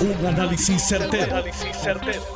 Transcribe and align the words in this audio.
Un 0.00 0.26
análisis 0.26 0.82
certero, 0.82 1.44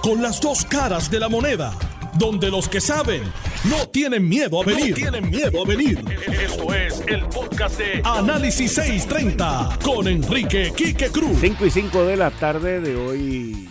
Con 0.03 0.21
las 0.21 0.39
dos 0.39 0.67
caras 0.67 1.11
de 1.11 1.19
la 1.19 1.31
moneda. 1.31 1.73
Donde 2.19 2.51
los 2.51 2.69
que 2.69 2.79
saben 2.79 3.23
no 3.65 3.89
tienen 3.89 4.29
miedo 4.29 4.61
a 4.61 4.67
venir. 4.67 4.95
tienen 4.95 5.31
miedo 5.31 5.63
a 5.63 5.67
venir. 5.67 6.05
Esto 6.31 6.75
es 6.75 7.03
el 7.07 7.25
podcast 7.25 7.79
de 7.79 8.03
Análisis 8.05 8.71
630 8.75 9.79
con 9.83 10.07
Enrique 10.07 10.75
Quique 10.77 11.09
Cruz. 11.09 11.39
5 11.41 11.65
y 11.65 11.71
5 11.71 12.05
de 12.05 12.17
la 12.19 12.31
tarde 12.33 12.81
de 12.83 12.97
hoy, 12.97 13.71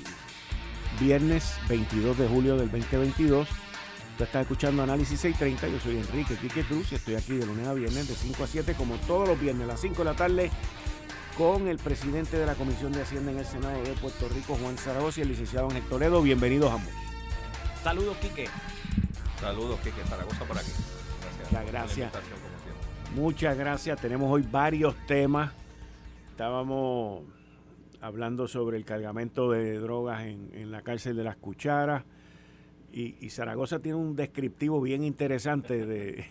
viernes 0.99 1.53
22 1.69 2.17
de 2.17 2.27
julio 2.27 2.57
del 2.57 2.71
2022. 2.71 3.47
Tú 4.17 4.23
estás 4.23 4.41
escuchando 4.41 4.81
Análisis 4.81 5.19
630. 5.19 5.67
Yo 5.67 5.79
soy 5.79 5.97
Enrique 5.97 6.35
Quique 6.41 6.63
Cruz 6.63 6.91
y 6.91 6.95
estoy 6.95 7.13
aquí 7.13 7.33
de 7.33 7.45
lunes 7.45 7.67
a 7.67 7.75
viernes 7.75 8.07
de 8.07 8.15
5 8.15 8.43
a 8.43 8.47
7, 8.47 8.73
como 8.73 8.95
todos 9.05 9.27
los 9.27 9.39
viernes, 9.39 9.65
a 9.65 9.73
las 9.73 9.81
5 9.81 9.97
de 9.99 10.05
la 10.05 10.15
tarde 10.15 10.51
con 11.37 11.67
el 11.67 11.77
presidente 11.77 12.37
de 12.37 12.45
la 12.45 12.55
Comisión 12.55 12.91
de 12.91 13.01
Hacienda 13.01 13.31
en 13.31 13.39
el 13.39 13.45
Senado 13.45 13.81
de 13.81 13.93
Puerto 13.93 14.29
Rico, 14.29 14.55
Juan 14.55 14.77
Zaragoza, 14.77 15.19
y 15.19 15.23
el 15.23 15.29
licenciado 15.29 15.67
Ángel 15.67 15.83
Toledo. 15.83 16.21
Bienvenidos 16.21 16.71
ambos. 16.71 16.91
Saludos, 17.83 18.17
Quique. 18.17 18.47
Saludos, 19.39 19.79
Quique. 19.79 20.01
Zaragoza 20.07 20.45
por 20.45 20.57
aquí. 20.57 20.71
Gracias. 21.51 21.71
gracias. 21.71 22.13
Muchas 23.15 23.57
gracias. 23.57 23.99
Tenemos 23.99 24.31
hoy 24.31 24.47
varios 24.49 24.95
temas. 25.07 25.51
Estábamos 26.29 27.23
hablando 28.01 28.47
sobre 28.47 28.77
el 28.77 28.85
cargamento 28.85 29.49
de 29.51 29.79
drogas 29.79 30.23
en, 30.23 30.71
la 30.71 30.81
cárcel 30.81 31.15
de 31.15 31.23
las 31.23 31.37
cucharas. 31.37 32.03
Y, 32.91 33.17
y, 33.25 33.29
Zaragoza 33.31 33.79
tiene 33.79 33.97
un 33.97 34.15
descriptivo 34.15 34.79
bien 34.79 35.03
interesante 35.03 35.85
de 35.85 36.25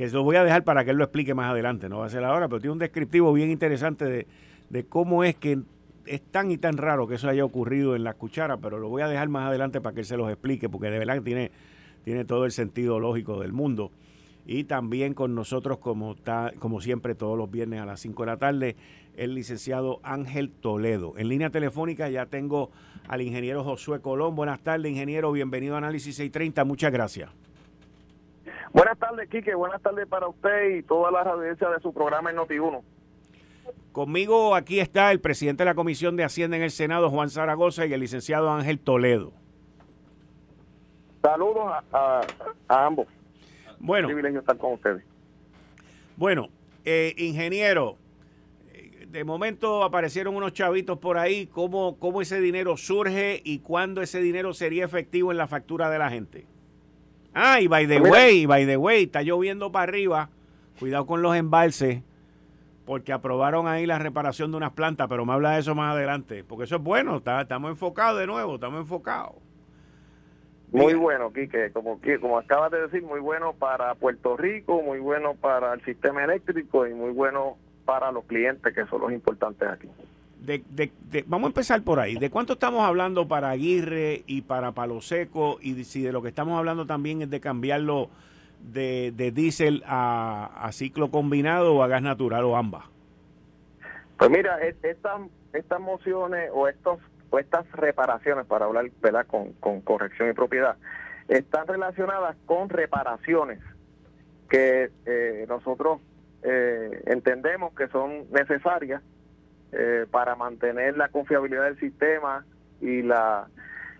que 0.00 0.08
lo 0.08 0.24
voy 0.24 0.36
a 0.36 0.44
dejar 0.44 0.64
para 0.64 0.82
que 0.82 0.92
él 0.92 0.96
lo 0.96 1.04
explique 1.04 1.34
más 1.34 1.50
adelante, 1.50 1.90
no 1.90 1.98
va 1.98 2.06
a 2.06 2.08
ser 2.08 2.24
ahora, 2.24 2.48
pero 2.48 2.58
tiene 2.58 2.72
un 2.72 2.78
descriptivo 2.78 3.34
bien 3.34 3.50
interesante 3.50 4.26
de, 4.70 4.84
cómo 4.84 5.24
es 5.24 5.36
que 5.36 5.58
es 6.06 6.22
tan 6.22 6.50
y 6.50 6.56
tan 6.56 6.78
raro 6.78 7.06
que 7.06 7.16
eso 7.16 7.28
haya 7.28 7.44
ocurrido 7.44 7.94
en 7.94 8.04
la 8.04 8.14
cuchara, 8.14 8.56
pero 8.56 8.78
lo 8.78 8.88
voy 8.88 9.02
a 9.02 9.08
dejar 9.08 9.28
más 9.28 9.46
adelante 9.46 9.82
para 9.82 9.92
que 9.92 10.00
él 10.00 10.06
se 10.06 10.16
los 10.16 10.30
explique, 10.30 10.70
porque 10.70 10.88
de 10.88 10.98
verdad 10.98 11.20
tiene, 11.20 11.50
tiene 12.02 12.24
todo 12.24 12.46
el 12.46 12.52
sentido 12.52 12.98
lógico 12.98 13.40
del 13.40 13.52
mundo. 13.52 13.90
Y 14.46 14.64
también 14.64 15.12
con 15.12 15.34
nosotros, 15.34 15.76
como, 15.76 16.12
está, 16.12 16.54
como 16.58 16.80
siempre, 16.80 17.14
todos 17.14 17.36
los 17.36 17.50
viernes 17.50 17.82
a 17.82 17.84
las 17.84 18.00
5 18.00 18.22
de 18.22 18.26
la 18.26 18.38
tarde, 18.38 18.76
el 19.18 19.34
licenciado 19.34 20.00
Ángel 20.02 20.48
Toledo. 20.48 21.12
En 21.18 21.28
línea 21.28 21.50
telefónica 21.50 22.08
ya 22.08 22.24
tengo 22.24 22.70
al 23.06 23.20
ingeniero 23.20 23.64
Josué 23.64 24.00
Colón. 24.00 24.34
Buenas 24.34 24.60
tardes, 24.60 24.90
ingeniero. 24.90 25.30
Bienvenido 25.30 25.74
a 25.74 25.78
Análisis 25.78 26.16
630. 26.16 26.64
Muchas 26.64 26.90
gracias. 26.90 27.28
Buenas 28.72 28.98
tardes, 28.98 29.28
Quique. 29.28 29.54
Buenas 29.54 29.82
tardes 29.82 30.06
para 30.06 30.28
usted 30.28 30.76
y 30.76 30.82
toda 30.82 31.10
la 31.10 31.22
audiencia 31.22 31.68
de 31.70 31.80
su 31.80 31.92
programa 31.92 32.30
en 32.30 32.36
Noti1. 32.36 32.82
Conmigo 33.92 34.54
aquí 34.54 34.78
está 34.78 35.10
el 35.10 35.20
presidente 35.20 35.62
de 35.62 35.70
la 35.70 35.74
Comisión 35.74 36.16
de 36.16 36.22
Hacienda 36.22 36.56
en 36.56 36.62
el 36.62 36.70
Senado, 36.70 37.10
Juan 37.10 37.30
Zaragoza, 37.30 37.86
y 37.86 37.92
el 37.92 38.00
licenciado 38.00 38.50
Ángel 38.50 38.78
Toledo. 38.78 39.32
Saludos 41.22 41.72
a, 41.92 42.20
ambos. 42.68 43.08
Bueno. 43.80 44.06
Un 44.06 44.14
privilegio 44.14 44.40
estar 44.40 44.56
con 44.56 44.74
ustedes. 44.74 45.04
Bueno, 46.16 46.48
eh, 46.84 47.14
ingeniero, 47.18 47.96
de 49.08 49.24
momento 49.24 49.82
aparecieron 49.82 50.36
unos 50.36 50.52
chavitos 50.52 50.98
por 50.98 51.18
ahí. 51.18 51.46
¿Cómo, 51.48 51.98
¿Cómo 51.98 52.22
ese 52.22 52.40
dinero 52.40 52.76
surge 52.76 53.42
y 53.44 53.58
cuándo 53.58 54.02
ese 54.02 54.20
dinero 54.20 54.54
sería 54.54 54.84
efectivo 54.84 55.32
en 55.32 55.38
la 55.38 55.48
factura 55.48 55.90
de 55.90 55.98
la 55.98 56.10
gente? 56.10 56.46
Ah, 57.34 57.60
y 57.60 57.68
by 57.68 57.86
the 57.86 58.00
pues 58.00 58.12
way, 58.12 58.46
by 58.46 58.66
the 58.66 58.76
way, 58.76 59.04
está 59.04 59.22
lloviendo 59.22 59.70
para 59.70 59.84
arriba. 59.84 60.28
Cuidado 60.78 61.06
con 61.06 61.22
los 61.22 61.36
embalses, 61.36 62.02
porque 62.86 63.12
aprobaron 63.12 63.68
ahí 63.68 63.86
la 63.86 63.98
reparación 63.98 64.50
de 64.50 64.56
unas 64.56 64.72
plantas, 64.72 65.08
pero 65.08 65.26
me 65.26 65.32
habla 65.32 65.52
de 65.52 65.60
eso 65.60 65.74
más 65.74 65.94
adelante, 65.94 66.42
porque 66.42 66.64
eso 66.64 66.76
es 66.76 66.82
bueno, 66.82 67.16
estamos 67.16 67.70
enfocados 67.70 68.18
de 68.18 68.26
nuevo, 68.26 68.54
estamos 68.54 68.80
enfocados. 68.80 69.34
Muy 70.72 70.94
bueno, 70.94 71.32
Quique, 71.32 71.70
como, 71.72 72.00
como 72.20 72.38
acabas 72.38 72.70
de 72.70 72.82
decir, 72.82 73.02
muy 73.02 73.20
bueno 73.20 73.52
para 73.52 73.94
Puerto 73.96 74.36
Rico, 74.36 74.80
muy 74.82 75.00
bueno 75.00 75.34
para 75.34 75.74
el 75.74 75.84
sistema 75.84 76.24
eléctrico 76.24 76.86
y 76.86 76.94
muy 76.94 77.10
bueno 77.10 77.56
para 77.84 78.10
los 78.12 78.24
clientes, 78.24 78.72
que 78.72 78.86
son 78.86 79.02
los 79.02 79.12
importantes 79.12 79.68
aquí 79.68 79.88
de, 80.40 80.92
vamos 81.26 81.48
a 81.48 81.50
empezar 81.50 81.82
por 81.82 82.00
ahí. 82.00 82.16
¿De 82.16 82.30
cuánto 82.30 82.54
estamos 82.54 82.82
hablando 82.82 83.28
para 83.28 83.50
Aguirre 83.50 84.22
y 84.26 84.42
para 84.42 84.72
Palo 84.72 85.00
Seco? 85.00 85.58
Y 85.60 85.84
si 85.84 86.02
de 86.02 86.12
lo 86.12 86.22
que 86.22 86.28
estamos 86.28 86.58
hablando 86.58 86.86
también 86.86 87.22
es 87.22 87.30
de 87.30 87.40
cambiarlo 87.40 88.10
de, 88.60 89.12
de 89.16 89.30
diésel 89.30 89.82
a, 89.86 90.68
ciclo 90.72 91.10
combinado 91.10 91.74
o 91.74 91.82
a 91.82 91.88
gas 91.88 92.02
natural 92.02 92.44
o 92.44 92.56
ambas. 92.56 92.84
Pues 94.18 94.30
mira, 94.30 94.58
estas, 94.60 95.22
estas 95.52 95.80
mociones 95.80 96.50
o 96.52 96.68
estos 96.68 96.98
o 97.30 97.38
estas 97.38 97.70
reparaciones, 97.72 98.44
para 98.46 98.64
hablar 98.64 98.90
Con, 99.28 99.52
con 99.54 99.80
corrección 99.82 100.30
y 100.30 100.32
propiedad, 100.32 100.76
están 101.28 101.66
relacionadas 101.68 102.36
con 102.44 102.68
reparaciones 102.68 103.60
que 104.48 104.90
eh, 105.06 105.46
nosotros 105.48 106.00
eh, 106.42 107.02
entendemos 107.06 107.72
que 107.74 107.86
son 107.88 108.24
necesarias 108.32 109.00
eh, 109.72 110.06
para 110.10 110.34
mantener 110.34 110.96
la 110.96 111.08
confiabilidad 111.08 111.64
del 111.64 111.78
sistema 111.78 112.44
y 112.80 113.02
la 113.02 113.46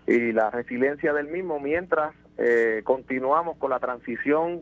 y 0.07 0.33
la 0.33 0.49
resiliencia 0.49 1.13
del 1.13 1.27
mismo 1.27 1.59
mientras 1.59 2.13
eh, 2.37 2.81
continuamos 2.83 3.57
con 3.57 3.69
la 3.69 3.79
transición 3.79 4.61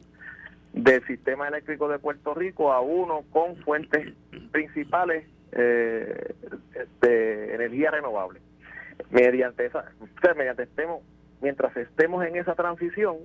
del 0.74 1.04
sistema 1.08 1.48
eléctrico 1.48 1.88
de 1.88 1.98
Puerto 1.98 2.36
Rico 2.36 2.74
a 2.74 2.82
uno 2.82 3.24
con 3.32 3.56
fuentes 3.58 4.14
principales 4.52 5.26
eh, 5.54 6.36
de 7.02 7.56
energía 7.56 7.90
renovable. 7.90 8.42
Mediante 9.10 9.66
esa, 9.66 9.86
mediante 10.36 10.64
estemos, 10.64 11.02
mientras 11.42 11.76
estemos 11.76 12.24
en 12.26 12.36
esa 12.36 12.54
transición, 12.54 13.18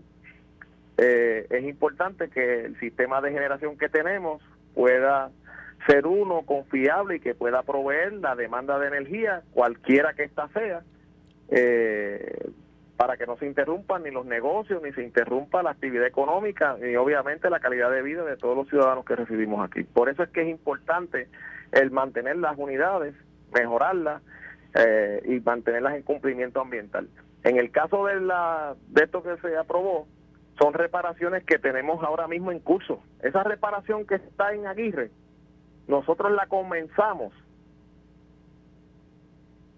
es 0.97 1.65
importante 1.65 2.31
que 2.31 2.67
el 2.67 2.79
sistema 2.79 3.21
de 3.21 3.33
generación 3.33 3.77
que 3.77 3.89
tenemos 3.89 4.41
pueda 4.75 5.31
ser 5.87 6.07
uno 6.07 6.43
confiable 6.43 7.17
y 7.17 7.21
que 7.21 7.35
pueda 7.35 7.63
proveer 7.63 8.15
la 8.15 8.35
demanda 8.35 8.79
de 8.79 8.89
energía, 8.89 9.43
cualquiera 9.53 10.15
que 10.15 10.25
ésta 10.25 10.49
sea, 10.49 10.83
eh, 11.49 12.51
para 12.97 13.17
que 13.17 13.27
no 13.27 13.37
se 13.37 13.47
interrumpan 13.47 14.05
ni 14.05 14.11
los 14.11 14.25
negocios, 14.25 14.83
ni 14.83 14.93
se 14.93 15.03
interrumpa 15.03 15.63
la 15.63 15.71
actividad 15.71 16.07
económica, 16.07 16.77
y 16.81 16.95
obviamente 16.97 17.51
la 17.51 17.61
calidad 17.61 17.91
de 17.91 18.03
vida 18.03 18.25
de 18.25 18.37
todos 18.37 18.57
los 18.57 18.69
ciudadanos 18.69 19.05
que 19.05 19.17
recibimos 19.17 19.65
aquí. 19.69 19.83
Por 19.85 20.09
eso 20.09 20.23
es 20.23 20.31
que 20.31 20.43
es 20.43 20.49
importante 20.49 21.29
el 21.73 21.91
mantener 21.91 22.37
las 22.37 22.57
unidades, 22.57 23.15
mejorarlas 23.53 24.23
eh, 24.75 25.21
y 25.25 25.41
mantenerlas 25.41 25.95
en 25.97 26.03
cumplimiento 26.03 26.61
ambiental. 26.61 27.09
En 27.43 27.59
el 27.59 27.71
caso 27.73 28.07
de, 28.07 28.21
la, 28.21 28.75
de 28.89 29.05
esto 29.05 29.23
que 29.23 29.37
se 29.39 29.57
aprobó, 29.57 30.07
son 30.59 30.73
reparaciones 30.73 31.45
que 31.45 31.59
tenemos 31.59 32.03
ahora 32.03 32.29
mismo 32.29 32.53
en 32.53 32.61
curso. 32.61 33.03
Esa 33.23 33.43
reparación 33.43 34.07
que 34.07 34.15
está 34.15 34.55
en 34.55 34.67
Aguirre, 34.67 35.11
nosotros 35.87 36.33
la 36.33 36.47
comenzamos 36.47 37.33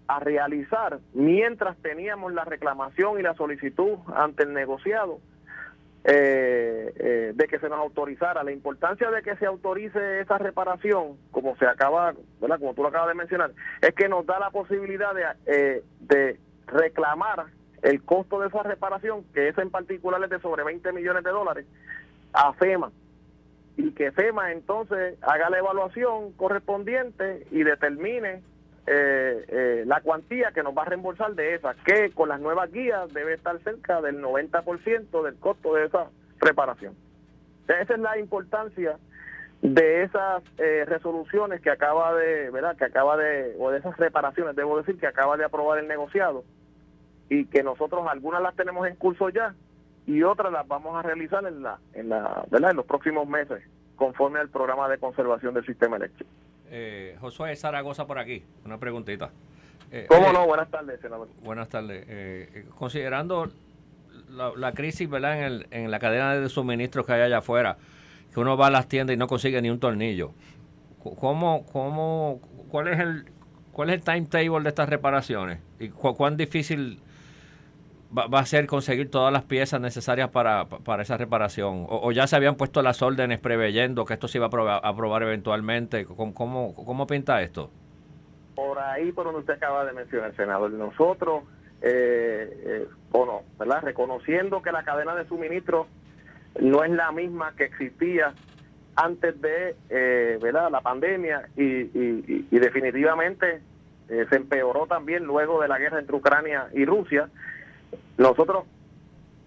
a 0.07 0.19
realizar 0.19 0.99
mientras 1.13 1.77
teníamos 1.77 2.33
la 2.33 2.45
reclamación 2.45 3.19
y 3.19 3.23
la 3.23 3.33
solicitud 3.35 3.97
ante 4.15 4.43
el 4.43 4.53
negociado 4.53 5.19
eh, 6.05 6.93
eh, 6.95 7.31
de 7.35 7.47
que 7.47 7.59
se 7.59 7.67
nos 7.67 7.79
autorizara. 7.79 8.43
La 8.43 8.53
importancia 8.53 9.11
de 9.11 9.21
que 9.21 9.35
se 9.35 9.45
autorice 9.45 10.21
esa 10.21 10.37
reparación, 10.37 11.17
como 11.31 11.57
se 11.57 11.65
acaba, 11.65 12.13
¿verdad? 12.39 12.59
como 12.59 12.73
tú 12.73 12.83
lo 12.83 12.87
acabas 12.87 13.09
de 13.09 13.15
mencionar, 13.15 13.51
es 13.81 13.93
que 13.93 14.07
nos 14.07 14.25
da 14.25 14.39
la 14.39 14.49
posibilidad 14.49 15.13
de, 15.13 15.25
eh, 15.47 15.83
de 15.99 16.39
reclamar 16.67 17.47
el 17.81 18.01
costo 18.03 18.39
de 18.39 18.47
esa 18.47 18.63
reparación, 18.63 19.25
que 19.33 19.49
es 19.49 19.57
en 19.57 19.69
particular 19.69 20.23
es 20.23 20.29
de 20.29 20.39
sobre 20.39 20.63
20 20.63 20.93
millones 20.93 21.25
de 21.25 21.31
dólares, 21.31 21.65
a 22.31 22.53
FEMA 22.53 22.91
y 23.77 23.91
que 23.91 24.11
FEMA 24.11 24.51
entonces 24.51 25.17
haga 25.21 25.49
la 25.51 25.59
evaluación 25.59 26.33
correspondiente 26.33 27.45
y 27.51 27.63
determine 27.63 28.41
eh, 28.87 29.45
eh, 29.47 29.83
la 29.85 30.01
cuantía 30.01 30.51
que 30.51 30.63
nos 30.63 30.75
va 30.75 30.81
a 30.81 30.85
reembolsar 30.85 31.35
de 31.35 31.53
esa, 31.53 31.75
que 31.85 32.09
con 32.11 32.29
las 32.29 32.41
nuevas 32.41 32.71
guías 32.71 33.13
debe 33.13 33.35
estar 33.35 33.59
cerca 33.59 34.01
del 34.01 34.21
90% 34.21 35.23
del 35.23 35.35
costo 35.35 35.75
de 35.75 35.85
esa 35.85 36.07
reparación. 36.39 36.95
Esa 37.67 37.93
es 37.93 37.99
la 37.99 38.17
importancia 38.17 38.97
de 39.61 40.03
esas 40.03 40.41
eh, 40.57 40.85
resoluciones 40.87 41.61
que 41.61 41.69
acaba 41.69 42.15
de, 42.15 42.49
¿verdad? 42.49 42.75
Que 42.77 42.85
acaba 42.85 43.15
de, 43.17 43.55
o 43.59 43.69
de 43.69 43.79
esas 43.79 43.95
reparaciones, 43.97 44.55
debo 44.55 44.77
decir, 44.77 44.97
que 44.97 45.07
acaba 45.07 45.37
de 45.37 45.45
aprobar 45.45 45.79
el 45.79 45.87
negociado 45.87 46.43
y 47.29 47.45
que 47.45 47.61
nosotros 47.61 48.07
algunas 48.07 48.41
las 48.41 48.55
tenemos 48.55 48.87
en 48.87 48.95
curso 48.95 49.29
ya 49.29 49.53
y 50.07 50.23
otras 50.23 50.51
las 50.51 50.67
vamos 50.67 50.95
a 50.95 51.03
realizar 51.03 51.45
en 51.45 51.61
la, 51.61 51.79
en 51.93 52.09
la, 52.09 52.43
¿verdad? 52.49 52.71
En 52.71 52.77
los 52.77 52.85
próximos 52.85 53.27
meses, 53.27 53.63
conforme 53.95 54.39
al 54.39 54.49
programa 54.49 54.89
de 54.89 54.97
conservación 54.97 55.53
del 55.53 55.65
sistema 55.65 55.97
eléctrico. 55.97 56.31
Eh, 56.69 57.15
Josué 57.21 57.55
Zaragoza 57.55 58.07
por 58.07 58.17
aquí, 58.17 58.43
una 58.65 58.79
preguntita. 58.79 59.29
Eh, 59.91 60.05
¿Cómo 60.09 60.33
no? 60.33 60.47
Buenas 60.47 60.69
tardes, 60.71 60.99
senador. 60.99 61.27
Buenas 61.43 61.69
tardes. 61.69 62.05
Eh, 62.07 62.49
eh, 62.53 62.65
considerando 62.77 63.51
la, 64.29 64.71
crisis, 64.73 65.09
¿verdad? 65.09 65.37
En, 65.37 65.43
el, 65.43 65.67
en 65.71 65.91
la 65.91 65.99
cadena 65.99 66.35
de 66.35 66.49
suministros 66.49 67.05
que 67.05 67.13
hay 67.13 67.21
allá 67.21 67.37
afuera, 67.37 67.77
que 68.33 68.39
uno 68.39 68.57
va 68.57 68.67
a 68.67 68.71
las 68.71 68.87
tiendas 68.87 69.13
y 69.13 69.17
no 69.17 69.27
consigue 69.27 69.61
ni 69.61 69.69
un 69.69 69.79
tornillo. 69.79 70.31
¿Cómo, 71.19 71.65
cómo, 71.71 72.41
cuál 72.69 72.89
es 72.89 72.99
el 72.99 73.25
¿Cuál 73.77 73.91
es 73.91 73.97
el 73.97 74.03
timetable 74.03 74.63
de 74.63 74.69
estas 74.69 74.89
reparaciones? 74.89 75.59
¿Y 75.79 75.89
cuán 75.89 76.35
difícil 76.35 76.99
va, 78.15 78.39
a 78.39 78.45
ser 78.45 78.67
conseguir 78.67 79.09
todas 79.09 79.31
las 79.33 79.43
piezas 79.43 79.81
necesarias 79.81 80.29
para, 80.29 80.67
esa 80.99 81.17
reparación? 81.17 81.85
O, 81.89 82.11
ya 82.11 82.27
se 82.27 82.35
habían 82.35 82.55
puesto 82.55 82.81
las 82.81 83.01
órdenes 83.01 83.39
preveyendo 83.39 84.05
que 84.05 84.13
esto 84.13 84.27
se 84.27 84.37
iba 84.37 84.45
a 84.47 84.77
aprobar, 84.77 85.23
eventualmente? 85.23 86.05
¿Cómo, 86.05 86.33
¿Cómo, 86.33 87.07
pinta 87.07 87.41
esto? 87.41 87.69
Por 88.55 88.79
ahí, 88.79 89.11
por 89.11 89.25
donde 89.25 89.41
usted 89.41 89.53
acaba 89.53 89.85
de 89.85 89.93
mencionar, 89.93 90.35
senador, 90.35 90.71
nosotros, 90.71 91.43
eh, 91.81 92.49
eh, 92.65 92.87
bueno, 93.11 93.43
¿verdad? 93.59 93.81
Reconociendo 93.83 94.61
que 94.61 94.71
la 94.71 94.83
cadena 94.83 95.15
de 95.15 95.27
suministro 95.27 95.87
no 96.59 96.83
es 96.83 96.91
la 96.91 97.11
misma 97.11 97.53
que 97.55 97.65
existía 97.65 98.33
antes 98.95 99.39
de 99.41 99.75
eh, 99.89 100.39
¿verdad? 100.41 100.71
la 100.71 100.81
pandemia 100.81 101.47
y, 101.55 101.63
y, 101.63 102.47
y 102.49 102.59
definitivamente 102.59 103.61
eh, 104.09 104.25
se 104.29 104.37
empeoró 104.37 104.87
también 104.87 105.25
luego 105.25 105.61
de 105.61 105.67
la 105.67 105.77
guerra 105.77 105.99
entre 105.99 106.15
Ucrania 106.15 106.67
y 106.73 106.85
Rusia. 106.85 107.29
Nosotros, 108.17 108.65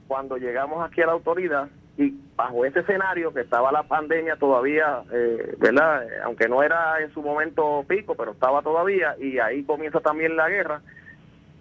cuando 0.09 0.37
llegamos 0.37 0.85
aquí 0.85 1.01
a 1.03 1.07
la 1.07 1.13
autoridad, 1.13 1.69
y 1.97 2.15
bajo 2.35 2.65
ese 2.65 2.81
escenario 2.81 3.33
que 3.35 3.41
estaba 3.41 3.71
la 3.73 3.83
pandemia 3.83 4.37
todavía, 4.37 5.03
eh, 5.13 5.55
¿verdad? 5.59 6.07
Aunque 6.25 6.49
no 6.49 6.63
era 6.63 7.01
en 7.01 7.13
su 7.13 7.23
momento 7.23 7.85
pico, 7.87 8.15
pero 8.15 8.33
estaba 8.33 8.63
todavía, 8.63 9.17
y 9.19 9.39
ahí 9.39 9.65
comienza 9.65 10.01
también 10.01 10.37
la 10.37 10.49
guerra, 10.49 10.81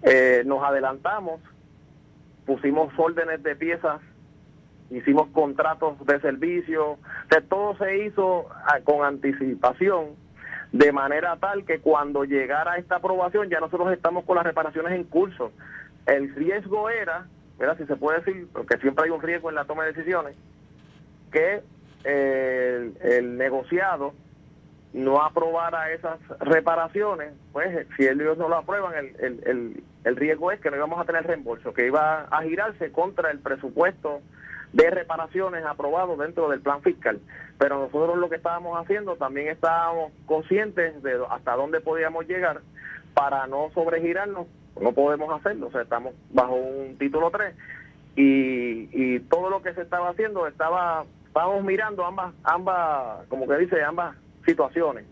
eh, 0.03 0.43
nos 0.45 0.63
adelantamos, 0.63 1.41
pusimos 2.45 2.93
órdenes 2.97 3.43
de 3.43 3.55
piezas, 3.55 4.01
hicimos 4.89 5.27
contratos 5.29 6.03
de 6.05 6.19
servicio, 6.21 6.97
todo 7.49 7.75
se 7.77 8.05
hizo 8.05 8.47
ah, 8.49 8.79
con 8.83 9.03
anticipación, 9.03 10.15
de 10.71 10.91
manera 10.91 11.35
tal 11.37 11.65
que 11.65 11.79
cuando 11.79 12.23
llegara 12.23 12.77
esta 12.77 12.97
aprobación 12.97 13.49
ya 13.49 13.59
nosotros 13.59 13.91
estamos 13.91 14.23
con 14.23 14.35
las 14.35 14.45
reparaciones 14.45 14.93
en 14.93 15.03
curso. 15.03 15.51
El 16.09 16.33
riesgo 16.35 16.89
era, 16.89 17.27
¿verdad? 17.57 17.77
si 17.77 17.85
se 17.85 17.95
puede 17.95 18.19
decir, 18.19 18.47
porque 18.51 18.77
siempre 18.77 19.06
hay 19.06 19.11
un 19.11 19.21
riesgo 19.21 19.50
en 19.50 19.56
la 19.56 19.65
toma 19.65 19.85
de 19.85 19.94
decisiones, 19.94 20.35
que 21.31 21.61
el, 22.03 22.97
el 23.01 23.38
negociado 23.38 24.13
no 24.94 25.21
aprobara 25.21 25.91
esas 25.91 26.19
reparaciones, 26.39 27.33
pues 27.51 27.88
si 27.95 28.07
ellos 28.07 28.38
no 28.38 28.50
lo 28.50 28.57
aprueban, 28.57 28.95
el, 28.95 29.15
el, 29.19 29.44
el, 29.45 29.83
el 30.03 30.15
riesgo 30.15 30.51
es 30.51 30.59
que 30.59 30.71
no 30.71 30.77
íbamos 30.77 31.00
a 31.00 31.06
tener 31.06 31.27
reembolso, 31.27 31.73
que 31.73 31.85
iba 31.85 32.21
a 32.23 32.41
girarse 32.41 32.91
contra 32.91 33.29
el 33.29 33.39
presupuesto 33.39 34.21
de 34.73 34.89
reparaciones 34.89 35.65
aprobado 35.65 36.15
dentro 36.17 36.50
del 36.50 36.62
plan 36.62 36.81
fiscal. 36.81 37.19
Pero 37.57 37.79
nosotros 37.79 38.17
lo 38.17 38.29
que 38.29 38.38
estábamos 38.38 38.79
haciendo 38.79 39.15
también 39.15 39.47
estábamos 39.47 40.12
conscientes 40.25 41.01
de 41.03 41.19
hasta 41.29 41.55
dónde 41.55 41.81
podíamos 41.81 42.27
llegar 42.27 42.62
para 43.13 43.47
no 43.47 43.69
sobregirarnos, 43.73 44.47
no 44.81 44.91
podemos 44.93 45.37
hacerlo, 45.39 45.67
o 45.67 45.71
sea, 45.71 45.81
estamos 45.81 46.13
bajo 46.31 46.55
un 46.55 46.97
título 46.97 47.29
3 47.31 47.53
y, 48.15 49.19
todo 49.29 49.49
lo 49.49 49.61
que 49.61 49.73
se 49.73 49.81
estaba 49.81 50.09
haciendo 50.09 50.47
estaba, 50.47 51.05
estábamos 51.27 51.63
mirando 51.63 52.05
ambas, 52.05 52.33
ambas, 52.43 53.25
como 53.27 53.47
que 53.47 53.57
dice, 53.57 53.81
ambas 53.83 54.15
situaciones. 54.45 55.05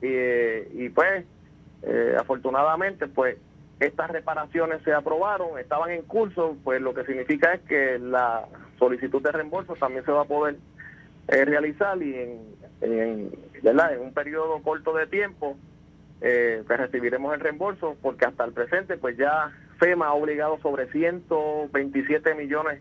Y, 0.00 0.84
y 0.84 0.88
pues, 0.88 1.24
eh, 1.82 2.16
afortunadamente, 2.18 3.06
pues 3.08 3.36
estas 3.80 4.10
reparaciones 4.10 4.82
se 4.82 4.92
aprobaron, 4.92 5.58
estaban 5.58 5.90
en 5.90 6.02
curso, 6.02 6.56
pues 6.64 6.80
lo 6.80 6.94
que 6.94 7.04
significa 7.04 7.54
es 7.54 7.60
que 7.62 7.98
la 7.98 8.46
solicitud 8.78 9.22
de 9.22 9.32
reembolso 9.32 9.74
también 9.74 10.04
se 10.04 10.12
va 10.12 10.22
a 10.22 10.26
poder 10.26 10.56
eh, 11.28 11.44
realizar 11.44 12.00
y 12.00 12.14
en, 12.14 12.40
en, 12.80 13.30
¿verdad? 13.62 13.94
en 13.94 14.00
un 14.00 14.12
periodo 14.14 14.60
corto 14.62 14.94
de 14.94 15.06
tiempo 15.06 15.56
eh, 16.22 16.62
que 16.66 16.76
recibiremos 16.76 17.34
el 17.34 17.40
reembolso 17.40 17.96
porque 18.00 18.24
hasta 18.24 18.44
el 18.44 18.52
presente 18.52 18.96
pues 18.96 19.16
ya 19.16 19.50
FEMA 19.78 20.06
ha 20.06 20.14
obligado 20.14 20.58
sobre 20.60 20.86
127 20.90 22.34
millones 22.34 22.80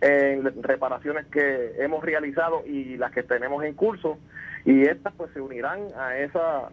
en 0.00 0.62
reparaciones 0.62 1.26
que 1.26 1.74
hemos 1.78 2.02
realizado 2.02 2.64
y 2.66 2.96
las 2.96 3.12
que 3.12 3.22
tenemos 3.22 3.62
en 3.64 3.74
curso 3.74 4.18
y 4.64 4.82
estas 4.82 5.12
pues 5.14 5.30
se 5.32 5.40
unirán 5.40 5.80
a 5.96 6.16
esas 6.16 6.72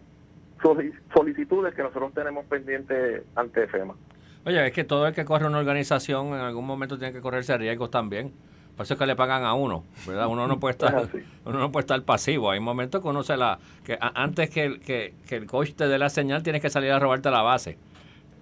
solicitudes 1.14 1.74
que 1.74 1.82
nosotros 1.82 2.12
tenemos 2.14 2.44
pendientes 2.46 3.22
ante 3.34 3.66
FEMA. 3.66 3.94
Oye, 4.44 4.66
es 4.66 4.72
que 4.72 4.84
todo 4.84 5.06
el 5.06 5.14
que 5.14 5.24
corre 5.24 5.46
una 5.46 5.58
organización 5.58 6.28
en 6.28 6.40
algún 6.40 6.66
momento 6.66 6.98
tiene 6.98 7.12
que 7.12 7.20
correrse 7.20 7.56
riesgos 7.58 7.90
también. 7.90 8.32
Por 8.80 8.84
eso 8.84 8.94
es 8.94 8.98
que 8.98 9.04
le 9.04 9.14
pagan 9.14 9.44
a 9.44 9.52
uno, 9.52 9.84
¿verdad? 10.06 10.26
Uno 10.26 10.46
no 10.46 10.58
puede 10.58 10.72
estar, 10.80 11.06
uno 11.44 11.58
no 11.58 11.70
puede 11.70 11.82
estar 11.82 12.00
pasivo. 12.00 12.50
Hay 12.50 12.60
momentos 12.60 13.02
que 13.02 13.08
uno 13.08 13.22
se 13.22 13.36
la... 13.36 13.58
que 13.84 13.98
antes 14.00 14.48
que, 14.48 14.80
que, 14.80 15.12
que 15.28 15.36
el 15.36 15.46
coach 15.46 15.74
te 15.74 15.86
dé 15.86 15.98
la 15.98 16.08
señal, 16.08 16.42
tienes 16.42 16.62
que 16.62 16.70
salir 16.70 16.90
a 16.90 16.98
robarte 16.98 17.30
la 17.30 17.42
base. 17.42 17.76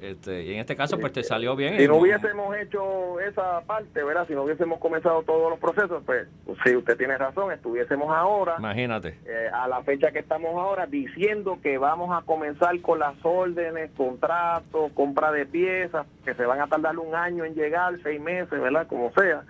Este, 0.00 0.44
y 0.44 0.52
en 0.52 0.61
este 0.61 0.76
caso, 0.76 0.96
pues 1.00 1.12
te 1.12 1.25
salió 1.25 1.56
bien. 1.56 1.76
Si 1.76 1.88
no 1.88 1.96
hubiésemos 1.96 2.56
hecho 2.56 3.19
esa 3.19 3.62
parte, 3.62 4.05
¿verdad? 4.05 4.29
Si 4.29 4.35
no 4.35 4.44
hubiésemos 4.44 4.79
comenzado 4.79 5.25
todos 5.25 5.50
los 5.50 5.58
procesos, 5.58 6.05
pues 6.06 6.29
si 6.64 6.76
usted 6.76 6.96
tiene 6.96 7.19
razón, 7.19 7.50
estuviésemos 7.50 8.08
ahora. 8.08 8.55
Imagínate. 8.61 9.19
Eh, 9.26 9.49
a 9.52 9.67
la 9.67 9.82
fecha 9.82 10.12
que 10.12 10.20
estamos 10.20 10.55
ahora, 10.55 10.87
diciendo 10.87 11.58
que 11.61 11.79
vamos 11.79 12.17
a 12.17 12.25
comenzar 12.25 12.81
con 12.81 13.00
las 13.00 13.17
órdenes, 13.25 13.90
contratos, 13.96 14.93
compra 14.93 15.32
de 15.32 15.46
piezas, 15.46 16.06
que 16.25 16.35
se 16.35 16.46
van 16.46 16.61
a 16.61 16.69
tardar 16.69 16.96
un 16.96 17.17
año 17.17 17.44
en 17.44 17.56
llegar, 17.56 17.99
seis 18.05 18.20
meses, 18.20 18.61
¿verdad? 18.61 18.87
Como 18.87 19.11
sea 19.14 19.43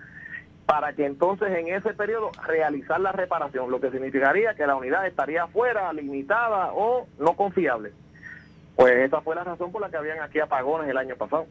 para 0.69 0.93
que 0.93 1.03
entonces 1.03 1.51
en 1.57 1.67
ese 1.69 1.95
periodo 1.95 2.29
realizar 2.45 2.99
la 2.99 3.11
reparación, 3.11 3.71
lo 3.71 3.81
que 3.81 3.89
significaría 3.89 4.53
que 4.53 4.67
la 4.67 4.75
unidad 4.75 5.07
estaría 5.07 5.47
fuera, 5.47 5.91
limitada 5.93 6.73
o 6.73 7.07
no 7.17 7.33
confiable. 7.33 7.91
Pues 8.75 8.93
esa 8.97 9.19
fue 9.21 9.33
la 9.33 9.43
razón 9.43 9.71
por 9.71 9.81
la 9.81 9.89
que 9.89 9.97
habían 9.97 10.21
aquí 10.21 10.39
apagones 10.39 10.87
el 10.87 10.97
año 10.97 11.15
pasado. 11.15 11.47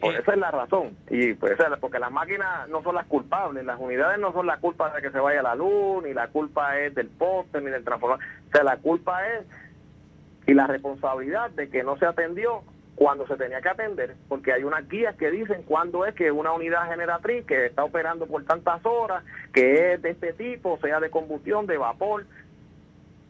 Pues, 0.00 0.20
esa 0.20 0.32
es 0.32 0.38
la 0.38 0.52
razón. 0.52 0.96
Y 1.10 1.34
pues 1.34 1.56
porque 1.80 1.98
las 1.98 2.12
máquinas 2.12 2.68
no 2.68 2.84
son 2.84 2.94
las 2.94 3.06
culpables, 3.06 3.64
las 3.64 3.80
unidades 3.80 4.20
no 4.20 4.32
son 4.32 4.46
la 4.46 4.58
culpa 4.58 4.94
de 4.94 5.02
que 5.02 5.10
se 5.10 5.18
vaya 5.18 5.42
la 5.42 5.56
luz, 5.56 6.04
ni 6.04 6.14
la 6.14 6.28
culpa 6.28 6.78
es 6.78 6.94
del 6.94 7.08
poste, 7.08 7.60
ni 7.62 7.70
del 7.72 7.82
transformador. 7.82 8.24
O 8.46 8.50
sea, 8.52 8.62
la 8.62 8.76
culpa 8.76 9.26
es 9.26 9.44
y 10.46 10.54
la 10.54 10.68
responsabilidad 10.68 11.50
de 11.50 11.68
que 11.68 11.82
no 11.82 11.96
se 11.96 12.06
atendió 12.06 12.62
cuando 12.94 13.26
se 13.26 13.36
tenía 13.36 13.60
que 13.60 13.68
atender, 13.68 14.14
porque 14.28 14.52
hay 14.52 14.62
unas 14.62 14.88
guías 14.88 15.16
que 15.16 15.30
dicen 15.30 15.62
cuándo 15.62 16.06
es 16.06 16.14
que 16.14 16.30
una 16.30 16.52
unidad 16.52 16.88
generatriz 16.88 17.44
que 17.44 17.66
está 17.66 17.84
operando 17.84 18.26
por 18.26 18.44
tantas 18.44 18.84
horas, 18.86 19.24
que 19.52 19.94
es 19.94 20.02
de 20.02 20.10
este 20.10 20.32
tipo, 20.32 20.78
sea 20.80 21.00
de 21.00 21.10
combustión, 21.10 21.66
de 21.66 21.76
vapor, 21.76 22.24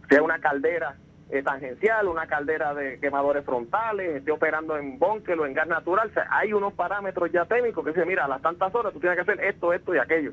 sea 0.09 0.23
una 0.23 0.39
caldera 0.39 0.97
tangencial, 1.43 2.07
una 2.07 2.27
caldera 2.27 2.75
de 2.75 3.01
quemadores 3.01 3.45
frontales, 3.45 4.17
esté 4.17 4.31
operando 4.31 4.77
en 4.77 4.99
búnker 4.99 5.39
o 5.41 5.47
en 5.47 5.55
gas 5.55 5.67
natural, 5.67 6.13
hay 6.31 6.53
unos 6.53 6.75
parámetros 6.75 7.33
ya 7.33 7.45
técnicos 7.47 7.83
que 7.85 7.91
dicen, 7.91 8.07
mira, 8.07 8.27
a 8.27 8.29
las 8.29 8.43
tantas 8.43 8.73
horas 8.75 8.93
tú 8.93 9.01
tienes 9.01 9.17
que 9.17 9.23
hacer 9.23 9.45
esto, 9.45 9.73
esto 9.73 9.95
y 9.95 9.99
aquello. 9.99 10.33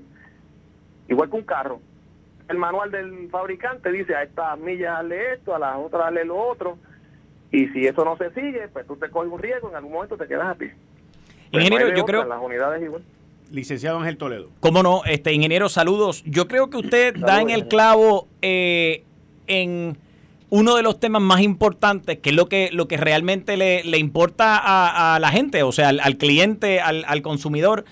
Igual 1.07 1.29
que 1.29 1.37
un 1.37 1.43
carro. 1.43 1.79
El 2.49 2.57
manual 2.57 2.91
del 2.91 3.29
fabricante 3.29 3.91
dice, 3.91 4.13
a 4.13 4.23
estas 4.23 4.59
millas 4.59 4.97
dale 4.97 5.33
esto, 5.33 5.55
a 5.55 5.59
las 5.59 5.77
otras 5.77 6.03
dale 6.03 6.25
lo 6.25 6.37
otro 6.37 6.77
y 7.51 7.67
si 7.67 7.85
eso 7.85 8.05
no 8.05 8.17
se 8.17 8.31
sigue, 8.31 8.67
pues 8.71 8.87
tú 8.87 8.95
te 8.95 9.09
coges 9.09 9.31
un 9.31 9.39
riesgo, 9.39 9.69
en 9.69 9.75
algún 9.75 9.91
momento 9.91 10.17
te 10.17 10.27
quedas 10.27 10.47
a 10.47 10.55
ti. 10.55 10.67
Pues 11.51 11.65
ingeniero, 11.65 11.95
yo 11.95 12.05
creo... 12.05 12.23
Las 12.23 12.41
unidades 12.41 12.81
igual. 12.81 13.03
Licenciado 13.51 13.99
Ángel 13.99 14.17
Toledo. 14.17 14.49
¿Cómo 14.61 14.81
no? 14.81 15.01
Este, 15.05 15.33
ingeniero, 15.33 15.67
saludos. 15.67 16.23
Yo 16.25 16.47
creo 16.47 16.69
que 16.69 16.77
usted 16.77 17.15
da 17.17 17.41
en 17.41 17.49
el 17.49 17.67
clavo 17.67 18.27
eh, 18.41 19.03
en 19.47 19.97
uno 20.49 20.77
de 20.77 20.83
los 20.83 21.01
temas 21.01 21.21
más 21.21 21.41
importantes, 21.41 22.19
que 22.19 22.29
es 22.29 22.35
lo 22.35 22.47
que, 22.47 22.69
lo 22.71 22.87
que 22.87 22.95
realmente 22.95 23.57
le, 23.57 23.83
le 23.83 23.97
importa 23.97 24.61
a, 24.63 25.19
la 25.19 25.29
gente, 25.31 25.63
o 25.63 25.73
sea, 25.73 25.89
al, 25.89 26.17
cliente, 26.17 26.79
al, 26.79 27.03
al 27.05 27.21
consumidor. 27.21 27.83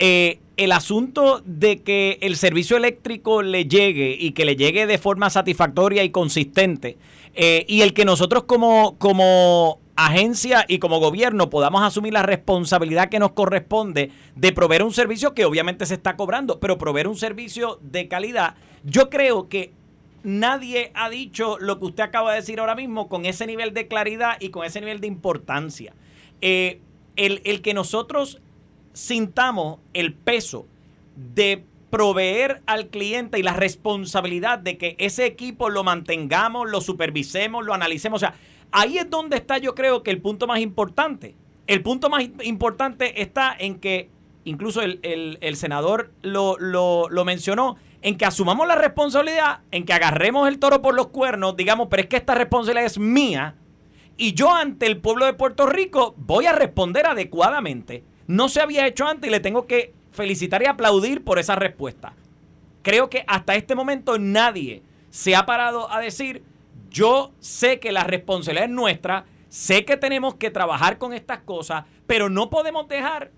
Eh, 0.00 0.40
el 0.56 0.72
asunto 0.72 1.42
de 1.44 1.82
que 1.82 2.18
el 2.20 2.36
servicio 2.36 2.76
eléctrico 2.76 3.42
le 3.42 3.66
llegue 3.66 4.16
y 4.18 4.32
que 4.32 4.44
le 4.44 4.56
llegue 4.56 4.86
de 4.86 4.98
forma 4.98 5.30
satisfactoria 5.30 6.02
y 6.02 6.10
consistente 6.10 6.96
eh, 7.34 7.64
y 7.68 7.82
el 7.82 7.94
que 7.94 8.04
nosotros 8.04 8.44
como, 8.44 8.96
como 8.98 9.80
agencia 9.96 10.64
y 10.68 10.78
como 10.78 11.00
gobierno 11.00 11.50
podamos 11.50 11.82
asumir 11.82 12.12
la 12.12 12.22
responsabilidad 12.22 13.08
que 13.08 13.18
nos 13.18 13.32
corresponde 13.32 14.10
de 14.34 14.52
proveer 14.52 14.82
un 14.82 14.92
servicio 14.92 15.34
que 15.34 15.44
obviamente 15.44 15.86
se 15.86 15.94
está 15.94 16.16
cobrando, 16.16 16.60
pero 16.60 16.78
proveer 16.78 17.08
un 17.08 17.16
servicio 17.16 17.78
de 17.82 18.08
calidad, 18.08 18.54
yo 18.84 19.10
creo 19.10 19.48
que 19.48 19.72
nadie 20.22 20.90
ha 20.94 21.10
dicho 21.10 21.58
lo 21.60 21.78
que 21.78 21.86
usted 21.86 22.02
acaba 22.02 22.32
de 22.32 22.40
decir 22.40 22.60
ahora 22.60 22.74
mismo 22.74 23.08
con 23.08 23.26
ese 23.26 23.46
nivel 23.46 23.74
de 23.74 23.88
claridad 23.88 24.36
y 24.40 24.48
con 24.50 24.64
ese 24.64 24.80
nivel 24.80 25.00
de 25.00 25.06
importancia. 25.06 25.94
Eh, 26.40 26.80
el, 27.16 27.42
el 27.44 27.62
que 27.62 27.74
nosotros 27.74 28.40
sintamos 28.92 29.78
el 29.92 30.14
peso 30.14 30.66
de 31.16 31.64
proveer 31.94 32.60
al 32.66 32.88
cliente 32.88 33.38
y 33.38 33.44
la 33.44 33.52
responsabilidad 33.52 34.58
de 34.58 34.76
que 34.76 34.96
ese 34.98 35.26
equipo 35.26 35.70
lo 35.70 35.84
mantengamos, 35.84 36.68
lo 36.68 36.80
supervisemos, 36.80 37.64
lo 37.64 37.72
analicemos. 37.72 38.16
O 38.16 38.26
sea, 38.26 38.34
ahí 38.72 38.98
es 38.98 39.08
donde 39.08 39.36
está 39.36 39.58
yo 39.58 39.76
creo 39.76 40.02
que 40.02 40.10
el 40.10 40.20
punto 40.20 40.48
más 40.48 40.58
importante. 40.58 41.36
El 41.68 41.84
punto 41.84 42.10
más 42.10 42.24
importante 42.42 43.22
está 43.22 43.54
en 43.56 43.78
que, 43.78 44.10
incluso 44.42 44.82
el, 44.82 45.56
senador 45.56 46.10
lo, 46.22 46.56
lo, 46.58 47.24
mencionó, 47.24 47.76
en 48.02 48.18
que 48.18 48.24
asumamos 48.24 48.66
la 48.66 48.74
responsabilidad, 48.74 49.60
en 49.70 49.84
que 49.84 49.92
agarremos 49.92 50.48
el 50.48 50.58
toro 50.58 50.82
por 50.82 50.96
los 50.96 51.06
cuernos, 51.06 51.56
digamos, 51.56 51.86
pero 51.88 52.02
es 52.02 52.08
que 52.08 52.16
esta 52.16 52.34
responsabilidad 52.34 52.86
es 52.86 52.98
mía 52.98 53.54
Y 54.16 54.34
yo 54.34 54.52
ante 54.52 54.86
el 54.86 54.96
pueblo 54.96 55.26
de 55.26 55.34
Puerto 55.34 55.66
Rico 55.66 56.16
voy 56.16 56.46
a 56.46 56.52
responder 56.52 57.06
adecuadamente. 57.06 58.02
No 58.26 58.48
se 58.48 58.60
había 58.60 58.84
hecho 58.84 59.06
antes 59.06 59.28
y 59.28 59.30
le 59.30 59.38
tengo 59.38 59.68
que 59.68 59.93
felicitar 60.14 60.62
y 60.62 60.66
aplaudir 60.66 61.24
por 61.24 61.38
esa 61.38 61.56
respuesta. 61.56 62.14
Creo 62.82 63.10
que 63.10 63.24
hasta 63.26 63.56
este 63.56 63.74
momento 63.74 64.18
nadie 64.18 64.82
se 65.10 65.34
ha 65.34 65.44
parado 65.44 65.90
a 65.90 66.00
decir, 66.00 66.42
yo 66.90 67.32
sé 67.40 67.80
que 67.80 67.92
la 67.92 68.04
responsabilidad 68.04 68.68
es 68.68 68.74
nuestra, 68.74 69.24
sé 69.48 69.84
que 69.84 69.96
tenemos 69.96 70.36
que 70.36 70.50
trabajar 70.50 70.98
con 70.98 71.12
estas 71.12 71.40
cosas, 71.40 71.84
pero 72.06 72.30
no 72.30 72.48
podemos 72.48 72.88
dejar 72.88 73.32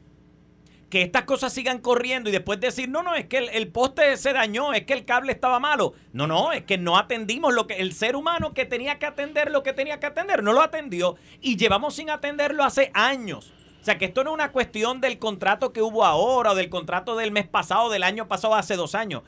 que 0.90 1.02
estas 1.02 1.24
cosas 1.24 1.52
sigan 1.52 1.78
corriendo 1.78 2.28
y 2.28 2.32
después 2.32 2.60
decir, 2.60 2.88
no, 2.88 3.02
no, 3.02 3.14
es 3.14 3.26
que 3.26 3.38
el, 3.38 3.68
poste 3.68 4.16
se 4.16 4.32
dañó, 4.32 4.72
es 4.72 4.84
que 4.84 4.92
el 4.92 5.04
cable 5.04 5.32
estaba 5.32 5.58
malo. 5.58 5.94
No, 6.12 6.26
no, 6.26 6.52
es 6.52 6.62
que 6.64 6.78
no 6.78 6.96
atendimos 6.96 7.54
lo 7.54 7.66
que 7.66 7.74
el 7.74 7.92
ser 7.92 8.16
humano 8.16 8.54
que 8.54 8.66
tenía 8.66 8.98
que 8.98 9.06
atender 9.06 9.50
lo 9.50 9.62
que 9.62 9.72
tenía 9.72 9.98
que 9.98 10.06
atender, 10.06 10.42
no 10.42 10.52
lo 10.52 10.62
atendió 10.62 11.16
y 11.40 11.56
llevamos 11.56 11.94
sin 11.94 12.10
atenderlo 12.10 12.62
hace 12.62 12.90
años. 12.94 13.52
O 13.86 13.88
sea, 13.88 13.98
que 13.98 14.06
esto 14.06 14.24
no 14.24 14.30
es 14.30 14.34
una 14.34 14.50
cuestión 14.50 15.00
del 15.00 15.20
contrato 15.20 15.72
que 15.72 15.80
hubo 15.80 16.04
ahora 16.04 16.50
o 16.50 16.54
del 16.56 16.68
contrato 16.68 17.14
del 17.14 17.30
mes 17.30 17.46
pasado, 17.46 17.88
del 17.88 18.02
año 18.02 18.26
pasado, 18.26 18.56
hace 18.56 18.74
dos 18.74 18.96
años. 18.96 19.22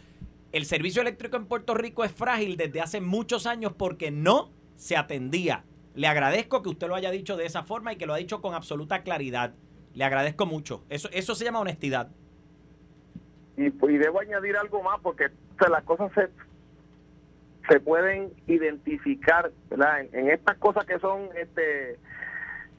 El 0.50 0.64
servicio 0.64 1.00
eléctrico 1.00 1.36
en 1.36 1.46
Puerto 1.46 1.74
Rico 1.74 2.02
es 2.02 2.10
frágil 2.10 2.56
desde 2.56 2.80
hace 2.80 3.00
muchos 3.00 3.46
años 3.46 3.72
porque 3.72 4.10
no 4.10 4.50
se 4.74 4.96
atendía. 4.96 5.62
Le 5.94 6.08
agradezco 6.08 6.60
que 6.60 6.70
usted 6.70 6.88
lo 6.88 6.96
haya 6.96 7.12
dicho 7.12 7.36
de 7.36 7.46
esa 7.46 7.62
forma 7.62 7.92
y 7.92 7.98
que 7.98 8.06
lo 8.06 8.14
ha 8.14 8.16
dicho 8.16 8.40
con 8.40 8.52
absoluta 8.52 9.04
claridad. 9.04 9.54
Le 9.94 10.02
agradezco 10.02 10.44
mucho. 10.44 10.82
Eso, 10.88 11.08
eso 11.12 11.36
se 11.36 11.44
llama 11.44 11.60
honestidad. 11.60 12.10
Y, 13.56 13.70
pues, 13.70 14.00
debo 14.00 14.18
añadir 14.18 14.56
algo 14.56 14.82
más 14.82 14.98
porque 15.02 15.28
las 15.70 15.84
cosas 15.84 16.10
se, 16.16 16.30
se 17.68 17.78
pueden 17.78 18.32
identificar 18.48 19.52
En, 19.70 20.30
estas 20.30 20.58
cosas 20.58 20.84
que 20.84 20.98
son 20.98 21.28
este 21.36 22.00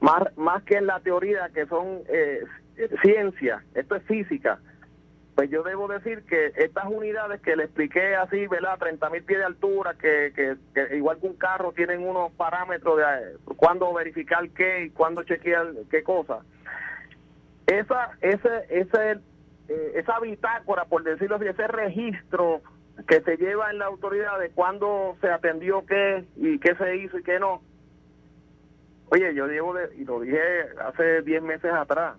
más, 0.00 0.36
más 0.36 0.62
que 0.64 0.76
en 0.76 0.86
la 0.86 1.00
teoría, 1.00 1.50
que 1.54 1.66
son 1.66 2.00
eh, 2.08 2.40
ciencia, 3.02 3.62
esto 3.74 3.96
es 3.96 4.02
física. 4.04 4.58
Pues 5.34 5.48
yo 5.50 5.62
debo 5.62 5.88
decir 5.88 6.22
que 6.24 6.52
estas 6.56 6.86
unidades 6.86 7.40
que 7.40 7.56
le 7.56 7.64
expliqué 7.64 8.14
así, 8.14 8.46
¿verdad? 8.46 8.78
30 8.78 9.08
mil 9.10 9.22
pies 9.22 9.38
de 9.38 9.44
altura, 9.46 9.94
que, 9.94 10.32
que, 10.34 10.96
igual 10.96 11.18
que 11.18 11.28
un 11.28 11.36
carro 11.36 11.72
tienen 11.72 12.06
unos 12.06 12.32
parámetros 12.32 12.98
de 12.98 13.02
eh, 13.02 13.36
cuándo 13.56 13.92
verificar 13.94 14.48
qué 14.50 14.84
y 14.84 14.90
cuándo 14.90 15.22
chequear 15.22 15.68
qué 15.90 16.02
cosa 16.02 16.40
esa, 17.70 18.10
ese, 18.20 18.64
ese, 18.68 19.20
eh, 19.68 19.92
esa 19.94 20.18
bitácora, 20.20 20.84
por 20.84 21.02
decirlo 21.02 21.36
así, 21.36 21.46
ese 21.46 21.66
registro 21.68 22.60
que 23.08 23.20
se 23.22 23.36
lleva 23.36 23.70
en 23.70 23.78
la 23.78 23.86
autoridad 23.86 24.38
de 24.38 24.50
cuándo 24.50 25.16
se 25.20 25.30
atendió 25.30 25.84
qué 25.86 26.24
y 26.36 26.58
qué 26.58 26.74
se 26.74 26.96
hizo 26.96 27.18
y 27.18 27.22
qué 27.22 27.38
no. 27.38 27.62
Oye, 29.10 29.34
yo 29.34 29.46
llevo, 29.46 29.74
de, 29.74 29.94
y 29.96 30.04
lo 30.04 30.20
dije 30.20 30.40
hace 30.84 31.22
10 31.22 31.42
meses 31.42 31.72
atrás, 31.72 32.16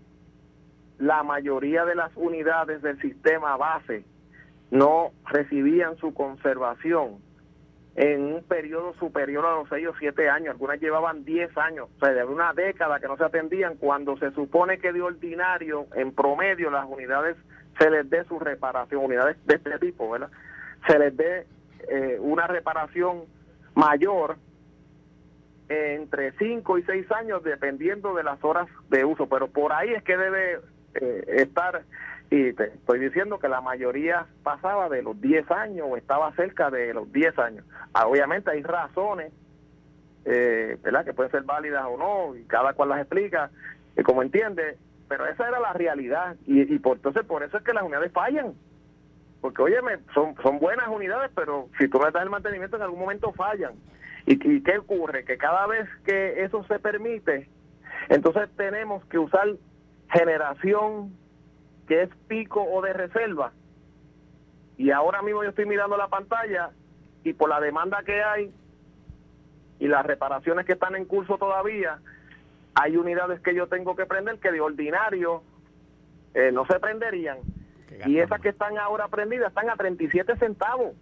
la 0.99 1.23
mayoría 1.23 1.85
de 1.85 1.95
las 1.95 2.11
unidades 2.15 2.81
del 2.81 2.99
sistema 3.01 3.55
base 3.55 4.03
no 4.71 5.11
recibían 5.25 5.95
su 5.97 6.13
conservación 6.13 7.19
en 7.95 8.21
un 8.21 8.43
periodo 8.43 8.93
superior 8.95 9.45
a 9.45 9.55
los 9.55 9.69
6 9.69 9.87
o 9.87 9.93
7 9.97 10.29
años, 10.29 10.51
algunas 10.51 10.79
llevaban 10.79 11.23
10 11.25 11.57
años, 11.57 11.89
o 11.95 11.99
sea, 11.99 12.13
de 12.13 12.23
una 12.25 12.53
década 12.53 12.99
que 12.99 13.07
no 13.07 13.17
se 13.17 13.23
atendían, 13.23 13.75
cuando 13.77 14.17
se 14.17 14.31
supone 14.31 14.77
que 14.77 14.93
de 14.93 15.01
ordinario, 15.01 15.87
en 15.95 16.13
promedio, 16.13 16.71
las 16.71 16.85
unidades 16.87 17.37
se 17.79 17.89
les 17.89 18.09
dé 18.09 18.23
su 18.25 18.39
reparación, 18.39 19.03
unidades 19.03 19.37
de 19.45 19.55
este 19.55 19.79
tipo, 19.79 20.09
¿verdad? 20.09 20.29
Se 20.87 20.99
les 20.99 21.15
dé 21.15 21.47
eh, 21.89 22.17
una 22.19 22.47
reparación 22.47 23.23
mayor 23.75 24.37
entre 25.71 26.31
5 26.33 26.77
y 26.77 26.83
6 26.83 27.11
años, 27.11 27.43
dependiendo 27.43 28.13
de 28.13 28.23
las 28.23 28.43
horas 28.43 28.67
de 28.89 29.05
uso, 29.05 29.27
pero 29.27 29.47
por 29.47 29.73
ahí 29.73 29.93
es 29.93 30.03
que 30.03 30.17
debe 30.17 30.59
eh, 30.95 31.23
estar 31.37 31.83
y 32.31 32.53
te 32.53 32.63
estoy 32.63 32.99
diciendo 32.99 33.39
que 33.39 33.49
la 33.49 33.59
mayoría 33.59 34.25
pasaba 34.41 34.87
de 34.87 35.03
los 35.03 35.19
10 35.19 35.51
años 35.51 35.85
o 35.89 35.97
estaba 35.97 36.33
cerca 36.33 36.71
de 36.71 36.93
los 36.93 37.11
10 37.11 37.37
años. 37.37 37.65
Ah, 37.93 38.07
obviamente 38.07 38.49
hay 38.51 38.63
razones, 38.63 39.33
eh, 40.23 40.77
¿verdad? 40.81 41.03
Que 41.03 41.13
pueden 41.13 41.29
ser 41.29 41.43
válidas 41.43 41.83
o 41.85 41.97
no, 41.97 42.35
y 42.37 42.45
cada 42.45 42.71
cual 42.71 42.87
las 42.87 42.99
explica, 42.99 43.51
y 43.97 44.03
como 44.03 44.21
entiende, 44.21 44.77
pero 45.09 45.27
esa 45.27 45.45
era 45.45 45.59
la 45.59 45.73
realidad. 45.73 46.37
Y, 46.45 46.79
por, 46.79 46.95
entonces 46.95 47.25
por 47.25 47.43
eso 47.43 47.57
es 47.57 47.63
que 47.63 47.73
las 47.73 47.83
unidades 47.83 48.13
fallan. 48.13 48.53
Porque, 49.41 49.61
oye, 49.61 49.77
son, 50.13 50.33
son 50.41 50.57
buenas 50.57 50.87
unidades, 50.87 51.31
pero 51.35 51.67
si 51.77 51.89
tú 51.89 51.99
no 51.99 52.09
das 52.09 52.23
el 52.23 52.29
mantenimiento, 52.29 52.77
en 52.77 52.83
algún 52.83 53.01
momento 53.01 53.33
fallan. 53.33 53.73
¿Y, 54.25 54.33
¿Y 54.33 54.61
qué 54.61 54.77
ocurre? 54.77 55.25
Que 55.25 55.37
cada 55.37 55.67
vez 55.67 55.87
que 56.05 56.43
eso 56.43 56.63
se 56.65 56.79
permite, 56.79 57.49
entonces 58.09 58.49
tenemos 58.55 59.05
que 59.05 59.17
usar 59.19 59.47
generación 60.11 61.15
que 61.87 62.03
es 62.03 62.09
pico 62.27 62.63
o 62.63 62.81
de 62.81 62.93
reserva. 62.93 63.51
Y 64.77 64.91
ahora 64.91 65.21
mismo 65.21 65.43
yo 65.43 65.49
estoy 65.49 65.65
mirando 65.65 65.97
la 65.97 66.07
pantalla 66.07 66.71
y 67.23 67.33
por 67.33 67.49
la 67.49 67.59
demanda 67.59 68.01
que 68.03 68.23
hay 68.23 68.53
y 69.79 69.87
las 69.87 70.05
reparaciones 70.05 70.65
que 70.65 70.73
están 70.73 70.95
en 70.95 71.05
curso 71.05 71.37
todavía, 71.37 71.99
hay 72.75 72.97
unidades 72.97 73.41
que 73.41 73.55
yo 73.55 73.67
tengo 73.67 73.95
que 73.95 74.05
prender 74.05 74.39
que 74.39 74.51
de 74.51 74.61
ordinario 74.61 75.43
eh, 76.33 76.51
no 76.51 76.65
se 76.65 76.79
prenderían. 76.79 77.39
Y 78.05 78.19
esas 78.19 78.39
que 78.41 78.49
están 78.49 78.77
ahora 78.77 79.07
prendidas 79.09 79.49
están 79.49 79.69
a 79.69 79.75
37 79.75 80.37
centavos. 80.37 80.93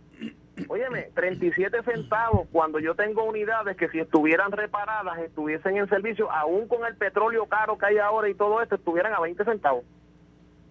Óyeme, 0.68 1.10
37 1.14 1.84
centavos 1.84 2.48
cuando 2.52 2.80
yo 2.80 2.96
tengo 2.96 3.24
unidades 3.24 3.78
que 3.78 3.90
si 3.90 4.00
estuvieran 4.00 4.52
reparadas, 4.52 5.20
estuviesen 5.20 5.78
en 5.78 5.88
servicio, 5.90 6.32
aún 6.32 6.68
con 6.68 6.86
el 6.86 6.96
petróleo 6.96 7.46
caro 7.46 7.78
que 7.78 7.86
hay 7.86 7.98
ahora 7.98 8.30
y 8.30 8.36
todo 8.36 8.62
esto, 8.62 8.76
estuvieran 8.76 9.14
a 9.14 9.20
20 9.20 9.44
centavos. 9.46 9.84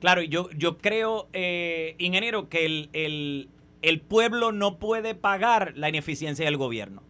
Claro, 0.01 0.23
yo, 0.23 0.49
yo 0.51 0.79
creo, 0.79 1.29
eh, 1.33 1.97
ingeniero, 1.99 2.49
que 2.49 2.67
el, 2.67 3.49
el, 3.83 4.01
pueblo 4.01 4.53
no 4.53 4.79
puede 4.79 5.15
pagar 5.15 5.73
la 5.77 5.89
ineficiencia 5.89 6.45
del 6.45 6.57
gobierno. 6.57 7.03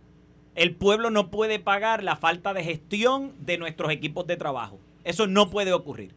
El 0.54 0.75
pueblo 0.75 1.11
no 1.11 1.30
puede 1.30 1.58
pagar 1.58 2.02
la 2.02 2.16
falta 2.16 2.54
de 2.54 2.64
gestión 2.64 3.35
de 3.40 3.58
nuestros 3.58 3.92
equipos 3.92 4.26
de 4.26 4.37
trabajo. 4.37 4.78
Eso 5.04 5.26
no 5.26 5.50
puede 5.50 5.73
ocurrir. 5.73 6.14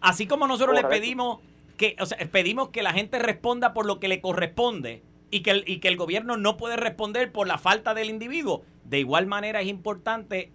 Así 0.00 0.26
como 0.26 0.46
nosotros 0.46 0.76
le 0.76 0.84
pedimos 0.84 1.40
que, 1.76 1.96
o 1.98 2.06
sea, 2.06 2.18
pedimos 2.30 2.68
que 2.68 2.82
la 2.82 2.92
gente 2.92 3.18
responda 3.18 3.72
por 3.72 3.86
lo 3.86 3.98
que 3.98 4.08
le 4.08 4.20
corresponde 4.20 5.02
y 5.32 5.42
que, 5.42 5.50
el, 5.50 5.64
y 5.66 5.80
que 5.80 5.88
el 5.88 5.96
gobierno 5.96 6.36
no 6.36 6.56
puede 6.56 6.76
responder 6.76 7.32
por 7.32 7.48
la 7.48 7.58
falta 7.58 7.94
del 7.94 8.10
individuo, 8.10 8.62
de 8.84 9.00
igual 9.00 9.26
manera 9.26 9.62
es 9.62 9.66
importante 9.66 10.52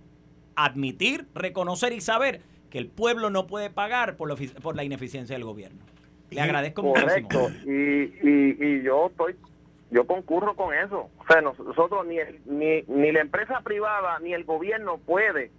admitir, 0.55 1.25
reconocer 1.33 1.91
y 1.91 1.99
saber 1.99 2.41
que 2.69 2.77
el 2.77 2.87
pueblo 2.87 3.29
no 3.29 3.47
puede 3.47 3.69
pagar 3.69 4.15
por, 4.15 4.33
por 4.61 4.75
la 4.75 4.83
ineficiencia 4.83 5.35
del 5.35 5.43
gobierno. 5.43 5.79
Le 6.29 6.41
agradezco 6.41 6.83
Correcto. 6.83 7.49
Y, 7.65 7.71
y, 7.71 8.57
y 8.59 8.83
yo 8.83 9.07
estoy 9.07 9.35
yo 9.89 10.05
concurro 10.05 10.55
con 10.55 10.73
eso. 10.73 11.09
O 11.17 11.25
sea, 11.27 11.41
nosotros 11.41 12.05
ni, 12.05 12.17
ni, 12.45 12.83
ni 12.87 13.11
la 13.11 13.21
empresa 13.21 13.61
privada 13.63 14.19
ni 14.19 14.33
el 14.33 14.43
gobierno 14.43 14.97
puede 14.99 15.51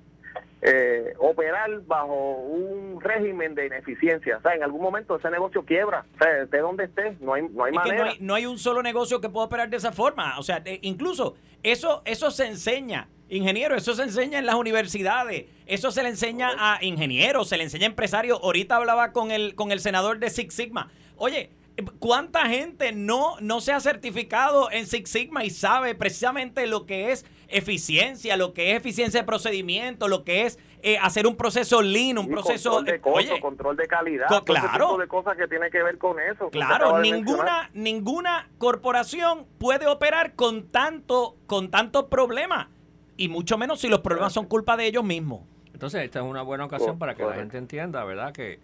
eh, 0.63 1.15
operar 1.19 1.83
bajo 1.87 2.15
un 2.15 3.01
régimen 3.01 3.55
de 3.55 3.67
ineficiencia. 3.67 4.39
O 4.39 4.43
sea, 4.43 4.55
en 4.55 4.63
algún 4.63 4.83
momento 4.83 5.17
ese 5.17 5.31
negocio 5.31 5.65
quiebra. 5.65 6.05
O 6.15 6.19
sea, 6.19 6.47
de 6.47 6.59
donde 6.59 6.85
esté, 6.85 7.17
no 7.21 7.35
hay, 7.35 7.49
no 7.49 7.65
hay 7.65 7.73
manera. 7.73 8.13
no, 8.21 8.35
hay, 8.35 8.47
un 8.47 8.59
solo 8.59 8.83
negocio 8.83 9.21
que 9.21 9.29
pueda 9.29 9.47
operar 9.47 9.71
de 9.71 9.77
esa 9.77 9.93
forma. 9.93 10.39
O 10.39 10.43
sea, 10.43 10.63
incluso 10.83 11.37
eso, 11.63 12.03
eso 12.05 12.31
se 12.31 12.47
enseña 12.47 13.09
Ingeniero, 13.31 13.77
eso 13.77 13.95
se 13.95 14.05
enseña 14.05 14.39
en 14.39 14.47
las 14.47 14.55
universidades, 14.55 15.45
eso 15.67 15.91
se 15.91 16.03
le 16.03 16.09
enseña 16.09 16.51
a 16.59 16.83
ingenieros, 16.83 17.51
se 17.51 17.59
le 17.59 17.65
enseña 17.65 17.85
a 17.85 17.91
empresarios. 17.91 18.41
Ahorita 18.43 18.77
hablaba 18.77 19.13
con 19.13 19.31
el, 19.31 19.55
con 19.55 19.71
el 19.71 19.81
senador 19.81 20.19
de 20.19 20.31
Six 20.31 20.55
Sigma. 20.55 20.91
Oye, 21.17 21.51
¿cuánta 21.99 22.47
gente 22.47 22.93
no, 22.93 23.39
no 23.41 23.61
se 23.61 23.73
ha 23.73 23.81
certificado 23.81 24.71
en 24.71 24.87
Six 24.87 25.11
Sigma 25.11 25.45
y 25.45 25.51
sabe 25.51 25.95
precisamente 25.95 26.67
lo 26.67 26.87
que 26.87 27.13
es 27.13 27.27
eficiencia, 27.49 28.37
lo 28.37 28.53
que 28.53 28.73
es 28.73 28.77
eficiencia 28.77 29.21
de 29.21 29.27
procedimiento, 29.27 30.07
lo 30.07 30.23
que 30.25 30.45
es 30.45 30.59
eh, 30.83 30.99
hacer 30.99 31.27
un 31.27 31.37
proceso 31.37 31.83
lean, 31.83 32.19
un 32.19 32.29
proceso 32.29 32.71
control 32.71 32.85
de 32.95 33.01
costo, 33.01 33.41
control 33.41 33.77
de 33.77 33.87
calidad, 33.87 34.27
claro, 34.45 34.97
de 34.99 35.09
cosas 35.09 35.37
que 35.37 35.49
tiene 35.49 35.71
que 35.71 35.83
ver 35.83 35.99
con 35.99 36.21
eso. 36.21 36.51
Claro, 36.51 37.01
ninguna 37.01 37.71
ninguna 37.73 38.49
corporación 38.59 39.47
puede 39.59 39.87
operar 39.87 40.35
con 40.35 40.69
tanto 40.69 41.37
con 41.47 41.71
tantos 41.71 42.05
problemas 42.05 42.69
y 43.17 43.29
mucho 43.29 43.59
menos 43.59 43.81
si 43.81 43.89
los 43.89 44.01
problemas 44.01 44.33
son 44.33 44.47
culpa 44.47 44.77
de 44.77 44.87
ellos 44.87 45.05
mismos. 45.05 45.43
Entonces, 45.73 46.03
esta 46.03 46.21
es 46.21 46.25
una 46.25 46.43
buena 46.43 46.65
ocasión 46.65 46.99
para 46.99 47.15
que 47.15 47.25
la 47.25 47.35
gente 47.35 47.57
entienda, 47.57 48.05
¿verdad? 48.05 48.33
Que, 48.33 48.59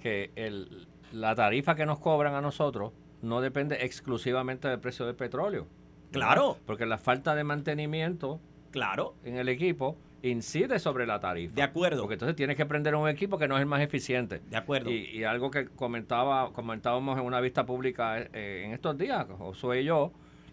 que 0.00 0.30
el, 0.34 0.86
la 1.12 1.34
tarifa 1.34 1.74
que 1.74 1.84
nos 1.86 1.98
cobran 1.98 2.34
a 2.34 2.40
nosotros 2.40 2.92
no 3.20 3.40
depende 3.40 3.84
exclusivamente 3.84 4.68
del 4.68 4.80
precio 4.80 5.06
del 5.06 5.14
petróleo. 5.14 5.66
Claro. 6.12 6.58
Porque 6.66 6.86
la 6.86 6.98
falta 6.98 7.34
de 7.34 7.44
mantenimiento 7.44 8.40
claro. 8.70 9.14
en 9.24 9.36
el 9.36 9.48
equipo 9.48 9.96
incide 10.22 10.78
sobre 10.78 11.06
la 11.06 11.20
tarifa. 11.20 11.54
De 11.54 11.62
acuerdo. 11.62 12.02
Porque 12.02 12.14
entonces 12.14 12.36
tienes 12.36 12.56
que 12.56 12.66
prender 12.66 12.94
un 12.94 13.08
equipo 13.08 13.38
que 13.38 13.48
no 13.48 13.56
es 13.56 13.60
el 13.60 13.66
más 13.66 13.80
eficiente. 13.80 14.40
De 14.48 14.56
acuerdo. 14.56 14.90
Y, 14.90 15.24
algo 15.24 15.50
que 15.50 15.66
comentaba 15.66 16.52
comentábamos 16.52 17.18
en 17.18 17.24
una 17.24 17.40
vista 17.40 17.66
pública 17.66 18.18
eh, 18.18 18.62
en 18.64 18.72
estos 18.72 18.96
días, 18.96 19.26
Josué 19.38 19.82
y 19.82 19.84
yo, 19.84 20.12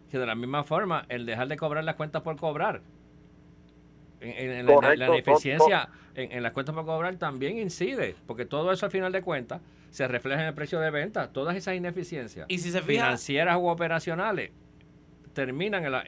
que 0.09 0.17
de 0.17 0.25
la 0.25 0.35
misma 0.35 0.63
forma, 0.63 1.05
el 1.09 1.25
dejar 1.25 1.47
de 1.47 1.57
cobrar 1.57 1.83
las 1.83 1.95
cuentas 1.95 2.21
por 2.21 2.35
cobrar 2.35 2.81
En, 4.21 4.65
la, 4.65 4.95
ineficiencia 4.95 5.89
en, 6.15 6.43
las 6.43 6.51
cuentas 6.51 6.75
para 6.75 6.85
cobrar 6.85 7.15
también 7.17 7.57
incide, 7.57 8.15
porque 8.25 8.45
todo 8.45 8.71
eso 8.71 8.85
al 8.85 8.91
final 8.91 9.11
de 9.11 9.21
cuentas 9.21 9.61
se 9.91 10.07
refleja 10.07 10.41
en 10.41 10.47
el 10.47 10.53
precio 10.53 10.79
de 10.79 10.89
venta. 10.89 11.31
Todas 11.31 11.55
esas 11.55 11.75
ineficiencias 11.75 12.45
¿Y 12.49 12.59
si 12.59 12.71
se 12.71 12.81
financieras 12.81 13.57
u 13.57 13.67
operacionales 13.67 14.51
terminan 15.45 15.85
en 15.85 15.91
la. 15.91 16.03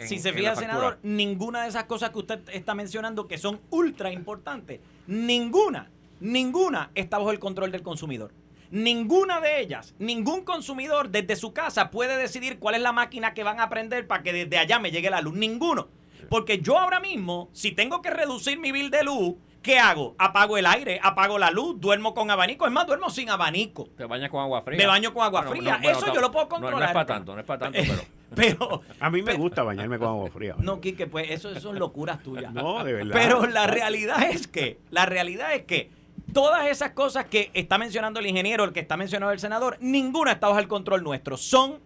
si 0.00 0.18
se 0.18 0.32
fija, 0.32 0.54
senador, 0.54 0.98
ninguna 1.02 1.62
de 1.62 1.68
esas 1.68 1.84
cosas 1.84 2.10
que 2.10 2.18
usted 2.18 2.40
está 2.52 2.74
mencionando 2.74 3.26
que 3.26 3.38
son 3.38 3.60
ultra 3.70 4.12
importantes, 4.12 4.80
ninguna, 5.06 5.90
ninguna 6.20 6.90
está 6.94 7.18
bajo 7.18 7.32
el 7.32 7.38
control 7.38 7.72
del 7.72 7.82
consumidor. 7.82 8.32
Ninguna 8.70 9.40
de 9.40 9.60
ellas, 9.60 9.94
ningún 9.98 10.44
consumidor 10.44 11.10
desde 11.10 11.36
su 11.36 11.52
casa 11.52 11.90
puede 11.90 12.16
decidir 12.16 12.58
cuál 12.58 12.74
es 12.74 12.80
la 12.80 12.92
máquina 12.92 13.32
que 13.32 13.44
van 13.44 13.60
a 13.60 13.68
prender 13.68 14.06
para 14.06 14.22
que 14.22 14.32
desde 14.32 14.58
allá 14.58 14.78
me 14.78 14.90
llegue 14.90 15.10
la 15.10 15.20
luz. 15.20 15.34
Ninguno. 15.34 15.88
Porque 16.28 16.60
yo 16.60 16.78
ahora 16.78 16.98
mismo, 16.98 17.48
si 17.52 17.72
tengo 17.72 18.02
que 18.02 18.10
reducir 18.10 18.58
mi 18.58 18.72
bill 18.72 18.90
de 18.90 19.04
luz, 19.04 19.34
¿qué 19.62 19.78
hago? 19.78 20.16
Apago 20.18 20.58
el 20.58 20.66
aire, 20.66 20.98
apago 21.02 21.38
la 21.38 21.50
luz, 21.50 21.80
duermo 21.80 22.12
con 22.12 22.30
abanico. 22.30 22.66
Es 22.66 22.72
más, 22.72 22.86
duermo 22.86 23.10
sin 23.10 23.30
abanico. 23.30 23.88
Te 23.96 24.04
bañas 24.04 24.30
con 24.30 24.40
agua 24.40 24.62
fría. 24.62 24.78
Me 24.78 24.86
baño 24.86 25.14
con 25.14 25.22
agua 25.22 25.44
fría. 25.44 25.78
Eso 25.82 26.12
yo 26.12 26.20
lo 26.20 26.32
puedo 26.32 26.48
controlar. 26.48 26.80
No, 26.80 26.86
es 26.86 26.92
para 26.92 27.06
tanto, 27.06 27.34
no 27.34 27.40
es 27.40 27.46
para 27.46 27.58
tanto, 27.60 27.78
pero... 27.80 28.15
pero 28.34 28.82
a 29.00 29.10
mí 29.10 29.22
me 29.22 29.34
gusta 29.34 29.62
bañarme 29.62 29.98
con 29.98 30.08
agua 30.08 30.30
fría. 30.30 30.56
No, 30.58 30.80
Quique, 30.80 31.06
pues 31.06 31.30
eso, 31.30 31.58
son 31.60 31.78
locuras 31.78 32.22
tuyas. 32.22 32.52
No, 32.52 32.82
de 32.84 32.92
verdad. 32.92 33.14
Pero 33.14 33.46
la 33.46 33.66
realidad 33.66 34.22
es 34.30 34.46
que, 34.46 34.78
la 34.90 35.06
realidad 35.06 35.54
es 35.54 35.62
que 35.62 35.90
todas 36.32 36.66
esas 36.66 36.90
cosas 36.90 37.26
que 37.26 37.50
está 37.54 37.78
mencionando 37.78 38.20
el 38.20 38.26
ingeniero, 38.26 38.64
el 38.64 38.72
que 38.72 38.80
está 38.80 38.96
mencionando 38.96 39.32
el 39.32 39.38
senador, 39.38 39.76
ninguna 39.80 40.32
está 40.32 40.48
bajo 40.48 40.60
el 40.60 40.68
control 40.68 41.02
nuestro. 41.02 41.36
Son 41.36 41.80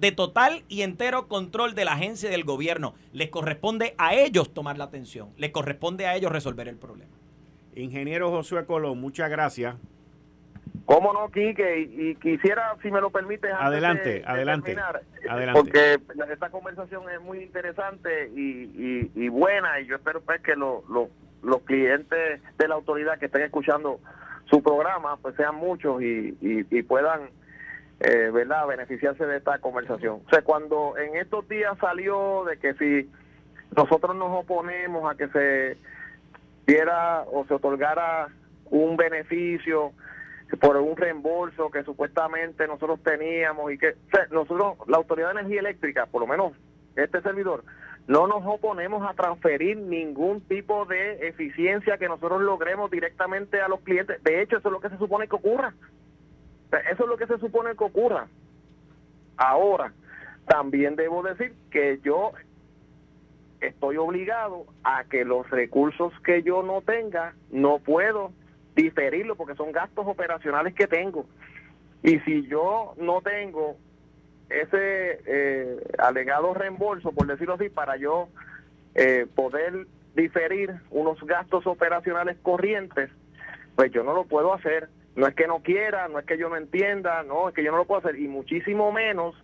de 0.00 0.12
total 0.12 0.64
y 0.68 0.82
entero 0.82 1.28
control 1.28 1.74
de 1.74 1.84
la 1.84 1.92
agencia 1.92 2.28
y 2.28 2.32
del 2.32 2.44
gobierno. 2.44 2.94
Les 3.12 3.30
corresponde 3.30 3.94
a 3.98 4.14
ellos 4.14 4.52
tomar 4.52 4.78
la 4.78 4.84
atención, 4.84 5.30
les 5.36 5.50
corresponde 5.50 6.06
a 6.06 6.16
ellos 6.16 6.32
resolver 6.32 6.68
el 6.68 6.76
problema. 6.76 7.12
Ingeniero 7.74 8.30
Josué 8.30 8.66
Colón, 8.66 9.00
muchas 9.00 9.30
gracias. 9.30 9.76
¿Cómo 10.84 11.12
no, 11.12 11.30
Quique? 11.30 11.80
Y, 11.80 12.14
quisiera, 12.16 12.76
si 12.82 12.90
me 12.90 13.00
lo 13.00 13.10
permite, 13.10 13.50
adelante, 13.50 14.22
adelante, 14.24 14.72
eh, 14.72 15.28
adelante. 15.28 15.60
Porque 15.60 15.98
esta 16.32 16.50
conversación 16.50 17.10
es 17.10 17.20
muy 17.20 17.42
interesante 17.42 18.30
y, 18.34 19.28
buena 19.28 19.80
y 19.80 19.86
yo 19.86 19.96
espero 19.96 20.20
pues, 20.20 20.40
que 20.42 20.54
los 20.54 21.62
clientes 21.64 22.40
de 22.56 22.68
la 22.68 22.74
autoridad 22.74 23.18
que 23.18 23.26
estén 23.26 23.42
escuchando 23.42 24.00
su 24.44 24.62
programa 24.62 25.16
pues 25.16 25.34
sean 25.34 25.56
muchos 25.56 26.00
y 26.00 26.82
puedan 26.82 27.30
eh, 28.00 28.30
¿verdad?, 28.30 28.66
beneficiarse 28.66 29.24
de 29.24 29.38
esta 29.38 29.58
conversación. 29.58 30.20
O 30.26 30.30
sea, 30.30 30.42
cuando 30.42 30.98
en 30.98 31.16
estos 31.16 31.48
días 31.48 31.78
salió 31.78 32.44
de 32.44 32.58
que 32.58 32.74
si 32.74 33.10
nosotros 33.74 34.14
nos 34.14 34.44
oponemos 34.44 35.10
a 35.10 35.16
que 35.16 35.28
se 35.28 35.78
diera 36.66 37.22
o 37.22 37.46
se 37.46 37.54
otorgara 37.54 38.28
un 38.66 38.96
beneficio 38.98 39.92
por 40.60 40.76
un 40.76 40.96
reembolso 40.96 41.70
que 41.70 41.82
supuestamente 41.82 42.66
nosotros 42.66 43.02
teníamos 43.02 43.72
y 43.72 43.78
que 43.78 43.94
nosotros, 44.30 44.76
la 44.86 44.96
Autoridad 44.96 45.34
de 45.34 45.40
Energía 45.40 45.60
Eléctrica, 45.60 46.06
por 46.06 46.20
lo 46.20 46.26
menos 46.26 46.52
este 46.94 47.20
servidor, 47.20 47.64
no 48.06 48.28
nos 48.28 48.42
oponemos 48.46 49.08
a 49.08 49.14
transferir 49.14 49.76
ningún 49.76 50.40
tipo 50.42 50.84
de 50.86 51.26
eficiencia 51.28 51.98
que 51.98 52.08
nosotros 52.08 52.40
logremos 52.40 52.90
directamente 52.90 53.60
a 53.60 53.68
los 53.68 53.80
clientes. 53.80 54.22
De 54.22 54.42
hecho, 54.42 54.58
eso 54.58 54.68
es 54.68 54.72
lo 54.72 54.80
que 54.80 54.90
se 54.90 54.98
supone 54.98 55.26
que 55.26 55.34
ocurra. 55.34 55.74
Eso 56.92 57.02
es 57.02 57.08
lo 57.08 57.16
que 57.16 57.26
se 57.26 57.38
supone 57.38 57.76
que 57.76 57.84
ocurra. 57.84 58.28
Ahora, 59.36 59.92
también 60.46 60.94
debo 60.94 61.22
decir 61.22 61.54
que 61.70 61.98
yo 62.04 62.32
estoy 63.60 63.96
obligado 63.96 64.66
a 64.84 65.04
que 65.04 65.24
los 65.24 65.48
recursos 65.50 66.12
que 66.24 66.42
yo 66.42 66.62
no 66.62 66.82
tenga, 66.82 67.34
no 67.50 67.78
puedo 67.78 68.30
diferirlo 68.76 69.34
porque 69.34 69.56
son 69.56 69.72
gastos 69.72 70.06
operacionales 70.06 70.74
que 70.74 70.86
tengo. 70.86 71.26
Y 72.02 72.20
si 72.20 72.46
yo 72.46 72.94
no 72.98 73.22
tengo 73.22 73.76
ese 74.48 75.20
eh, 75.26 75.80
alegado 75.98 76.54
reembolso, 76.54 77.10
por 77.10 77.26
decirlo 77.26 77.54
así, 77.54 77.68
para 77.68 77.96
yo 77.96 78.28
eh, 78.94 79.26
poder 79.34 79.86
diferir 80.14 80.72
unos 80.90 81.20
gastos 81.22 81.66
operacionales 81.66 82.36
corrientes, 82.42 83.10
pues 83.74 83.90
yo 83.90 84.04
no 84.04 84.14
lo 84.14 84.24
puedo 84.24 84.54
hacer. 84.54 84.88
No 85.16 85.26
es 85.26 85.34
que 85.34 85.46
no 85.46 85.60
quiera, 85.60 86.08
no 86.08 86.18
es 86.18 86.26
que 86.26 86.38
yo 86.38 86.50
no 86.50 86.56
entienda, 86.56 87.22
no, 87.22 87.48
es 87.48 87.54
que 87.54 87.64
yo 87.64 87.72
no 87.72 87.78
lo 87.78 87.86
puedo 87.86 88.00
hacer 88.00 88.20
y 88.20 88.28
muchísimo 88.28 88.92
menos 88.92 89.34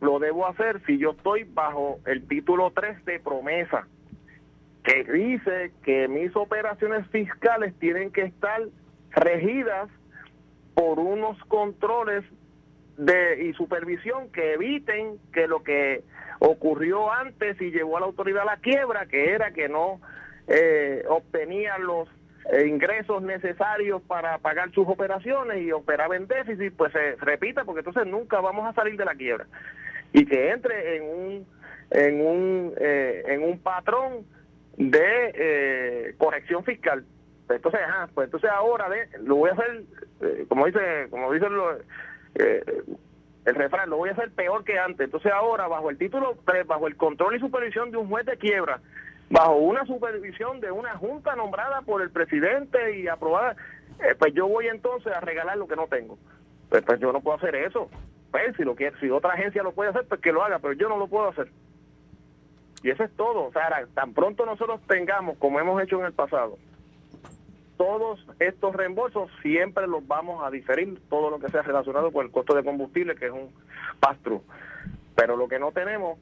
lo 0.00 0.18
debo 0.18 0.46
hacer 0.46 0.82
si 0.86 0.98
yo 0.98 1.10
estoy 1.10 1.44
bajo 1.44 2.00
el 2.06 2.26
título 2.26 2.72
3 2.74 3.04
de 3.04 3.20
promesa, 3.20 3.86
que 4.82 5.04
dice 5.04 5.72
que 5.82 6.08
mis 6.08 6.34
operaciones 6.36 7.06
fiscales 7.08 7.74
tienen 7.78 8.10
que 8.10 8.22
estar 8.22 8.62
regidas 9.10 9.88
por 10.74 10.98
unos 10.98 11.38
controles 11.44 12.24
de 12.96 13.44
y 13.44 13.52
supervisión 13.54 14.30
que 14.30 14.54
eviten 14.54 15.18
que 15.32 15.46
lo 15.46 15.62
que 15.62 16.02
ocurrió 16.38 17.12
antes 17.12 17.60
y 17.60 17.70
llevó 17.70 17.96
a 17.96 18.00
la 18.00 18.06
autoridad 18.06 18.42
a 18.42 18.56
la 18.56 18.56
quiebra, 18.56 19.06
que 19.06 19.30
era 19.30 19.52
que 19.52 19.68
no 19.68 20.00
eh, 20.48 21.04
obtenían 21.08 21.84
los 21.84 22.08
eh, 22.52 22.66
ingresos 22.66 23.22
necesarios 23.22 24.02
para 24.02 24.38
pagar 24.38 24.70
sus 24.72 24.88
operaciones 24.88 25.62
y 25.62 25.72
operar 25.72 26.12
en 26.14 26.26
déficit, 26.26 26.74
pues 26.76 26.92
se 26.92 27.16
repita, 27.16 27.64
porque 27.64 27.80
entonces 27.80 28.06
nunca 28.06 28.40
vamos 28.40 28.66
a 28.66 28.72
salir 28.72 28.96
de 28.96 29.04
la 29.04 29.14
quiebra. 29.14 29.46
Y 30.12 30.24
que 30.24 30.50
entre 30.50 30.96
en 30.96 31.02
un, 31.04 31.46
en 31.90 32.26
un, 32.26 32.74
eh, 32.78 33.22
en 33.28 33.44
un 33.44 33.58
patrón 33.60 34.24
de 34.80 35.32
eh, 35.34 36.14
corrección 36.16 36.64
fiscal. 36.64 37.04
Entonces, 37.48 37.80
ajá, 37.82 38.08
pues 38.14 38.26
entonces 38.26 38.48
ahora 38.50 38.88
lo 39.20 39.36
voy 39.36 39.50
a 39.50 39.52
hacer, 39.52 39.82
como 40.48 40.66
dice, 40.66 41.08
como 41.10 41.32
dice 41.32 41.46
el 43.44 43.54
refrán, 43.54 43.90
lo 43.90 43.96
voy 43.96 44.08
a 44.08 44.12
hacer 44.12 44.30
peor 44.30 44.64
que 44.64 44.78
antes. 44.78 45.04
Entonces 45.04 45.32
ahora, 45.32 45.66
bajo 45.66 45.90
el 45.90 45.98
título 45.98 46.36
3, 46.46 46.66
bajo 46.66 46.86
el 46.86 46.96
control 46.96 47.36
y 47.36 47.40
supervisión 47.40 47.90
de 47.90 47.96
un 47.98 48.08
juez 48.08 48.24
de 48.24 48.38
quiebra, 48.38 48.80
bajo 49.28 49.56
una 49.56 49.84
supervisión 49.84 50.60
de 50.60 50.70
una 50.70 50.96
junta 50.96 51.36
nombrada 51.36 51.82
por 51.82 52.00
el 52.00 52.10
presidente 52.10 52.98
y 52.98 53.08
aprobada, 53.08 53.56
eh, 54.00 54.14
pues 54.18 54.32
yo 54.32 54.46
voy 54.48 54.68
entonces 54.68 55.12
a 55.12 55.20
regalar 55.20 55.58
lo 55.58 55.68
que 55.68 55.76
no 55.76 55.88
tengo. 55.88 56.18
Pues, 56.70 56.82
pues 56.84 57.00
yo 57.00 57.12
no 57.12 57.20
puedo 57.20 57.36
hacer 57.36 57.54
eso. 57.54 57.90
Pues 58.30 58.54
si 58.56 58.62
lo 58.62 58.76
quiere, 58.76 58.96
si 59.00 59.10
otra 59.10 59.34
agencia 59.34 59.62
lo 59.62 59.72
puede 59.72 59.90
hacer, 59.90 60.06
pues 60.08 60.20
que 60.20 60.32
lo 60.32 60.42
haga, 60.42 60.58
pero 60.60 60.72
yo 60.74 60.88
no 60.88 60.96
lo 60.96 61.08
puedo 61.08 61.28
hacer. 61.28 61.48
Y 62.82 62.90
eso 62.90 63.04
es 63.04 63.10
todo. 63.16 63.44
O 63.44 63.52
sea, 63.52 63.68
tan 63.94 64.12
pronto 64.14 64.46
nosotros 64.46 64.80
tengamos, 64.86 65.36
como 65.38 65.60
hemos 65.60 65.82
hecho 65.82 65.98
en 65.98 66.06
el 66.06 66.12
pasado, 66.12 66.58
todos 67.76 68.24
estos 68.38 68.74
reembolsos 68.74 69.30
siempre 69.42 69.86
los 69.86 70.06
vamos 70.06 70.44
a 70.44 70.50
diferir, 70.50 71.00
todo 71.08 71.30
lo 71.30 71.38
que 71.38 71.48
sea 71.48 71.62
relacionado 71.62 72.12
con 72.12 72.26
el 72.26 72.32
costo 72.32 72.54
de 72.54 72.62
combustible, 72.62 73.14
que 73.14 73.26
es 73.26 73.32
un 73.32 73.50
pastro. 73.98 74.42
Pero 75.14 75.36
lo 75.36 75.48
que 75.48 75.58
no 75.58 75.72
tenemos, 75.72 76.18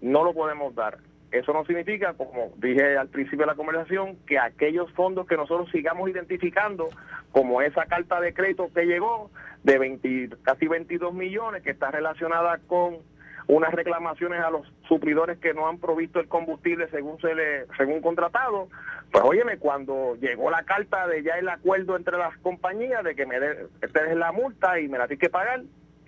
no 0.00 0.24
lo 0.24 0.34
podemos 0.34 0.74
dar. 0.74 0.98
Eso 1.30 1.52
no 1.54 1.64
significa, 1.64 2.12
como 2.12 2.52
dije 2.56 2.98
al 2.98 3.08
principio 3.08 3.40
de 3.40 3.46
la 3.46 3.54
conversación, 3.54 4.18
que 4.26 4.38
aquellos 4.38 4.92
fondos 4.92 5.26
que 5.26 5.36
nosotros 5.36 5.70
sigamos 5.70 6.10
identificando, 6.10 6.90
como 7.30 7.62
esa 7.62 7.86
carta 7.86 8.20
de 8.20 8.34
crédito 8.34 8.68
que 8.74 8.84
llegó 8.84 9.30
de 9.62 10.28
casi 10.42 10.66
22 10.66 11.14
millones, 11.14 11.62
que 11.62 11.70
está 11.70 11.90
relacionada 11.90 12.58
con 12.66 12.98
unas 13.46 13.72
reclamaciones 13.72 14.42
a 14.42 14.50
los 14.50 14.66
suplidores 14.88 15.38
que 15.38 15.54
no 15.54 15.68
han 15.68 15.78
provisto 15.78 16.20
el 16.20 16.28
combustible 16.28 16.88
según 16.90 17.20
se 17.20 17.34
le 17.34 17.66
según 17.76 18.00
contratado, 18.00 18.68
pues 19.10 19.24
óyeme, 19.24 19.58
cuando 19.58 20.16
llegó 20.16 20.50
la 20.50 20.62
carta 20.64 21.06
de 21.06 21.22
ya 21.22 21.34
el 21.34 21.48
acuerdo 21.48 21.96
entre 21.96 22.18
las 22.18 22.36
compañías 22.38 23.04
de 23.04 23.14
que 23.14 23.26
me 23.26 23.40
de, 23.40 23.66
esta 23.80 24.06
es 24.06 24.16
la 24.16 24.32
multa 24.32 24.80
y 24.80 24.88
me 24.88 24.98
la 24.98 25.06
tiene 25.06 25.20
que 25.20 25.30
pagar, 25.30 25.62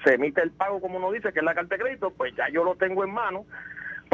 se 0.04 0.14
emite 0.14 0.42
el 0.42 0.50
pago 0.52 0.80
como 0.80 0.98
uno 0.98 1.10
dice, 1.12 1.32
que 1.32 1.40
es 1.40 1.44
la 1.44 1.54
carta 1.54 1.76
de 1.76 1.82
crédito, 1.82 2.10
pues 2.10 2.34
ya 2.36 2.48
yo 2.50 2.64
lo 2.64 2.76
tengo 2.76 3.04
en 3.04 3.12
mano 3.12 3.44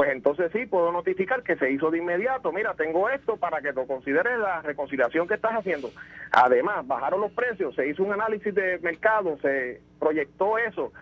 pues 0.00 0.12
entonces 0.12 0.50
sí 0.52 0.64
puedo 0.64 0.92
notificar 0.92 1.42
que 1.42 1.56
se 1.56 1.70
hizo 1.70 1.90
de 1.90 1.98
inmediato. 1.98 2.52
Mira, 2.52 2.72
tengo 2.72 3.10
esto 3.10 3.36
para 3.36 3.60
que 3.60 3.72
lo 3.72 3.86
consideres 3.86 4.38
la 4.38 4.62
reconciliación 4.62 5.28
que 5.28 5.34
estás 5.34 5.52
haciendo. 5.52 5.90
Además, 6.32 6.86
bajaron 6.86 7.20
los 7.20 7.32
precios, 7.32 7.74
se 7.74 7.86
hizo 7.86 8.02
un 8.02 8.14
análisis 8.14 8.54
de 8.54 8.78
mercado, 8.78 9.36
se 9.42 9.82
proyectó 9.98 10.56
eso. 10.56 10.92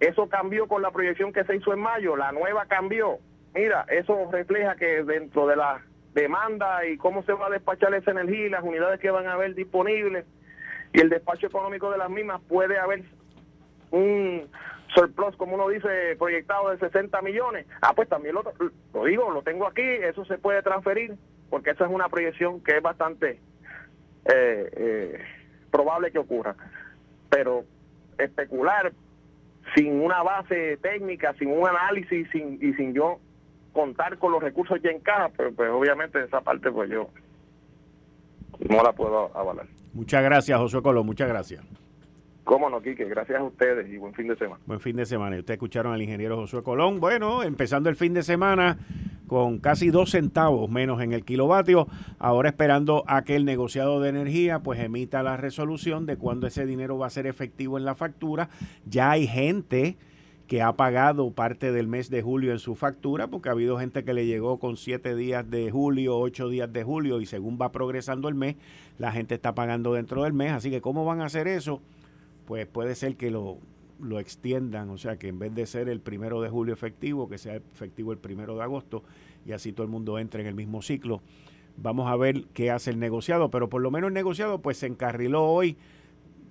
Eso 0.00 0.28
cambió 0.28 0.68
con 0.68 0.82
la 0.82 0.90
proyección 0.90 1.32
que 1.32 1.44
se 1.44 1.56
hizo 1.56 1.72
en 1.72 1.80
mayo, 1.80 2.16
la 2.16 2.32
nueva 2.32 2.66
cambió. 2.66 3.18
Mira, 3.54 3.84
eso 3.88 4.28
refleja 4.30 4.76
que 4.76 5.02
dentro 5.02 5.46
de 5.46 5.56
la 5.56 5.82
demanda 6.14 6.86
y 6.86 6.96
cómo 6.96 7.22
se 7.24 7.32
va 7.32 7.46
a 7.46 7.50
despachar 7.50 7.94
esa 7.94 8.12
energía 8.12 8.46
y 8.46 8.50
las 8.50 8.62
unidades 8.62 9.00
que 9.00 9.10
van 9.10 9.26
a 9.26 9.32
haber 9.32 9.54
disponibles 9.54 10.24
y 10.92 11.00
el 11.00 11.08
despacho 11.08 11.46
económico 11.46 11.90
de 11.90 11.98
las 11.98 12.10
mismas 12.10 12.40
puede 12.48 12.78
haber 12.78 13.04
un 13.90 14.48
surplus, 14.94 15.36
como 15.36 15.54
uno 15.54 15.68
dice, 15.68 16.16
proyectado 16.18 16.70
de 16.70 16.78
60 16.78 17.20
millones. 17.22 17.66
Ah, 17.82 17.92
pues 17.94 18.08
también 18.08 18.34
lo, 18.34 18.44
digo, 19.04 19.30
lo 19.30 19.42
tengo 19.42 19.66
aquí, 19.66 19.82
eso 19.82 20.24
se 20.24 20.38
puede 20.38 20.62
transferir, 20.62 21.14
porque 21.50 21.70
esa 21.70 21.84
es 21.84 21.90
una 21.90 22.08
proyección 22.08 22.62
que 22.62 22.76
es 22.76 22.82
bastante 22.82 23.40
eh, 24.24 24.70
eh, 24.72 25.18
probable 25.70 26.10
que 26.10 26.18
ocurra. 26.18 26.56
Pero 27.28 27.64
especular 28.18 28.92
sin 29.74 30.00
una 30.00 30.22
base 30.22 30.76
técnica, 30.78 31.34
sin 31.38 31.50
un 31.50 31.66
análisis 31.66 32.28
sin, 32.30 32.58
y 32.62 32.72
sin 32.74 32.94
yo 32.94 33.18
contar 33.72 34.18
con 34.18 34.32
los 34.32 34.42
recursos 34.42 34.80
ya 34.82 34.90
en 34.90 35.00
caja, 35.00 35.30
pero 35.36 35.52
pues 35.52 35.70
obviamente 35.70 36.22
esa 36.22 36.40
parte 36.40 36.70
pues 36.70 36.90
yo 36.90 37.08
no 38.68 38.82
la 38.82 38.92
puedo 38.92 39.36
avalar. 39.36 39.66
Muchas 39.94 40.22
gracias, 40.22 40.58
José 40.58 40.82
Colón, 40.82 41.06
muchas 41.06 41.28
gracias. 41.28 41.64
Cómo 42.44 42.70
no, 42.70 42.80
Quique, 42.80 43.04
gracias 43.04 43.38
a 43.38 43.42
ustedes 43.42 43.88
y 43.90 43.98
buen 43.98 44.14
fin 44.14 44.26
de 44.28 44.36
semana. 44.36 44.58
Buen 44.64 44.80
fin 44.80 44.96
de 44.96 45.04
semana. 45.04 45.36
Y 45.36 45.40
ustedes 45.40 45.56
escucharon 45.56 45.92
al 45.92 46.00
ingeniero 46.00 46.34
Josué 46.34 46.62
Colón. 46.62 46.98
Bueno, 46.98 47.42
empezando 47.42 47.90
el 47.90 47.96
fin 47.96 48.14
de 48.14 48.22
semana 48.22 48.78
con 49.28 49.58
casi 49.58 49.90
dos 49.90 50.10
centavos 50.10 50.68
menos 50.68 51.00
en 51.00 51.12
el 51.12 51.24
kilovatio, 51.24 51.86
ahora 52.18 52.48
esperando 52.48 53.04
a 53.06 53.22
que 53.22 53.36
el 53.36 53.44
negociado 53.44 54.00
de 54.00 54.08
energía 54.08 54.60
pues 54.60 54.80
emita 54.80 55.22
la 55.22 55.36
resolución 55.36 56.06
de 56.06 56.16
cuándo 56.16 56.48
ese 56.48 56.66
dinero 56.66 56.98
va 56.98 57.06
a 57.06 57.10
ser 57.10 57.28
efectivo 57.28 57.78
en 57.78 57.84
la 57.84 57.94
factura. 57.94 58.50
Ya 58.84 59.12
hay 59.12 59.28
gente 59.28 59.96
que 60.48 60.62
ha 60.62 60.72
pagado 60.72 61.30
parte 61.30 61.72
del 61.72 61.86
mes 61.86 62.08
de 62.08 62.22
julio 62.22 62.52
en 62.52 62.58
su 62.58 62.74
factura, 62.74 63.28
porque 63.28 63.50
ha 63.50 63.52
habido 63.52 63.78
gente 63.78 64.02
que 64.02 64.14
le 64.14 64.26
llegó 64.26 64.58
con 64.58 64.78
siete 64.78 65.14
días 65.14 65.48
de 65.48 65.70
julio, 65.70 66.18
ocho 66.18 66.48
días 66.48 66.72
de 66.72 66.82
julio, 66.82 67.20
y 67.20 67.26
según 67.26 67.58
va 67.60 67.70
progresando 67.70 68.28
el 68.28 68.34
mes, 68.34 68.56
la 68.96 69.12
gente 69.12 69.34
está 69.34 69.54
pagando 69.54 69.92
dentro 69.92 70.24
del 70.24 70.32
mes. 70.32 70.52
Así 70.52 70.70
que, 70.70 70.80
¿cómo 70.80 71.04
van 71.04 71.20
a 71.20 71.26
hacer 71.26 71.46
eso? 71.46 71.82
Pues 72.46 72.66
puede 72.66 72.94
ser 72.94 73.16
que 73.16 73.30
lo, 73.30 73.58
lo 74.00 74.20
extiendan, 74.20 74.90
o 74.90 74.98
sea, 74.98 75.16
que 75.16 75.28
en 75.28 75.38
vez 75.38 75.54
de 75.54 75.66
ser 75.66 75.88
el 75.88 76.00
primero 76.00 76.40
de 76.40 76.48
julio 76.48 76.74
efectivo, 76.74 77.28
que 77.28 77.38
sea 77.38 77.56
efectivo 77.56 78.12
el 78.12 78.18
primero 78.18 78.56
de 78.56 78.62
agosto, 78.62 79.02
y 79.44 79.52
así 79.52 79.72
todo 79.72 79.84
el 79.84 79.90
mundo 79.90 80.18
entre 80.18 80.42
en 80.42 80.48
el 80.48 80.54
mismo 80.54 80.82
ciclo. 80.82 81.20
Vamos 81.76 82.10
a 82.10 82.16
ver 82.16 82.44
qué 82.54 82.70
hace 82.70 82.90
el 82.90 82.98
negociado, 82.98 83.50
pero 83.50 83.68
por 83.68 83.82
lo 83.82 83.90
menos 83.90 84.08
el 84.08 84.14
negociado 84.14 84.60
pues 84.60 84.78
se 84.78 84.86
encarriló 84.86 85.44
hoy 85.44 85.76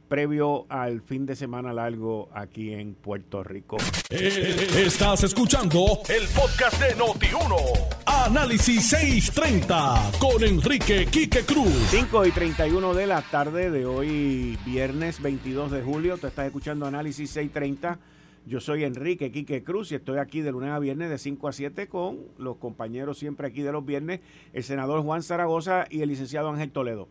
previo 0.08 0.66
al 0.70 1.02
fin 1.02 1.26
de 1.26 1.36
semana 1.36 1.74
largo 1.74 2.30
aquí 2.34 2.74
en 2.74 2.96
Puerto 2.96 3.44
Rico. 3.44 3.78
Eh, 4.10 4.68
estás 4.86 5.24
escuchando 5.24 6.00
el 6.10 6.28
podcast 6.30 6.82
de 6.82 6.96
Noti1. 6.96 8.06
Análisis 8.06 8.90
630 8.90 10.12
con 10.20 10.44
Enrique 10.44 11.06
Quique 11.06 11.42
Cruz. 11.42 11.74
5 11.90 12.26
y 12.26 12.32
31 12.32 12.94
de 12.94 13.08
la 13.08 13.22
tarde 13.22 13.70
de 13.70 13.86
hoy, 13.86 14.58
viernes 14.66 15.22
22 15.22 15.72
de 15.72 15.82
julio. 15.82 16.18
Te 16.18 16.28
estás 16.28 16.48
escuchando 16.48 16.86
Análisis 16.86 17.30
630. 17.32 18.00
Yo 18.48 18.62
soy 18.62 18.86
Enrique 18.86 19.30
Quique 19.30 19.62
Cruz 19.62 19.92
y 19.92 19.96
estoy 19.96 20.20
aquí 20.20 20.40
de 20.40 20.54
lunes 20.54 20.70
a 20.70 20.80
viernes 20.80 21.10
de 21.10 21.18
5 21.18 21.50
a 21.50 21.52
7 21.52 21.88
con 21.88 22.20
los 22.38 22.56
compañeros 22.56 23.18
siempre 23.18 23.48
aquí 23.48 23.62
de 23.62 23.74
los 23.74 23.86
viernes, 23.86 24.22
el 24.54 24.64
senador 24.64 25.04
Juan 25.04 25.22
Zaragoza 25.22 25.86
y 25.90 26.02
el 26.02 26.08
licenciado 26.08 26.48
Ángel 26.50 26.72
Toledo. 26.72 27.10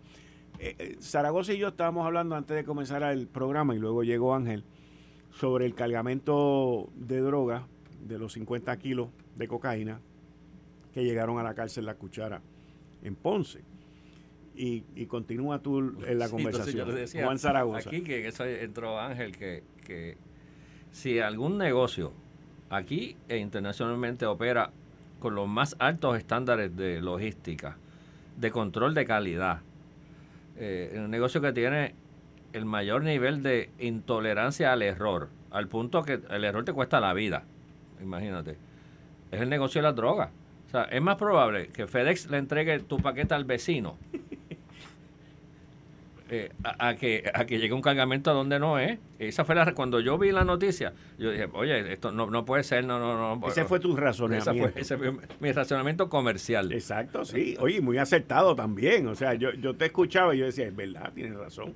Eh, 0.58 0.74
eh, 0.78 0.96
Zaragoza 1.00 1.52
y 1.52 1.58
yo 1.58 1.68
estábamos 1.68 2.06
hablando 2.06 2.34
antes 2.34 2.56
de 2.56 2.64
comenzar 2.64 3.02
el 3.02 3.26
programa 3.26 3.74
y 3.74 3.78
luego 3.78 4.02
llegó 4.02 4.34
Ángel 4.34 4.64
sobre 5.32 5.66
el 5.66 5.74
cargamento 5.74 6.88
de 6.94 7.20
droga 7.20 7.66
de 8.06 8.18
los 8.18 8.32
50 8.32 8.76
kilos 8.78 9.08
de 9.36 9.48
cocaína 9.48 10.00
que 10.94 11.04
llegaron 11.04 11.38
a 11.38 11.42
la 11.42 11.54
cárcel 11.54 11.84
La 11.84 11.94
Cuchara 11.94 12.40
en 13.02 13.14
Ponce. 13.14 13.62
Y, 14.58 14.80
continúa 15.06 15.58
tú 15.58 15.78
en 16.06 16.18
la 16.18 16.30
conversación. 16.30 16.88
Juan 17.22 17.38
Zaragoza. 17.38 17.90
Aquí 17.90 18.00
que 18.00 18.26
eso 18.26 18.46
entró 18.46 18.98
Ángel, 18.98 19.36
que, 19.36 19.62
que 19.84 20.16
si 20.92 21.18
algún 21.18 21.58
negocio 21.58 22.12
aquí 22.70 23.16
e 23.28 23.36
internacionalmente 23.36 24.24
opera 24.24 24.70
con 25.20 25.34
los 25.34 25.46
más 25.46 25.76
altos 25.78 26.16
estándares 26.16 26.74
de 26.74 27.02
logística, 27.02 27.76
de 28.38 28.50
control 28.50 28.94
de 28.94 29.04
calidad, 29.04 29.60
eh, 30.58 30.94
un 30.96 31.10
negocio 31.10 31.40
que 31.40 31.52
tiene 31.52 31.94
el 32.52 32.64
mayor 32.64 33.02
nivel 33.02 33.42
de 33.42 33.70
intolerancia 33.78 34.72
al 34.72 34.82
error, 34.82 35.28
al 35.50 35.68
punto 35.68 36.02
que 36.02 36.20
el 36.30 36.44
error 36.44 36.64
te 36.64 36.72
cuesta 36.72 37.00
la 37.00 37.12
vida, 37.12 37.44
imagínate, 38.02 38.56
es 39.30 39.40
el 39.40 39.48
negocio 39.48 39.80
de 39.80 39.82
las 39.82 39.96
drogas. 39.96 40.30
O 40.66 40.70
sea, 40.70 40.84
es 40.84 41.00
más 41.00 41.16
probable 41.16 41.68
que 41.68 41.86
FedEx 41.86 42.28
le 42.28 42.38
entregue 42.38 42.80
tu 42.80 42.98
paquete 42.98 43.34
al 43.34 43.44
vecino 43.44 43.96
eh, 46.28 46.50
a, 46.64 46.94
que, 46.96 47.30
a 47.32 47.46
que 47.46 47.58
llegue 47.58 47.72
un 47.72 47.82
cargamento 47.82 48.30
a 48.30 48.34
donde 48.34 48.58
no 48.58 48.78
es. 48.78 48.98
Esa 49.18 49.44
fue 49.44 49.54
la, 49.54 49.72
cuando 49.74 50.00
yo 50.00 50.18
vi 50.18 50.32
la 50.32 50.44
noticia, 50.44 50.92
yo 51.18 51.30
dije, 51.30 51.48
oye, 51.52 51.92
esto 51.92 52.10
no, 52.10 52.28
no 52.28 52.44
puede 52.44 52.64
ser, 52.64 52.84
no, 52.84 52.98
no, 52.98 53.36
no. 53.36 53.48
Ese 53.48 53.64
fue 53.64 53.78
tu 53.80 53.96
razonamiento. 53.96 54.70
ese 54.78 54.96
fue 54.96 55.12
mi 55.40 55.52
razonamiento 55.52 56.08
comercial. 56.08 56.72
Exacto, 56.72 57.24
sí. 57.24 57.56
Oye, 57.60 57.80
muy 57.80 57.98
acertado 57.98 58.56
también. 58.56 59.06
O 59.06 59.14
sea, 59.14 59.34
yo, 59.34 59.52
yo 59.52 59.74
te 59.74 59.86
escuchaba 59.86 60.34
y 60.34 60.38
yo 60.38 60.46
decía, 60.46 60.66
es 60.66 60.74
verdad, 60.74 61.12
tienes 61.14 61.36
razón. 61.36 61.74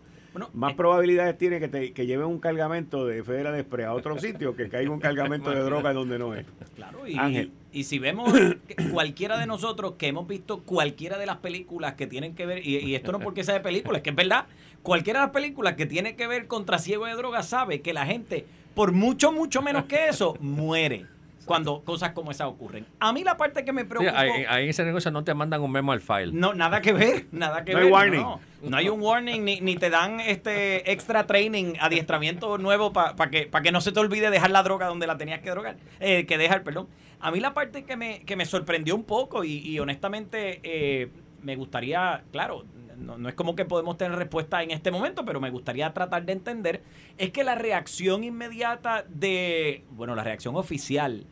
Más 0.52 0.72
eh, 0.72 0.76
probabilidades 0.76 1.36
tiene 1.38 1.58
que, 1.58 1.68
te, 1.68 1.92
que 1.92 2.06
lleven 2.06 2.26
un 2.26 2.38
cargamento 2.38 3.06
de 3.06 3.22
Federal 3.24 3.58
Express 3.58 3.86
a 3.86 3.94
otro 3.94 4.18
sitio 4.18 4.54
que 4.54 4.68
caiga 4.68 4.90
un 4.90 5.00
cargamento 5.00 5.50
de 5.50 5.60
droga 5.64 5.92
donde 5.92 6.18
no 6.18 6.34
es. 6.34 6.46
Claro, 6.74 7.06
y, 7.06 7.16
Ángel. 7.16 7.52
Y, 7.72 7.84
si 7.84 7.98
vemos 7.98 8.32
cualquiera 8.92 9.38
de 9.38 9.46
nosotros 9.46 9.94
que 9.98 10.08
hemos 10.08 10.26
visto 10.26 10.62
cualquiera 10.62 11.18
de 11.18 11.26
las 11.26 11.38
películas 11.38 11.94
que 11.94 12.06
tienen 12.06 12.34
que 12.34 12.46
ver, 12.46 12.66
y, 12.66 12.94
esto 12.94 13.12
no 13.12 13.20
porque 13.20 13.44
sea 13.44 13.54
de 13.54 13.60
películas, 13.60 13.98
es 13.98 14.02
que 14.02 14.10
es 14.10 14.16
verdad, 14.16 14.46
cualquiera 14.82 15.20
de 15.20 15.26
las 15.26 15.34
películas 15.34 15.74
que 15.74 15.86
tiene 15.86 16.16
que 16.16 16.26
ver 16.26 16.46
con 16.46 16.66
trasiego 16.66 17.06
de 17.06 17.14
droga 17.14 17.42
sabe 17.42 17.80
que 17.80 17.92
la 17.92 18.06
gente, 18.06 18.46
por 18.74 18.92
mucho, 18.92 19.32
mucho 19.32 19.62
menos 19.62 19.84
que 19.84 20.08
eso, 20.08 20.36
muere 20.40 21.06
cuando 21.50 21.82
cosas 21.82 22.12
como 22.12 22.30
esas 22.30 22.46
ocurren. 22.46 22.86
A 23.00 23.12
mí 23.12 23.24
la 23.24 23.36
parte 23.36 23.64
que 23.64 23.72
me 23.72 23.84
preocupa... 23.84 24.16
ahí, 24.16 24.62
en 24.62 24.68
ese 24.68 24.84
negocio 24.84 25.10
no 25.10 25.24
te 25.24 25.34
mandan 25.34 25.60
un 25.60 25.72
memo 25.72 25.90
al 25.90 26.00
file. 26.00 26.30
No, 26.32 26.54
nada 26.54 26.80
que 26.80 26.92
ver, 26.92 27.26
nada 27.32 27.64
que 27.64 27.74
ver. 27.74 27.86
Hay 27.86 27.90
warning. 27.90 28.24
No, 28.62 28.76
hay 28.76 28.88
un 28.88 29.00
warning, 29.00 29.44
ni, 29.44 29.60
ni, 29.60 29.74
te 29.74 29.90
dan 29.90 30.20
este 30.20 30.92
extra 30.92 31.26
training, 31.26 31.74
adiestramiento 31.80 32.56
nuevo 32.58 32.92
para 32.92 33.30
que, 33.30 33.46
para 33.46 33.62
que 33.62 33.72
no 33.72 33.80
se 33.80 33.90
te 33.90 33.98
olvide 33.98 34.30
dejar 34.30 34.52
la 34.52 34.62
droga 34.62 34.86
donde 34.86 35.08
la 35.08 35.18
tenías 35.18 35.40
que 35.40 35.50
drogar, 35.50 35.76
eh, 35.98 36.24
que 36.24 36.38
dejar, 36.38 36.62
perdón. 36.62 36.86
A 37.20 37.30
mí 37.30 37.40
la 37.40 37.54
parte 37.54 37.84
que 37.84 37.96
me, 37.96 38.22
que 38.22 38.36
me 38.36 38.46
sorprendió 38.46 38.94
un 38.94 39.04
poco 39.04 39.44
y, 39.44 39.78
honestamente 39.78 40.60
eh, 40.62 41.10
me 41.42 41.56
gustaría, 41.56 42.24
claro, 42.32 42.64
no, 42.96 43.18
no, 43.18 43.28
es 43.28 43.34
como 43.34 43.54
que 43.54 43.64
podemos 43.64 43.96
tener 43.96 44.18
respuesta 44.18 44.62
en 44.62 44.70
este 44.70 44.90
momento, 44.90 45.24
pero 45.24 45.40
me 45.40 45.50
gustaría 45.50 45.92
tratar 45.92 46.24
de 46.24 46.32
entender, 46.32 46.82
es 47.18 47.30
que 47.30 47.44
la 47.44 47.54
reacción 47.54 48.24
inmediata 48.24 49.04
de, 49.08 49.84
bueno, 49.90 50.14
la 50.14 50.24
reacción 50.24 50.56
oficial 50.56 51.26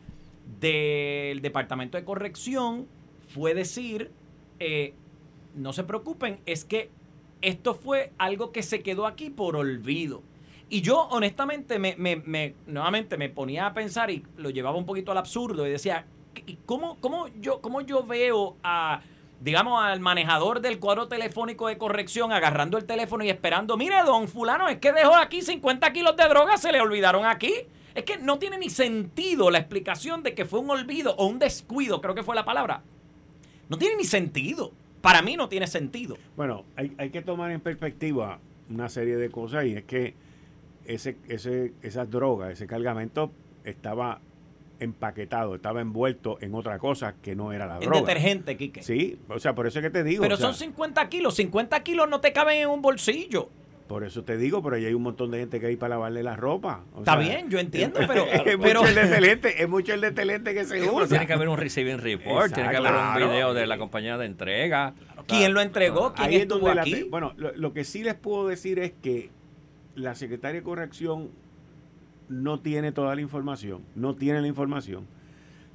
del 0.59 1.41
Departamento 1.41 1.97
de 1.97 2.03
Corrección 2.03 2.87
fue 3.27 3.53
decir, 3.53 4.11
eh, 4.59 4.93
no 5.55 5.73
se 5.73 5.83
preocupen, 5.83 6.39
es 6.45 6.65
que 6.65 6.89
esto 7.41 7.73
fue 7.75 8.11
algo 8.17 8.51
que 8.51 8.63
se 8.63 8.81
quedó 8.81 9.05
aquí 9.05 9.29
por 9.29 9.55
olvido. 9.55 10.23
Y 10.69 10.81
yo 10.81 11.07
honestamente 11.09 11.79
me, 11.79 11.95
me, 11.97 12.53
nuevamente 12.67 13.17
me 13.17 13.29
ponía 13.29 13.65
a 13.65 13.73
pensar 13.73 14.11
y 14.11 14.23
lo 14.37 14.51
llevaba 14.51 14.77
un 14.77 14.85
poquito 14.85 15.11
al 15.11 15.17
absurdo 15.17 15.65
y 15.65 15.71
decía, 15.71 16.05
¿cómo, 16.65 16.97
cómo, 16.99 17.27
yo, 17.39 17.59
cómo 17.59 17.81
yo 17.81 18.03
veo 18.03 18.55
a, 18.63 19.01
digamos, 19.41 19.81
al 19.83 19.99
manejador 19.99 20.61
del 20.61 20.79
cuadro 20.79 21.07
telefónico 21.07 21.67
de 21.67 21.79
corrección 21.79 22.31
agarrando 22.31 22.77
el 22.77 22.85
teléfono 22.85 23.23
y 23.23 23.29
esperando, 23.29 23.77
mire, 23.77 23.95
don 24.05 24.27
fulano, 24.27 24.67
es 24.69 24.77
que 24.77 24.93
dejó 24.93 25.15
aquí 25.15 25.41
50 25.41 25.91
kilos 25.91 26.15
de 26.15 26.27
droga, 26.27 26.57
se 26.57 26.71
le 26.71 26.81
olvidaron 26.81 27.25
aquí. 27.25 27.53
Es 27.95 28.03
que 28.03 28.17
no 28.17 28.37
tiene 28.37 28.59
ni 28.59 28.69
sentido 28.69 29.49
la 29.49 29.57
explicación 29.57 30.21
de 30.21 30.35
que 30.35 30.45
fue 30.45 30.59
un 30.59 30.69
olvido 30.69 31.15
o 31.15 31.25
un 31.25 31.39
descuido, 31.39 31.99
creo 31.99 32.13
que 32.13 32.23
fue 32.23 32.35
la 32.35 32.45
palabra. 32.45 32.83
No 33.69 33.77
tiene 33.77 33.95
ni 33.95 34.03
sentido. 34.03 34.71
Para 35.01 35.21
mí 35.21 35.35
no 35.35 35.49
tiene 35.49 35.65
sentido. 35.65 36.17
Bueno, 36.35 36.65
hay, 36.75 36.93
hay 36.97 37.09
que 37.09 37.21
tomar 37.21 37.51
en 37.51 37.61
perspectiva 37.61 38.39
una 38.69 38.89
serie 38.89 39.15
de 39.15 39.31
cosas 39.31 39.65
y 39.65 39.75
es 39.75 39.83
que 39.85 40.13
ese, 40.89 41.17
ese, 41.27 41.73
esa 41.83 42.05
droga, 42.05 42.51
ese 42.51 42.65
cargamento 42.67 43.31
estaba 43.63 44.21
empaquetado, 44.79 45.55
estaba 45.55 45.81
envuelto 45.81 46.37
en 46.41 46.55
otra 46.55 46.79
cosa 46.79 47.15
que 47.21 47.35
no 47.35 47.53
era 47.53 47.67
la 47.67 47.79
droga. 47.79 47.99
En 47.99 48.05
detergente, 48.05 48.57
Quique. 48.57 48.81
Sí, 48.81 49.19
o 49.27 49.39
sea, 49.39 49.53
por 49.53 49.67
eso 49.67 49.79
es 49.79 49.83
que 49.83 49.91
te 49.91 50.03
digo. 50.03 50.23
Pero 50.23 50.37
son 50.37 50.55
50 50.55 51.07
kilos, 51.09 51.35
50 51.35 51.83
kilos 51.83 52.09
no 52.09 52.21
te 52.21 52.33
caben 52.33 52.61
en 52.61 52.69
un 52.69 52.81
bolsillo. 52.81 53.49
Por 53.87 54.03
eso 54.03 54.23
te 54.23 54.37
digo, 54.37 54.61
pero 54.61 54.75
ahí 54.75 54.85
hay 54.85 54.93
un 54.93 55.01
montón 55.01 55.31
de 55.31 55.39
gente 55.39 55.59
que 55.59 55.65
hay 55.65 55.75
para 55.75 55.95
lavarle 55.95 56.21
la 56.21 56.35
ropa. 56.35 56.83
Está 56.97 57.15
bien, 57.15 57.49
yo 57.49 57.57
entiendo, 57.57 57.99
pero... 58.07 58.23
es, 58.27 58.57
mucho 58.57 58.85
el 58.85 58.93
detelente, 58.93 59.63
es 59.63 59.69
mucho 59.69 59.93
el 59.95 60.01
detelente 60.01 60.53
que 60.53 60.63
se 60.63 60.87
usa. 60.87 61.07
Tiene 61.07 61.25
que 61.25 61.33
haber 61.33 61.49
un 61.49 61.57
receiving 61.57 61.97
report, 61.97 62.53
tiene 62.53 62.69
que 62.69 62.77
haber 62.77 62.93
un 62.93 63.15
video 63.15 63.53
de 63.53 63.65
la 63.65 63.77
compañía 63.79 64.17
de 64.17 64.27
entrega. 64.27 64.93
¿Quién 65.27 65.53
lo 65.53 65.61
entregó? 65.61 66.13
¿Quién 66.13 66.33
estuvo 66.33 66.69
aquí? 66.69 67.03
bueno, 67.03 67.33
lo, 67.35 67.73
que 67.73 67.83
sí 67.83 68.03
les 68.03 68.15
puedo 68.15 68.47
decir 68.47 68.79
es 68.79 68.91
que 68.91 69.31
la 69.99 70.15
secretaria 70.15 70.61
de 70.61 70.63
Corrección 70.63 71.29
no 72.29 72.59
tiene 72.59 72.91
toda 72.91 73.15
la 73.15 73.21
información, 73.21 73.83
no 73.95 74.15
tiene 74.15 74.41
la 74.41 74.47
información, 74.47 75.05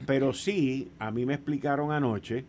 pero 0.06 0.32
sí, 0.32 0.90
a 0.98 1.10
mí 1.10 1.26
me 1.26 1.34
explicaron 1.34 1.92
anoche 1.92 2.44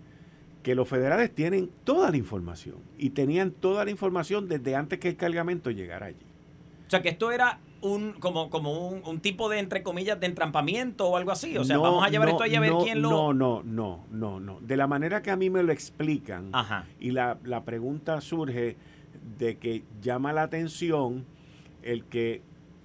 que 0.63 0.75
los 0.75 0.87
federales 0.87 1.33
tienen 1.33 1.69
toda 1.83 2.11
la 2.11 2.17
información 2.17 2.77
y 2.97 3.11
tenían 3.11 3.51
toda 3.51 3.85
la 3.85 3.91
información 3.91 4.47
desde 4.47 4.75
antes 4.75 4.99
que 4.99 5.09
el 5.09 5.15
cargamento 5.15 5.69
llegara 5.69 6.07
allí. 6.07 6.25
O 6.87 6.89
sea, 6.89 7.01
que 7.01 7.09
esto 7.09 7.31
era 7.31 7.59
un 7.81 8.13
como, 8.13 8.49
como 8.49 8.89
un, 8.89 9.19
tipo 9.19 9.49
de, 9.49 9.59
entre 9.59 9.83
comillas, 9.83 10.19
de 10.19 10.25
entrampamiento 10.25 11.07
o 11.07 11.17
algo 11.17 11.31
así. 11.31 11.57
O 11.57 11.63
sea, 11.63 11.77
vamos 11.77 12.03
a 12.03 12.09
llevar 12.09 12.29
esto 12.29 12.43
ahí 12.43 12.55
a 12.55 12.59
ver 12.59 12.73
quién 12.83 13.01
lo... 13.01 13.09
No, 13.09 13.33
no, 13.33 13.63
no, 13.63 14.05
no, 14.11 14.39
no. 14.39 14.59
De 14.61 14.77
la 14.77 14.87
manera 14.87 15.21
que 15.21 15.29
a 15.31 15.35
mí 15.35 15.49
me 15.49 15.61
lo 15.61 15.71
explican, 15.71 16.51
y 16.99 17.11
la, 17.11 17.37
la 17.43 17.63
pregunta 17.63 18.21
surge 18.21 18.75
de 19.37 19.57
que 19.57 19.83
llama 20.01 20.33
la 20.33 20.43
atención 20.43 21.25
el 21.85 22.03
que 22.03 22.41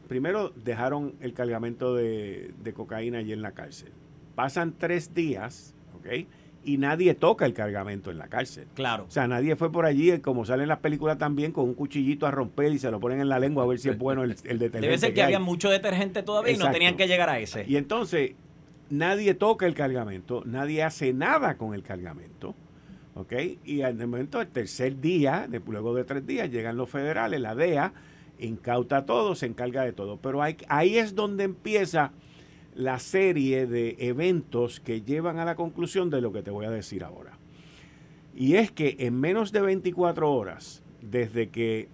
primero 0.06 0.50
dejaron 0.50 1.14
el 1.20 1.32
cargamento 1.32 1.94
de, 1.96 2.52
de 2.62 2.72
cocaína 2.72 3.18
allí 3.18 3.32
en 3.32 3.42
la 3.42 3.52
cárcel. 3.52 3.90
Pasan 4.36 4.74
tres 4.78 5.12
días 5.12 5.74
¿ok? 6.00 6.26
Y 6.62 6.76
nadie 6.76 7.14
toca 7.14 7.46
el 7.46 7.54
cargamento 7.54 8.10
en 8.10 8.18
la 8.18 8.28
cárcel. 8.28 8.66
Claro. 8.74 9.06
O 9.08 9.10
sea, 9.10 9.26
nadie 9.26 9.56
fue 9.56 9.72
por 9.72 9.86
allí, 9.86 10.18
como 10.18 10.44
salen 10.44 10.68
las 10.68 10.80
películas 10.80 11.16
también, 11.16 11.52
con 11.52 11.64
un 11.64 11.74
cuchillito 11.74 12.26
a 12.26 12.30
romper 12.30 12.72
y 12.72 12.78
se 12.78 12.90
lo 12.90 13.00
ponen 13.00 13.20
en 13.20 13.30
la 13.30 13.38
lengua 13.38 13.64
a 13.64 13.66
ver 13.66 13.78
si 13.78 13.88
es 13.88 13.96
bueno 13.96 14.24
el, 14.24 14.32
el 14.44 14.58
detergente. 14.58 14.80
Debe 14.80 14.98
ser 14.98 15.14
que, 15.14 15.22
había 15.22 15.38
mucho 15.38 15.70
detergente 15.70 16.22
todavía 16.22 16.52
y 16.52 16.58
no 16.58 16.70
tenían 16.70 16.96
que 16.96 17.08
llegar 17.08 17.30
a 17.30 17.38
ese. 17.38 17.64
Y 17.66 17.76
entonces, 17.76 18.32
nadie 18.90 19.32
toca 19.34 19.66
el 19.66 19.74
cargamento, 19.74 20.42
nadie 20.44 20.82
hace 20.82 21.14
nada 21.14 21.56
con 21.56 21.74
el 21.74 21.82
cargamento. 21.82 22.54
¿Ok? 23.14 23.32
Y 23.64 23.82
al 23.82 23.94
momento, 23.94 24.40
el 24.40 24.48
tercer 24.48 25.00
día, 25.00 25.48
luego 25.66 25.94
de 25.94 26.04
tres 26.04 26.26
días, 26.26 26.50
llegan 26.50 26.76
los 26.76 26.88
federales, 26.88 27.40
la 27.40 27.54
DEA, 27.54 27.92
incauta 28.40 29.06
todo, 29.06 29.34
se 29.34 29.46
encarga 29.46 29.84
de 29.84 29.92
todo. 29.92 30.16
Pero 30.18 30.42
ahí 30.42 30.96
es 30.96 31.14
donde 31.14 31.44
empieza 31.44 32.12
la 32.74 32.98
serie 32.98 33.66
de 33.66 33.96
eventos 33.98 34.80
que 34.80 35.02
llevan 35.02 35.38
a 35.38 35.44
la 35.44 35.56
conclusión 35.56 36.10
de 36.10 36.20
lo 36.20 36.32
que 36.32 36.42
te 36.42 36.50
voy 36.50 36.66
a 36.66 36.70
decir 36.70 37.04
ahora. 37.04 37.32
Y 38.34 38.54
es 38.54 38.70
que 38.70 38.96
en 39.00 39.18
menos 39.18 39.52
de 39.52 39.60
24 39.60 40.32
horas, 40.32 40.82
desde 41.02 41.48
que 41.48 41.88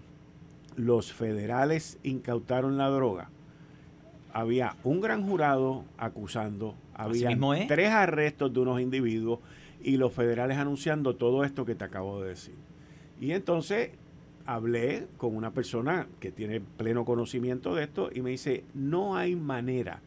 los 0.76 1.12
federales 1.12 1.98
incautaron 2.02 2.76
la 2.76 2.88
droga, 2.88 3.30
había 4.32 4.76
un 4.84 5.00
gran 5.00 5.26
jurado 5.26 5.84
acusando, 5.96 6.74
había 6.94 7.30
tres 7.66 7.90
arrestos 7.90 8.52
de 8.52 8.60
unos 8.60 8.80
individuos 8.80 9.40
y 9.82 9.96
los 9.96 10.12
federales 10.12 10.58
anunciando 10.58 11.16
todo 11.16 11.42
esto 11.42 11.64
que 11.64 11.74
te 11.74 11.84
acabo 11.84 12.20
de 12.20 12.30
decir. 12.30 12.54
Y 13.18 13.32
entonces 13.32 13.90
hablé 14.46 15.06
con 15.16 15.36
una 15.36 15.52
persona 15.52 16.06
que 16.20 16.30
tiene 16.30 16.60
pleno 16.60 17.04
conocimiento 17.04 17.74
de 17.74 17.84
esto 17.84 18.10
y 18.14 18.22
me 18.22 18.30
dice, 18.30 18.64
no 18.74 19.16
hay 19.16 19.36
manera 19.36 20.00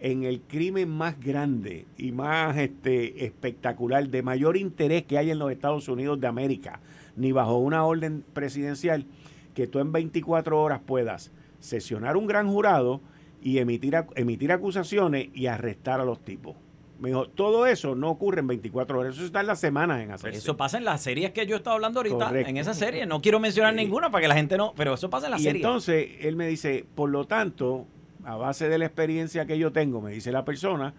en 0.00 0.22
el 0.22 0.40
crimen 0.40 0.88
más 0.88 1.20
grande 1.20 1.86
y 1.96 2.12
más 2.12 2.56
este, 2.56 3.24
espectacular, 3.24 4.08
de 4.08 4.22
mayor 4.22 4.56
interés 4.56 5.04
que 5.04 5.18
hay 5.18 5.30
en 5.30 5.38
los 5.38 5.50
Estados 5.50 5.88
Unidos 5.88 6.20
de 6.20 6.28
América, 6.28 6.80
ni 7.16 7.32
bajo 7.32 7.58
una 7.58 7.84
orden 7.84 8.24
presidencial, 8.32 9.06
que 9.54 9.66
tú 9.66 9.80
en 9.80 9.92
24 9.92 10.60
horas 10.60 10.80
puedas 10.86 11.32
sesionar 11.60 12.16
un 12.16 12.26
gran 12.26 12.48
jurado 12.48 13.00
y 13.42 13.58
emitir, 13.58 13.96
emitir 14.14 14.52
acusaciones 14.52 15.28
y 15.34 15.46
arrestar 15.46 16.00
a 16.00 16.04
los 16.04 16.20
tipos. 16.20 16.56
Me 16.98 17.10
dijo, 17.10 17.28
todo 17.28 17.66
eso 17.66 17.94
no 17.94 18.10
ocurre 18.10 18.40
en 18.40 18.48
24 18.48 18.98
horas, 18.98 19.14
eso 19.14 19.24
está 19.24 19.40
en 19.40 19.46
las 19.46 19.60
semanas 19.60 20.02
en 20.02 20.10
hacer. 20.10 20.34
Eso 20.34 20.56
pasa 20.56 20.78
en 20.78 20.84
las 20.84 21.00
series 21.00 21.30
que 21.30 21.46
yo 21.46 21.54
he 21.54 21.58
estado 21.58 21.76
hablando 21.76 22.00
ahorita, 22.00 22.32
en 22.40 22.56
esa 22.56 22.74
serie. 22.74 23.06
No 23.06 23.20
quiero 23.20 23.38
mencionar 23.38 23.74
ninguna 23.74 24.10
para 24.10 24.22
que 24.22 24.28
la 24.28 24.34
gente 24.34 24.56
no, 24.56 24.74
pero 24.76 24.94
eso 24.94 25.08
pasa 25.08 25.26
en 25.26 25.32
las 25.32 25.42
series. 25.42 25.64
Entonces, 25.64 26.08
él 26.20 26.34
me 26.34 26.48
dice, 26.48 26.84
por 26.96 27.08
lo 27.10 27.24
tanto, 27.26 27.86
a 28.24 28.36
base 28.36 28.68
de 28.68 28.78
la 28.78 28.86
experiencia 28.86 29.46
que 29.46 29.58
yo 29.58 29.72
tengo, 29.72 30.00
me 30.00 30.10
dice 30.10 30.32
la 30.32 30.44
persona, 30.44 30.92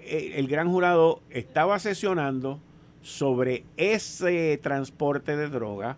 eh, 0.00 0.34
el 0.36 0.46
gran 0.46 0.70
jurado 0.70 1.20
estaba 1.30 1.78
sesionando 1.80 2.60
sobre 3.02 3.64
ese 3.76 4.58
transporte 4.62 5.36
de 5.36 5.48
droga 5.48 5.96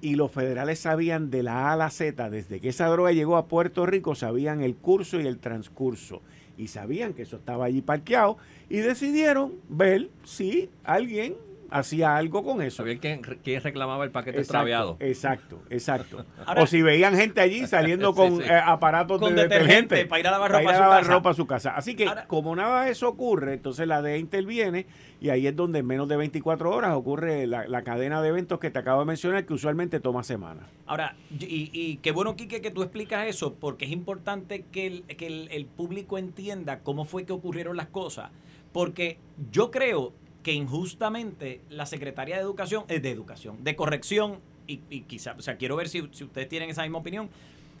y 0.00 0.14
los 0.14 0.30
federales 0.30 0.80
sabían 0.80 1.30
de 1.30 1.42
la 1.42 1.68
A 1.68 1.72
a 1.72 1.76
la 1.76 1.90
Z, 1.90 2.30
desde 2.30 2.60
que 2.60 2.68
esa 2.68 2.86
droga 2.86 3.12
llegó 3.12 3.36
a 3.36 3.46
Puerto 3.46 3.86
Rico, 3.86 4.14
sabían 4.14 4.62
el 4.62 4.76
curso 4.76 5.20
y 5.20 5.26
el 5.26 5.38
transcurso. 5.38 6.22
Y 6.58 6.68
sabían 6.68 7.14
que 7.14 7.22
eso 7.22 7.36
estaba 7.36 7.64
allí 7.64 7.80
parqueado 7.80 8.36
y 8.68 8.78
decidieron 8.78 9.54
ver 9.68 10.10
si 10.24 10.68
alguien 10.84 11.36
hacía 11.70 12.16
algo 12.16 12.42
con 12.42 12.62
eso. 12.62 12.78
Sabía 12.78 12.98
quién, 12.98 13.20
quién 13.20 13.62
reclamaba 13.62 14.04
el 14.04 14.10
paquete 14.10 14.38
extraviado. 14.38 14.96
Exacto, 15.00 15.60
exacto. 15.70 16.24
o 16.56 16.66
si 16.66 16.82
veían 16.82 17.14
gente 17.16 17.40
allí 17.40 17.66
saliendo 17.66 18.14
con 18.14 18.42
eh, 18.42 18.48
aparatos 18.50 19.20
de 19.20 19.32
detergente, 19.32 20.06
para 20.06 20.20
ir 20.20 20.26
a 20.28 20.30
lavar 20.32 21.06
ropa, 21.06 21.30
a, 21.30 21.34
su 21.34 21.46
casa. 21.46 21.76
Así 21.76 21.94
que 21.94 22.06
como 22.26 22.56
nada 22.56 22.84
de 22.84 22.92
eso 22.92 23.08
ocurre, 23.08 23.54
entonces 23.54 23.86
la 23.86 24.02
DEA 24.02 24.18
interviene 24.18 24.86
y 25.20 25.30
ahí 25.30 25.46
es 25.46 25.56
donde 25.56 25.80
en 25.80 25.86
menos 25.86 26.08
de 26.08 26.16
24 26.16 26.70
horas 26.70 26.94
ocurre 26.94 27.46
la, 27.46 27.82
cadena 27.82 28.20
de 28.22 28.28
eventos 28.28 28.58
que 28.58 28.70
te 28.70 28.78
acabo 28.78 29.00
de 29.00 29.06
mencionar 29.06 29.44
que 29.44 29.54
usualmente 29.54 30.00
toma 30.00 30.22
semanas. 30.22 30.64
Ahora, 30.86 31.16
y, 31.38 31.96
qué 32.02 32.12
bueno, 32.12 32.36
Quique, 32.36 32.60
que 32.60 32.70
tú 32.70 32.82
explicas 32.82 33.26
eso, 33.26 33.54
porque 33.54 33.84
es 33.84 33.90
importante 33.90 34.64
que, 34.70 34.86
el, 34.86 35.02
que 35.04 35.26
el 35.50 35.66
público 35.66 36.18
entienda 36.18 36.80
cómo 36.80 37.04
fue 37.04 37.24
que 37.24 37.32
ocurrieron 37.32 37.76
las 37.76 37.86
cosas. 37.86 38.30
Porque 38.72 39.18
yo 39.50 39.70
creo 39.70 40.12
que 40.48 40.54
injustamente 40.54 41.60
la 41.68 41.84
Secretaría 41.84 42.36
de 42.36 42.40
Educación, 42.40 42.84
eh, 42.88 43.00
de 43.00 43.10
Educación, 43.10 43.62
de 43.62 43.76
Corrección, 43.76 44.38
y, 44.66 44.80
y 44.88 45.02
quizá, 45.02 45.34
o 45.36 45.42
sea, 45.42 45.58
quiero 45.58 45.76
ver 45.76 45.90
si, 45.90 46.00
ustedes 46.00 46.48
tienen 46.48 46.70
esa 46.70 46.84
misma 46.84 46.96
opinión, 46.96 47.28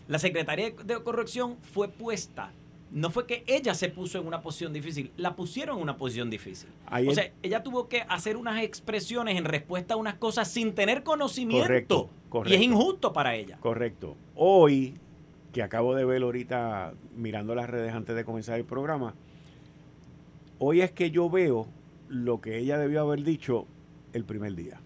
la 0.06 0.18
Secretaría 0.18 0.72
de 0.72 1.02
Corrección 1.02 1.56
fue 1.62 1.88
puesta 1.88 2.52
no 2.90 3.08
fue 3.08 3.26
que 3.26 3.42
ella 3.46 3.72
se 3.72 3.88
puso 3.88 4.18
en 4.18 4.26
una 4.26 4.42
posición 4.42 4.74
difícil, 4.74 5.10
la 5.16 5.34
pusieron 5.34 5.78
en 5.78 5.82
una 5.82 5.96
posición 5.96 6.28
difícil. 6.28 6.68
o 6.90 7.14
sea, 7.14 7.32
ella 7.42 7.62
tuvo 7.62 7.88
que 7.88 8.02
hacer 8.02 8.36
unas 8.36 8.62
expresiones 8.62 9.38
en 9.38 9.46
respuesta 9.46 9.94
a 9.94 9.96
unas 9.96 10.16
cosas 10.16 10.46
sin 10.48 10.74
tener 10.74 11.02
conocimiento. 11.02 12.10
Correcto, 12.28 12.50
Y 12.50 12.54
es 12.54 12.60
injusto 12.60 13.14
para 13.14 13.34
ella. 13.34 13.56
Correcto. 13.60 14.14
Hoy, 14.34 14.94
que 15.54 15.62
acabo 15.62 15.94
de 15.94 16.04
ver 16.04 16.22
ahorita 16.22 16.92
mirando 17.16 17.54
las 17.54 17.70
redes 17.70 17.94
antes 17.94 18.14
de 18.14 18.26
comenzar 18.26 18.58
el 18.58 18.66
programa, 18.66 19.14
hoy 20.58 20.82
es 20.82 20.92
que 20.92 21.10
yo 21.10 21.30
veo 21.30 21.66
lo 22.08 22.40
que 22.40 22.58
ella 22.58 22.78
debió 22.78 23.00
haber 23.02 23.22
dicho 23.22 23.66
el 24.12 24.24
primer 24.24 24.54
día. 24.54 24.80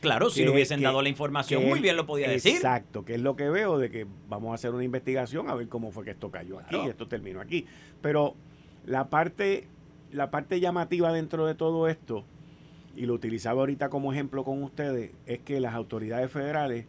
Claro, 0.00 0.30
si 0.30 0.44
le 0.44 0.50
hubiesen 0.50 0.80
dado 0.80 1.02
la 1.02 1.08
información, 1.08 1.66
muy 1.66 1.80
bien 1.80 1.96
lo 1.96 2.06
podía 2.06 2.28
decir. 2.28 2.54
Exacto, 2.54 3.04
que 3.04 3.14
es 3.14 3.20
lo 3.20 3.34
que 3.34 3.50
veo 3.50 3.78
de 3.78 3.90
que 3.90 4.06
vamos 4.28 4.52
a 4.52 4.54
hacer 4.54 4.72
una 4.72 4.84
investigación 4.84 5.50
a 5.50 5.54
ver 5.54 5.68
cómo 5.68 5.90
fue 5.90 6.04
que 6.04 6.12
esto 6.12 6.30
cayó 6.30 6.60
aquí, 6.60 6.76
y 6.76 6.88
esto 6.88 7.08
terminó 7.08 7.40
aquí. 7.40 7.66
Pero 8.00 8.36
la 8.86 9.08
parte, 9.08 9.66
la 10.12 10.30
parte 10.30 10.60
llamativa 10.60 11.12
dentro 11.12 11.46
de 11.46 11.54
todo 11.54 11.88
esto, 11.88 12.24
y 12.94 13.06
lo 13.06 13.14
utilizaba 13.14 13.60
ahorita 13.60 13.88
como 13.88 14.12
ejemplo 14.12 14.44
con 14.44 14.62
ustedes, 14.62 15.12
es 15.26 15.40
que 15.40 15.60
las 15.60 15.74
autoridades 15.74 16.30
federales 16.30 16.86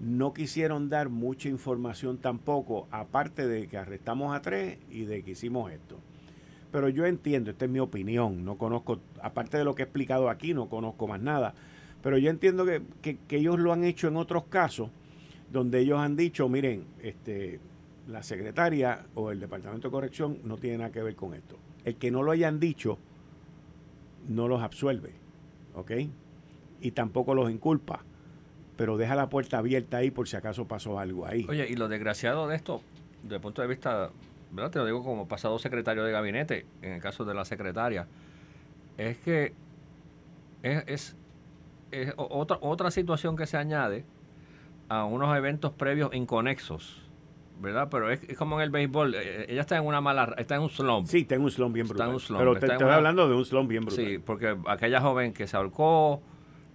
no 0.00 0.32
quisieron 0.32 0.88
dar 0.88 1.08
mucha 1.08 1.48
información 1.48 2.18
tampoco, 2.18 2.86
aparte 2.90 3.46
de 3.48 3.66
que 3.66 3.76
arrestamos 3.76 4.36
a 4.36 4.42
tres 4.42 4.78
y 4.90 5.04
de 5.04 5.22
que 5.22 5.32
hicimos 5.32 5.72
esto. 5.72 5.98
Pero 6.76 6.90
yo 6.90 7.06
entiendo, 7.06 7.50
esta 7.50 7.64
es 7.64 7.70
mi 7.70 7.78
opinión, 7.78 8.44
no 8.44 8.58
conozco, 8.58 9.00
aparte 9.22 9.56
de 9.56 9.64
lo 9.64 9.74
que 9.74 9.80
he 9.80 9.86
explicado 9.86 10.28
aquí, 10.28 10.52
no 10.52 10.68
conozco 10.68 11.08
más 11.08 11.22
nada. 11.22 11.54
Pero 12.02 12.18
yo 12.18 12.28
entiendo 12.28 12.66
que, 12.66 13.18
ellos 13.30 13.58
lo 13.58 13.72
han 13.72 13.82
hecho 13.82 14.08
en 14.08 14.18
otros 14.18 14.44
casos, 14.44 14.90
donde 15.50 15.78
ellos 15.78 15.98
han 15.98 16.16
dicho, 16.16 16.50
miren, 16.50 16.84
este, 17.00 17.60
la 18.08 18.22
secretaria 18.22 19.06
o 19.14 19.30
el 19.30 19.40
departamento 19.40 19.88
de 19.88 19.90
corrección 19.90 20.40
no 20.44 20.58
tiene 20.58 20.76
nada 20.76 20.92
que 20.92 21.02
ver 21.02 21.16
con 21.16 21.32
esto. 21.32 21.56
El 21.86 21.96
que 21.96 22.10
no 22.10 22.22
lo 22.22 22.30
hayan 22.30 22.60
dicho, 22.60 22.98
no 24.28 24.46
los 24.46 24.60
absuelve, 24.60 25.14
¿ok? 25.76 25.92
Y 26.82 26.90
tampoco 26.90 27.34
los 27.34 27.50
inculpa, 27.50 28.02
pero 28.76 28.98
deja 28.98 29.14
la 29.14 29.30
puerta 29.30 29.56
abierta 29.56 29.96
ahí 29.96 30.10
por 30.10 30.28
si 30.28 30.36
acaso 30.36 30.68
pasó 30.68 30.98
algo 30.98 31.24
ahí. 31.24 31.46
Oye, 31.48 31.70
y 31.70 31.76
lo 31.76 31.88
desgraciado 31.88 32.46
de 32.46 32.56
esto, 32.56 32.82
desde 33.22 33.36
el 33.36 33.40
punto 33.40 33.62
de 33.62 33.68
vista 33.68 34.10
te 34.70 34.78
lo 34.78 34.86
digo 34.86 35.04
como 35.04 35.28
pasado 35.28 35.58
secretario 35.58 36.04
de 36.04 36.12
gabinete, 36.12 36.66
en 36.82 36.92
el 36.92 37.00
caso 37.00 37.24
de 37.24 37.34
la 37.34 37.44
secretaria, 37.44 38.06
es 38.96 39.18
que 39.18 39.52
es, 40.62 41.16
es, 41.90 42.14
otra, 42.16 42.58
otra 42.60 42.90
situación 42.90 43.36
que 43.36 43.46
se 43.46 43.56
añade 43.56 44.04
a 44.88 45.04
unos 45.04 45.36
eventos 45.36 45.72
previos 45.72 46.14
inconexos. 46.14 47.02
¿verdad? 47.60 47.88
Pero 47.90 48.10
es, 48.10 48.20
como 48.36 48.56
en 48.56 48.64
el 48.64 48.70
béisbol, 48.70 49.14
eh, 49.14 49.18
eh, 49.22 49.46
ella 49.48 49.62
está 49.62 49.76
en 49.76 49.86
una 49.86 50.00
mala, 50.00 50.34
está 50.38 50.56
en 50.56 50.62
un 50.62 50.70
slump. 50.70 51.06
Sí, 51.06 51.20
está 51.20 51.36
en 51.36 51.42
un 51.42 51.50
slump 51.50 51.74
bien 51.74 51.88
brutal. 51.88 52.16
Pero 52.36 52.58
te, 52.58 52.66
estoy 52.66 52.90
hablando 52.90 53.28
de 53.28 53.34
un 53.34 53.44
slump 53.44 53.68
bien 53.68 53.84
brutal. 53.84 54.04
Sí, 54.04 54.18
porque 54.18 54.56
aquella 54.66 55.00
joven 55.00 55.32
que 55.32 55.46
se 55.46 55.56
ahorcó, 55.56 56.20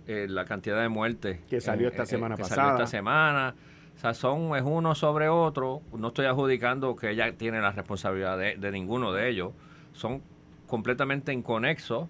eh, 0.08 0.28
la 0.28 0.46
cantidad 0.46 0.82
de 0.82 0.90
muertes 0.90 1.40
que 1.50 1.62
salió 1.62 1.88
esta 1.88 2.06
semana 2.06 2.36
que 2.36 2.44
pasada. 2.44 2.62
Salió 2.62 2.78
esta 2.78 2.88
semana, 2.88 3.56
sea, 4.00 4.14
son 4.14 4.56
es 4.56 4.64
uno 4.66 4.96
sobre 4.96 5.30
otro. 5.30 5.82
No 5.94 6.10
estoy 6.10 6.26
adjudicando 6.26 6.96
que 6.96 7.12
ella 7.12 7.32
tiene 7.38 7.62
la 7.62 7.72
responsabilidad 7.72 8.38
de, 8.38 8.72
ninguno 8.72 9.12
de 9.12 9.30
ellos. 9.30 9.52
Son 9.94 10.22
completamente 10.68 11.34
inconexos, 11.34 12.08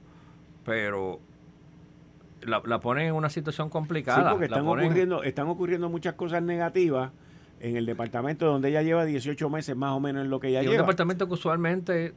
pero 0.64 1.20
la, 2.42 2.62
la 2.66 2.80
ponen 2.80 3.08
en 3.08 3.16
una 3.16 3.30
situación 3.30 3.70
complicada. 3.70 4.24
Sí, 4.24 4.30
porque 4.32 4.46
están, 4.46 4.68
ocurriendo, 4.68 5.24
están 5.24 5.48
ocurriendo 5.48 5.90
muchas 5.90 6.14
cosas 6.14 6.42
negativas 6.44 7.12
en 7.62 7.78
el 7.78 7.86
departamento 7.86 8.46
donde 8.48 8.70
ella 8.70 8.82
lleva 8.82 9.06
18 9.06 9.50
meses 9.50 9.76
más 9.76 9.92
o 9.92 10.00
menos 10.00 10.24
en 10.24 10.32
lo 10.32 10.40
que 10.40 10.48
ella 10.48 10.62
lleva. 10.62 10.74
Es 10.74 10.80
un 10.80 10.84
departamento 10.84 11.28
que 11.28 11.34
usualmente 11.34 12.14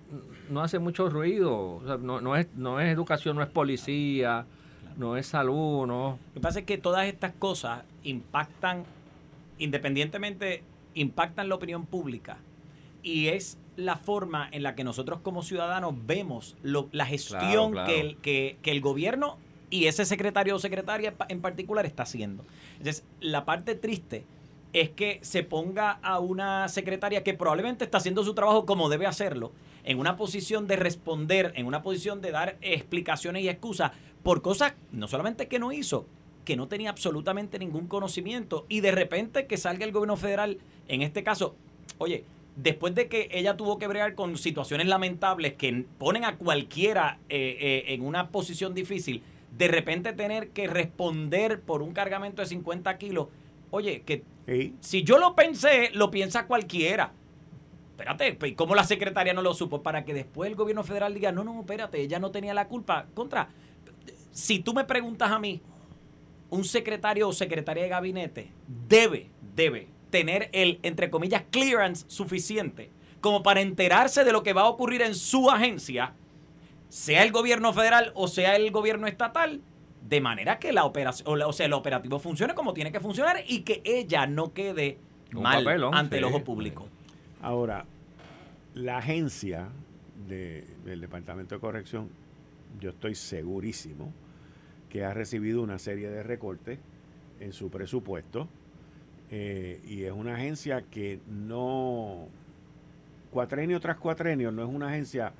no 0.48 0.62
hace 0.62 0.78
mucho 0.78 1.10
ruido. 1.10 1.80
no, 2.00 2.20
no, 2.20 2.36
es, 2.36 2.48
no 2.56 2.80
es 2.80 2.92
educación, 2.92 3.36
no 3.36 3.42
es 3.42 3.48
policía, 3.48 4.46
no 4.96 5.16
es 5.16 5.26
salud, 5.26 5.86
no. 5.86 6.18
Lo 6.28 6.34
que 6.34 6.40
pasa 6.40 6.60
es 6.60 6.64
que 6.64 6.78
todas 6.78 7.06
estas 7.06 7.32
cosas 7.32 7.82
impactan 8.02 8.84
independientemente 9.58 10.62
impactan 10.94 11.48
la 11.48 11.54
opinión 11.54 11.86
pública 11.86 12.38
y 13.02 13.28
es 13.28 13.58
la 13.76 13.96
forma 13.96 14.48
en 14.50 14.62
la 14.62 14.74
que 14.74 14.84
nosotros 14.84 15.20
como 15.20 15.42
ciudadanos 15.42 15.94
vemos 16.06 16.56
la 16.62 17.06
gestión 17.06 17.74
Que, 17.86 18.00
el, 18.00 18.16
que, 18.16 18.58
el 18.64 18.80
gobierno 18.80 19.38
y 19.70 19.86
ese 19.86 20.04
secretario 20.04 20.54
o 20.54 20.58
secretaria 20.58 21.14
en 21.28 21.40
particular 21.40 21.84
está 21.84 22.04
haciendo. 22.04 22.44
Entonces, 22.78 23.04
la 23.20 23.44
parte 23.44 23.74
triste 23.74 24.24
es 24.72 24.90
que 24.90 25.18
se 25.22 25.42
ponga 25.42 25.98
a 26.02 26.18
una 26.18 26.68
secretaria 26.68 27.24
que 27.24 27.34
probablemente 27.34 27.84
está 27.84 27.98
haciendo 27.98 28.24
su 28.24 28.34
trabajo 28.34 28.66
como 28.66 28.88
debe 28.88 29.06
hacerlo 29.06 29.52
en 29.84 29.98
una 29.98 30.16
posición 30.16 30.66
de 30.66 30.76
responder, 30.76 31.52
en 31.56 31.66
una 31.66 31.82
posición 31.82 32.20
de 32.20 32.30
dar 32.30 32.56
explicaciones 32.60 33.42
y 33.42 33.48
excusas 33.48 33.92
por 34.22 34.42
cosas 34.42 34.74
no 34.90 35.06
solamente 35.08 35.46
que 35.46 35.58
no 35.58 35.72
hizo, 35.72 36.06
que 36.44 36.56
no 36.56 36.68
tenía 36.68 36.90
absolutamente 36.90 37.58
ningún 37.58 37.86
conocimiento 37.86 38.66
y 38.68 38.80
de 38.80 38.92
repente 38.92 39.46
que 39.46 39.56
salga 39.56 39.84
el 39.84 39.92
gobierno 39.92 40.16
federal, 40.16 40.58
en 40.88 41.02
este 41.02 41.22
caso, 41.22 41.56
oye, 41.98 42.24
después 42.56 42.94
de 42.94 43.08
que 43.08 43.28
ella 43.32 43.56
tuvo 43.56 43.78
que 43.78 43.86
bregar 43.86 44.14
con 44.14 44.36
situaciones 44.38 44.86
lamentables 44.86 45.54
que 45.54 45.84
ponen 45.98 46.24
a 46.24 46.36
cualquiera 46.36 47.18
eh, 47.28 47.56
eh, 47.60 47.94
en 47.94 48.02
una 48.02 48.28
posición 48.28 48.74
difícil, 48.74 49.22
de 49.56 49.68
repente 49.68 50.12
tener 50.12 50.50
que 50.50 50.66
responder 50.66 51.60
por 51.60 51.82
un 51.82 51.92
cargamento 51.92 52.42
de 52.42 52.46
50 52.46 52.96
kilos, 52.98 53.28
oye, 53.70 54.02
que 54.02 54.22
si 54.80 55.02
yo 55.02 55.18
lo 55.18 55.34
pensé, 55.34 55.90
lo 55.94 56.10
piensa 56.10 56.46
cualquiera. 56.46 57.12
Espérate, 57.92 58.36
¿y 58.48 58.54
cómo 58.54 58.74
la 58.74 58.84
secretaria 58.84 59.32
no 59.32 59.42
lo 59.42 59.54
supo? 59.54 59.82
Para 59.82 60.04
que 60.04 60.12
después 60.12 60.50
el 60.50 60.56
gobierno 60.56 60.82
federal 60.82 61.14
diga, 61.14 61.32
no, 61.32 61.44
no, 61.44 61.60
espérate, 61.60 62.00
ella 62.00 62.18
no 62.18 62.30
tenía 62.30 62.52
la 62.52 62.66
culpa. 62.66 63.06
Contra, 63.14 63.48
si 64.32 64.58
tú 64.58 64.74
me 64.74 64.84
preguntas 64.84 65.30
a 65.30 65.38
mí, 65.38 65.62
un 66.54 66.64
secretario 66.64 67.28
o 67.28 67.32
secretaria 67.32 67.82
de 67.82 67.88
gabinete 67.88 68.48
debe, 68.88 69.28
debe 69.54 69.88
tener 70.10 70.48
el, 70.52 70.78
entre 70.82 71.10
comillas, 71.10 71.42
clearance 71.50 72.04
suficiente 72.08 72.90
como 73.20 73.42
para 73.42 73.60
enterarse 73.60 74.22
de 74.22 74.32
lo 74.32 74.42
que 74.42 74.52
va 74.52 74.62
a 74.62 74.68
ocurrir 74.68 75.02
en 75.02 75.14
su 75.14 75.50
agencia, 75.50 76.12
sea 76.88 77.22
el 77.22 77.32
gobierno 77.32 77.72
federal 77.72 78.12
o 78.14 78.28
sea 78.28 78.54
el 78.54 78.70
gobierno 78.70 79.06
estatal, 79.06 79.62
de 80.02 80.20
manera 80.20 80.58
que 80.58 80.72
la 80.72 80.84
operación, 80.84 81.42
o 81.42 81.52
sea, 81.52 81.66
el 81.66 81.72
operativo 81.72 82.18
funcione 82.18 82.54
como 82.54 82.74
tiene 82.74 82.92
que 82.92 83.00
funcionar 83.00 83.42
y 83.48 83.60
que 83.60 83.80
ella 83.84 84.26
no 84.26 84.52
quede 84.52 84.98
mal 85.32 85.66
ante 85.92 86.18
el 86.18 86.24
ojo 86.24 86.44
público. 86.44 86.86
Ahora, 87.40 87.86
la 88.74 88.98
agencia 88.98 89.68
del 90.28 91.00
Departamento 91.00 91.54
de 91.54 91.60
Corrección, 91.60 92.10
yo 92.78 92.90
estoy 92.90 93.14
segurísimo 93.14 94.12
que 94.94 95.04
ha 95.04 95.12
recibido 95.12 95.60
una 95.60 95.80
serie 95.80 96.08
de 96.08 96.22
recortes 96.22 96.78
en 97.40 97.52
su 97.52 97.68
presupuesto 97.68 98.48
eh, 99.28 99.80
y 99.84 100.04
es 100.04 100.12
una 100.12 100.36
agencia 100.36 100.84
que 100.88 101.18
no, 101.28 102.28
cuatrenio 103.32 103.80
tras 103.80 103.96
cuatrenio, 103.96 104.52
no 104.52 104.62
es 104.62 104.68
una 104.72 104.90
agencia 104.90 105.32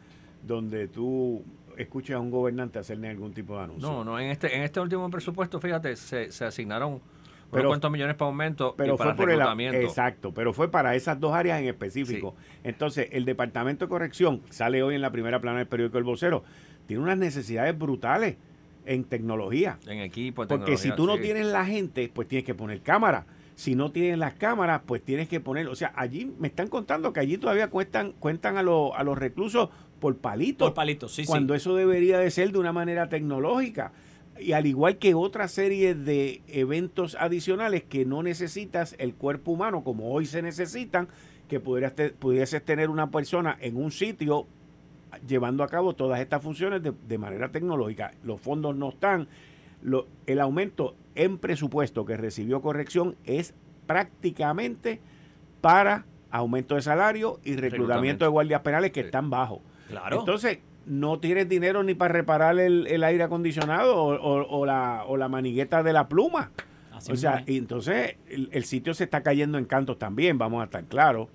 donde 0.42 0.88
tú 0.88 1.44
escuches 1.76 2.16
a 2.16 2.18
un 2.18 2.32
gobernante 2.32 2.80
hacerle 2.80 3.08
algún 3.08 3.32
tipo 3.32 3.56
de 3.56 3.62
anuncio. 3.62 3.88
No, 3.88 4.02
no, 4.02 4.18
en 4.18 4.32
este, 4.32 4.56
en 4.56 4.62
este 4.62 4.80
último 4.80 5.08
presupuesto, 5.08 5.60
fíjate, 5.60 5.94
se, 5.94 6.26
asignaron 6.44 7.00
pero, 7.52 7.68
cuántos 7.68 7.92
millones 7.92 8.16
para 8.16 8.30
aumento 8.30 8.74
pero 8.76 8.94
y 8.94 8.98
para 8.98 9.10
fue 9.10 9.16
por 9.18 9.28
reclutamiento. 9.28 9.78
El, 9.78 9.84
exacto, 9.84 10.34
pero 10.34 10.52
fue 10.52 10.68
para 10.68 10.96
esas 10.96 11.20
dos 11.20 11.32
áreas 11.32 11.60
en 11.60 11.68
específico. 11.68 12.34
Entonces, 12.64 13.06
el 13.12 13.24
Departamento 13.24 13.84
de 13.84 13.88
Corrección, 13.88 14.42
sale 14.50 14.82
hoy 14.82 14.96
en 14.96 15.00
la 15.00 15.12
primera 15.12 15.40
plana 15.40 15.58
del 15.58 15.68
periódico 15.68 15.98
El 15.98 16.02
Vocero, 16.02 16.42
tiene 16.88 17.04
unas 17.04 17.18
necesidades 17.18 17.78
brutales 17.78 18.36
en 18.86 19.04
tecnología. 19.04 19.78
En 19.86 19.98
equipo, 19.98 20.42
en 20.42 20.48
Porque 20.48 20.76
si 20.76 20.90
tú 20.92 21.06
no 21.06 21.18
tienes 21.18 21.46
la 21.46 21.64
gente, 21.64 22.10
pues 22.12 22.28
tienes 22.28 22.44
que 22.44 22.54
poner 22.54 22.80
cámara 22.80 23.26
si 23.56 23.74
no 23.74 23.92
tienen 23.92 24.18
las 24.18 24.34
cámaras, 24.34 24.82
pues 24.84 25.02
tienes 25.02 25.28
que 25.28 25.40
poner, 25.40 25.68
o 25.68 25.74
sea, 25.76 25.92
allí 25.96 26.32
me 26.38 26.48
están 26.48 26.68
contando 26.68 27.12
que 27.12 27.20
allí 27.20 27.38
todavía 27.38 27.68
cuentan, 27.70 28.12
cuentan 28.12 28.56
a, 28.56 28.62
los, 28.62 28.90
a 28.94 29.04
los 29.04 29.16
reclusos 29.16 29.68
por 30.00 30.16
palitos. 30.16 30.68
Por 30.68 30.74
palitos, 30.74 31.14
sí, 31.14 31.24
Cuando 31.24 31.54
eso 31.54 31.74
debería 31.76 32.18
de 32.18 32.30
ser 32.30 32.52
de 32.52 32.58
una 32.58 32.72
manera 32.72 33.08
tecnológica. 33.08 33.92
Y 34.40 34.52
al 34.52 34.66
igual 34.66 34.98
que 34.98 35.14
otra 35.14 35.46
serie 35.46 35.94
de 35.94 36.42
eventos 36.48 37.16
adicionales 37.20 37.84
que 37.84 38.04
no 38.04 38.24
necesitas 38.24 38.96
el 38.98 39.14
cuerpo 39.14 39.52
humano 39.52 39.84
como 39.84 40.10
hoy 40.10 40.26
se 40.26 40.42
necesitan, 40.42 41.08
que 41.48 41.60
pudieras 41.60 41.92
pudieses 42.18 42.64
tener 42.64 42.90
una 42.90 43.10
persona 43.10 43.56
en 43.60 43.76
un 43.76 43.92
sitio 43.92 44.48
llevando 45.26 45.64
a 45.64 45.68
cabo 45.68 45.94
todas 45.94 46.20
estas 46.20 46.42
funciones 46.42 46.82
de, 46.82 46.92
de 47.06 47.18
manera 47.18 47.50
tecnológica. 47.50 48.12
Los 48.22 48.40
fondos 48.40 48.76
no 48.76 48.90
están. 48.90 49.28
Lo, 49.82 50.06
el 50.26 50.40
aumento 50.40 50.94
en 51.14 51.38
presupuesto 51.38 52.04
que 52.04 52.16
recibió 52.16 52.62
corrección 52.62 53.16
es 53.24 53.54
prácticamente 53.86 55.00
para 55.60 56.06
aumento 56.30 56.74
de 56.74 56.82
salario 56.82 57.38
y 57.44 57.56
reclutamiento, 57.56 58.24
de 58.24 58.30
guardias 58.30 58.60
penales 58.62 58.90
que 58.90 59.00
están 59.00 59.30
bajos. 59.30 59.60
Claro. 59.88 60.18
Entonces, 60.18 60.58
no 60.86 61.20
tienes 61.20 61.48
dinero 61.48 61.82
ni 61.82 61.94
para 61.94 62.12
reparar 62.12 62.58
el, 62.58 63.04
aire 63.04 63.22
acondicionado 63.22 63.96
o, 63.96 64.66
la, 64.66 65.04
o 65.06 65.16
la 65.16 65.28
manigueta 65.28 65.82
de 65.82 65.92
la 65.92 66.08
pluma. 66.08 66.50
o 67.08 67.16
sea, 67.16 67.44
y 67.46 67.56
entonces 67.56 68.16
el, 68.28 68.64
sitio 68.64 68.94
se 68.94 69.04
está 69.04 69.22
cayendo 69.22 69.58
en 69.58 69.64
cantos 69.64 69.98
también, 69.98 70.36
vamos 70.38 70.60
a 70.60 70.64
estar 70.64 70.84
claros. 70.84 71.28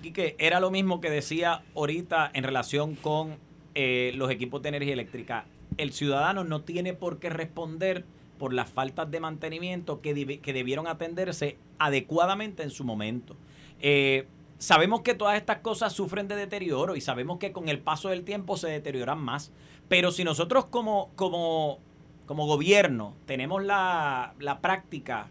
Y 0.00 0.12
que 0.12 0.36
era 0.38 0.60
lo 0.60 0.70
mismo 0.70 1.00
que 1.00 1.10
decía 1.10 1.62
ahorita 1.74 2.30
en 2.32 2.44
relación 2.44 2.94
con 2.94 3.36
eh, 3.74 4.12
los 4.14 4.30
equipos 4.30 4.62
de 4.62 4.70
energía 4.70 4.94
eléctrica. 4.94 5.44
El 5.76 5.92
ciudadano 5.92 6.44
no 6.44 6.62
tiene 6.62 6.94
por 6.94 7.18
qué 7.18 7.28
responder 7.28 8.04
por 8.38 8.52
las 8.52 8.70
faltas 8.70 9.10
de 9.10 9.20
mantenimiento 9.20 10.00
que, 10.00 10.40
que 10.40 10.52
debieron 10.52 10.86
atenderse 10.86 11.58
adecuadamente 11.78 12.62
en 12.62 12.70
su 12.70 12.84
momento. 12.84 13.36
Eh, 13.80 14.26
sabemos 14.58 15.02
que 15.02 15.14
todas 15.14 15.36
estas 15.36 15.58
cosas 15.58 15.92
sufren 15.92 16.28
de 16.28 16.36
deterioro 16.36 16.96
y 16.96 17.00
sabemos 17.00 17.38
que 17.38 17.52
con 17.52 17.68
el 17.68 17.78
paso 17.78 18.08
del 18.08 18.24
tiempo 18.24 18.56
se 18.56 18.68
deterioran 18.68 19.18
más, 19.18 19.52
pero 19.88 20.10
si 20.10 20.24
nosotros 20.24 20.64
como, 20.66 21.10
como, 21.16 21.80
como 22.26 22.46
gobierno 22.46 23.14
tenemos 23.26 23.62
la, 23.62 24.34
la 24.38 24.60
práctica, 24.60 25.28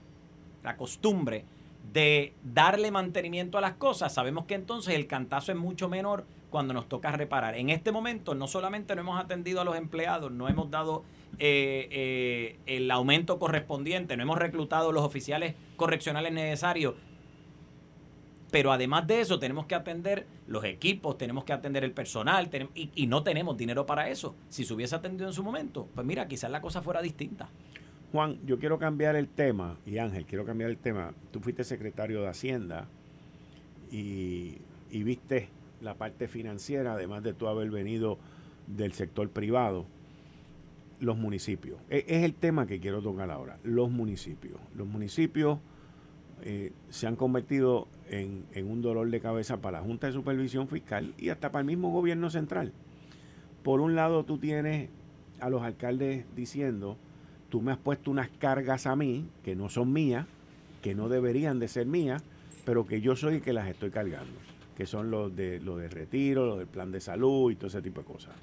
la 0.63 0.77
costumbre 0.77 1.45
de 1.93 2.33
darle 2.43 2.91
mantenimiento 2.91 3.57
a 3.57 3.61
las 3.61 3.73
cosas, 3.73 4.13
sabemos 4.13 4.45
que 4.45 4.55
entonces 4.55 4.95
el 4.95 5.07
cantazo 5.07 5.51
es 5.51 5.57
mucho 5.57 5.89
menor 5.89 6.25
cuando 6.49 6.73
nos 6.73 6.87
toca 6.87 7.11
reparar. 7.11 7.55
En 7.55 7.69
este 7.69 7.91
momento 7.91 8.35
no 8.35 8.47
solamente 8.47 8.95
no 8.95 9.01
hemos 9.01 9.19
atendido 9.19 9.61
a 9.61 9.63
los 9.63 9.75
empleados, 9.75 10.31
no 10.31 10.47
hemos 10.47 10.69
dado 10.69 11.03
eh, 11.39 11.87
eh, 11.91 12.59
el 12.65 12.91
aumento 12.91 13.39
correspondiente, 13.39 14.15
no 14.15 14.23
hemos 14.23 14.37
reclutado 14.37 14.91
los 14.91 15.03
oficiales 15.03 15.55
correccionales 15.77 16.31
necesarios. 16.33 16.95
Pero 18.51 18.73
además 18.73 19.07
de 19.07 19.21
eso, 19.21 19.39
tenemos 19.39 19.65
que 19.65 19.75
atender 19.75 20.27
los 20.45 20.65
equipos, 20.65 21.17
tenemos 21.17 21.45
que 21.45 21.53
atender 21.53 21.85
el 21.85 21.93
personal, 21.93 22.49
y, 22.75 23.07
no 23.07 23.23
tenemos 23.23 23.55
dinero 23.55 23.85
para 23.85 24.09
eso. 24.09 24.35
Si 24.49 24.65
se 24.65 24.73
hubiese 24.73 24.93
atendido 24.93 25.27
en 25.27 25.33
su 25.33 25.41
momento, 25.41 25.87
pues 25.95 26.05
mira, 26.05 26.27
quizás 26.27 26.51
la 26.51 26.59
cosa 26.59 26.81
fuera 26.81 27.01
distinta. 27.01 27.49
Juan, 28.11 28.39
yo 28.45 28.59
quiero 28.59 28.77
cambiar 28.77 29.15
el 29.15 29.29
tema, 29.29 29.77
y 29.85 29.97
Ángel, 29.97 30.25
quiero 30.25 30.45
cambiar 30.45 30.69
el 30.69 30.77
tema. 30.77 31.13
Tú 31.31 31.39
fuiste 31.39 31.63
secretario 31.63 32.21
de 32.21 32.27
Hacienda 32.27 32.87
y, 33.89 34.57
viste 34.91 35.47
la 35.81 35.95
parte 35.95 36.27
financiera, 36.27 36.93
además 36.93 37.23
de 37.23 37.33
tú 37.33 37.47
haber 37.47 37.71
venido 37.71 38.17
del 38.67 38.91
sector 38.93 39.29
privado 39.29 39.85
los 40.99 41.17
municipios. 41.17 41.79
E, 41.89 42.05
es 42.07 42.23
el 42.23 42.35
tema 42.35 42.67
que 42.67 42.79
quiero 42.79 43.01
tocar 43.01 43.31
ahora, 43.31 43.57
los 43.63 43.89
municipios. 43.89 44.59
Los 44.75 44.87
municipios 44.87 45.59
eh, 46.43 46.73
se 46.89 47.07
han 47.07 47.15
convertido 47.15 47.87
en, 48.09 48.45
un 48.67 48.81
dolor 48.81 49.09
de 49.09 49.21
cabeza 49.21 49.61
para 49.61 49.79
la 49.79 49.85
Junta 49.85 50.07
de 50.07 50.13
Supervisión 50.13 50.67
Fiscal 50.67 51.13
y 51.17 51.29
hasta 51.29 51.51
para 51.51 51.61
el 51.61 51.67
mismo 51.67 51.91
gobierno 51.91 52.29
central. 52.29 52.73
Por 53.63 53.79
un 53.79 53.95
lado 53.95 54.25
tú 54.25 54.37
tienes 54.37 54.89
a 55.39 55.49
los 55.49 55.61
alcaldes 55.63 56.25
diciendo, 56.35 56.97
tú 57.51 57.61
me 57.61 57.71
has 57.71 57.77
puesto 57.77 58.09
unas 58.09 58.29
cargas 58.29 58.87
a 58.87 58.95
mí 58.95 59.27
que 59.43 59.55
no 59.55 59.69
son 59.69 59.93
mías, 59.93 60.25
que 60.81 60.95
no 60.95 61.07
deberían 61.07 61.59
de 61.59 61.67
ser 61.67 61.85
mías, 61.85 62.23
pero 62.65 62.87
que 62.87 62.99
yo 62.99 63.15
soy 63.15 63.35
el 63.35 63.41
que 63.43 63.53
las 63.53 63.67
estoy 63.67 63.91
cargando, 63.91 64.33
que 64.75 64.87
son 64.87 65.11
los 65.11 65.35
de, 65.35 65.59
los 65.59 65.77
de 65.77 65.87
retiro, 65.87 66.47
los 66.47 66.57
del 66.57 66.67
plan 66.67 66.91
de 66.91 66.99
salud 66.99 67.51
y 67.51 67.55
todo 67.55 67.67
ese 67.67 67.83
tipo 67.83 68.01
de 68.01 68.07
cosas. 68.07 68.33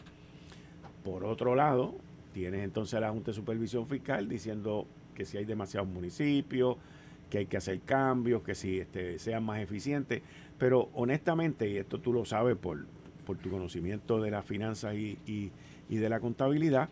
Por 1.03 1.25
otro 1.25 1.57
lado, 1.57 1.97
Tienes 2.33 2.63
entonces 2.63 3.01
la 3.01 3.11
Junta 3.11 3.33
de 3.33 3.35
Supervisión 3.35 3.89
Fiscal 3.89 4.29
diciendo 4.29 4.87
que 5.15 5.25
si 5.25 5.39
hay 5.39 5.45
demasiados 5.45 5.89
municipios, 5.89 6.77
que 7.31 7.39
hay 7.39 7.47
que 7.47 7.57
hacer 7.57 7.81
cambios, 7.81 8.43
que 8.43 8.55
si 8.55 8.79
este, 8.79 9.19
sean 9.19 9.45
más 9.45 9.61
eficientes. 9.61 10.23
Pero 10.59 10.89
honestamente, 10.95 11.69
y 11.69 11.77
esto 11.79 12.01
tú 12.01 12.13
lo 12.13 12.25
sabes 12.25 12.57
por, 12.57 12.87
por 13.27 13.39
tu 13.39 13.51
conocimiento 13.51 14.21
de 14.21 14.31
las 14.31 14.45
finanzas 14.45 14.95
y, 14.95 15.19
y, 15.27 15.97
de 15.97 16.09
la 16.09 16.21
contabilidad, 16.21 16.91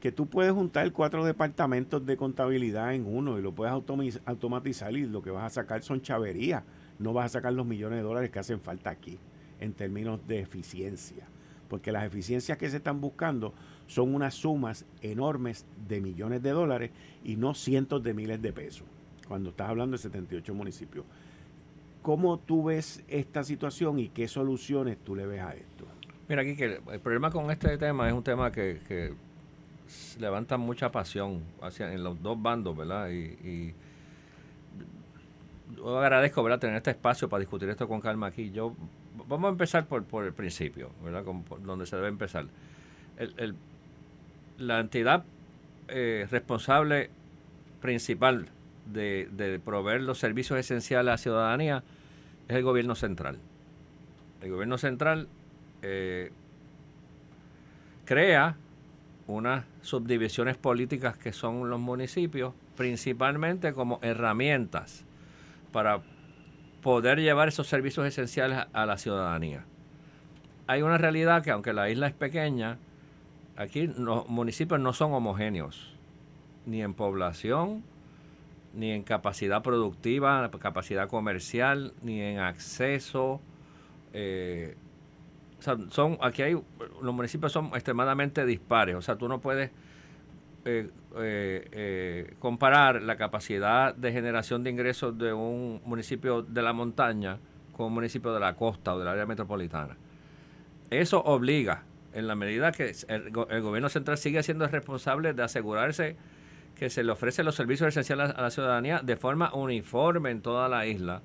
que 0.00 0.12
tú 0.12 0.26
puedes 0.26 0.52
juntar 0.52 0.90
cuatro 0.92 1.24
departamentos 1.24 2.04
de 2.04 2.16
contabilidad 2.16 2.94
en 2.94 3.06
uno 3.06 3.38
y 3.38 3.42
lo 3.42 3.52
puedes 3.52 3.72
automatizar 4.24 4.94
y 4.96 5.06
lo 5.06 5.22
que 5.22 5.30
vas 5.30 5.44
a 5.44 5.62
sacar 5.62 5.82
son 5.82 6.02
chaverías. 6.02 6.64
No 6.98 7.12
vas 7.12 7.26
a 7.26 7.28
sacar 7.38 7.52
los 7.52 7.66
millones 7.66 7.98
de 7.98 8.02
dólares 8.02 8.30
que 8.30 8.38
hacen 8.38 8.60
falta 8.60 8.90
aquí 8.90 9.18
en 9.60 9.72
términos 9.72 10.26
de 10.26 10.40
eficiencia. 10.40 11.24
Porque 11.68 11.92
las 11.92 12.04
eficiencias 12.04 12.58
que 12.58 12.70
se 12.70 12.76
están 12.76 13.00
buscando 13.00 13.52
son 13.86 14.14
unas 14.14 14.34
sumas 14.34 14.84
enormes 15.02 15.66
de 15.88 16.00
millones 16.00 16.42
de 16.42 16.50
dólares 16.50 16.90
y 17.24 17.36
no 17.36 17.54
cientos 17.54 18.02
de 18.02 18.14
miles 18.14 18.40
de 18.40 18.52
pesos, 18.52 18.86
cuando 19.26 19.50
estás 19.50 19.70
hablando 19.70 19.96
de 19.96 20.02
78 20.02 20.54
municipios. 20.54 21.04
¿Cómo 22.02 22.38
tú 22.38 22.64
ves 22.64 23.02
esta 23.08 23.42
situación 23.42 23.98
y 23.98 24.10
qué 24.10 24.28
soluciones 24.28 24.98
tú 24.98 25.16
le 25.16 25.26
ves 25.26 25.40
a 25.40 25.54
esto? 25.54 25.86
Mira, 26.28 26.42
aquí 26.42 26.56
que 26.56 26.80
el 26.92 27.00
problema 27.00 27.30
con 27.30 27.50
este 27.50 27.76
tema 27.78 28.08
es 28.08 28.14
un 28.14 28.22
tema 28.22 28.52
que, 28.52 29.14
levanta 30.18 30.56
mucha 30.56 30.90
pasión 30.90 31.42
hacia, 31.62 31.92
en 31.92 32.02
los 32.02 32.22
dos 32.22 32.40
bandos, 32.40 32.76
¿verdad? 32.76 33.10
Y, 33.10 33.74
yo 35.76 35.98
agradezco, 35.98 36.42
¿verdad?, 36.44 36.60
tener 36.60 36.76
este 36.76 36.90
espacio 36.92 37.28
para 37.28 37.40
discutir 37.40 37.68
esto 37.68 37.88
con 37.88 38.00
calma 38.00 38.28
aquí. 38.28 38.52
Yo 38.52 38.74
vamos 39.28 39.48
a 39.48 39.50
empezar 39.50 39.86
por, 39.86 40.04
por 40.04 40.24
el 40.24 40.32
principio, 40.32 40.90
¿verdad? 41.02 41.24
donde 41.60 41.86
se 41.86 41.96
debe 41.96 42.08
empezar. 42.08 42.46
El, 43.16 43.56
la 44.58 44.80
entidad 44.80 45.24
eh, 45.88 46.26
responsable 46.30 47.10
principal 47.80 48.48
de, 48.86 49.28
de, 49.32 49.58
proveer 49.58 50.02
los 50.02 50.18
servicios 50.18 50.58
esenciales 50.58 51.08
a 51.08 51.12
la 51.12 51.18
ciudadanía 51.18 51.82
es 52.48 52.56
el 52.56 52.62
gobierno 52.62 52.94
central. 52.94 53.38
El 54.40 54.50
gobierno 54.50 54.78
central 54.78 55.28
eh, 55.82 56.30
crea 58.04 58.56
unas 59.26 59.64
subdivisiones 59.82 60.56
políticas 60.56 61.16
que 61.16 61.32
son 61.32 61.68
los 61.68 61.80
municipios, 61.80 62.54
principalmente 62.76 63.72
como 63.72 63.98
herramientas 64.02 65.04
para 65.72 66.00
poder 66.82 67.20
llevar 67.20 67.48
esos 67.48 67.66
servicios 67.66 68.06
esenciales 68.06 68.64
a, 68.72 68.86
la 68.86 68.98
ciudadanía. 68.98 69.64
Hay 70.68 70.82
una 70.82 70.98
realidad 70.98 71.42
que 71.42 71.50
aunque 71.50 71.72
la 71.72 71.90
isla 71.90 72.06
es 72.06 72.14
pequeña, 72.14 72.78
aquí 73.56 73.88
los 73.88 74.28
municipios 74.28 74.78
no 74.80 74.92
son 74.92 75.12
homogéneos, 75.12 75.94
ni 76.64 76.82
en 76.82 76.94
población, 76.94 77.82
ni 78.74 78.92
en 78.92 79.02
capacidad 79.02 79.62
productiva, 79.62 80.48
capacidad 80.60 81.08
comercial, 81.08 81.92
ni 82.02 82.20
en 82.20 82.38
acceso. 82.38 83.40
Eh, 84.12 84.76
son, 85.58 86.18
aquí 86.20 86.42
hay, 86.42 86.52
los 87.02 87.14
municipios 87.14 87.52
son 87.52 87.66
extremadamente 87.74 88.44
dispares, 88.44 88.94
o 88.96 89.02
sea, 89.02 89.16
tú 89.16 89.28
no 89.28 89.40
puedes 89.40 89.70
eh, 90.64 90.90
eh, 91.16 91.68
eh, 91.70 92.34
comparar 92.40 93.00
la 93.02 93.16
capacidad 93.16 93.94
de 93.94 94.12
generación 94.12 94.64
de 94.64 94.70
ingresos 94.70 95.16
de 95.16 95.32
un 95.32 95.80
municipio 95.84 96.42
de 96.42 96.60
la 96.60 96.72
montaña 96.72 97.38
con 97.72 97.86
un 97.86 97.94
municipio 97.94 98.34
de 98.34 98.40
la 98.40 98.56
costa 98.56 98.94
o 98.94 98.98
del 98.98 99.06
área 99.06 99.26
metropolitana. 99.26 99.96
Eso 100.90 101.20
obliga, 101.20 101.84
en 102.12 102.26
la 102.26 102.34
medida 102.34 102.72
que 102.72 102.92
el, 103.08 103.30
gobierno 103.30 103.88
central 103.88 104.18
sigue 104.18 104.42
siendo 104.42 104.66
responsable 104.66 105.34
de 105.34 105.42
asegurarse 105.42 106.16
que 106.74 106.90
se 106.90 107.04
le 107.04 107.12
ofrecen 107.12 107.44
los 107.44 107.54
servicios 107.54 107.88
esenciales 107.88 108.30
a 108.30 108.42
la 108.42 108.50
ciudadanía 108.50 109.00
de 109.02 109.16
forma 109.16 109.54
uniforme 109.54 110.30
en 110.30 110.42
toda 110.42 110.68
la 110.68 110.86
isla, 110.86 111.22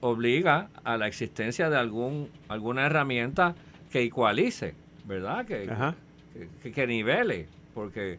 obliga 0.00 0.68
a 0.84 0.96
la 0.96 1.06
existencia 1.06 1.70
de 1.70 1.76
algún 1.76 2.30
alguna 2.48 2.86
herramienta 2.86 3.54
que 3.90 4.02
igualice, 4.02 4.74
¿verdad? 5.04 5.46
Que, 5.46 5.70
que, 6.62 6.72
que, 6.72 6.86
nivele, 6.86 7.48
porque 7.74 8.18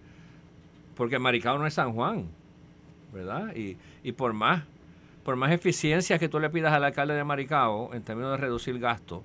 porque 0.96 1.20
Maricao 1.20 1.58
no 1.58 1.68
es 1.68 1.74
San 1.74 1.94
Juan, 1.94 2.26
¿verdad? 3.14 3.56
Y, 3.56 3.78
y 4.04 4.12
por 4.12 4.34
más 4.34 4.64
por 5.24 5.36
más 5.36 5.52
eficiencia 5.52 6.18
que 6.18 6.28
tú 6.28 6.40
le 6.40 6.50
pidas 6.50 6.74
al 6.74 6.84
alcalde 6.84 7.14
de 7.14 7.24
Maricao 7.24 7.94
en 7.94 8.02
términos 8.02 8.32
de 8.32 8.38
reducir 8.38 8.80
gastos 8.80 9.22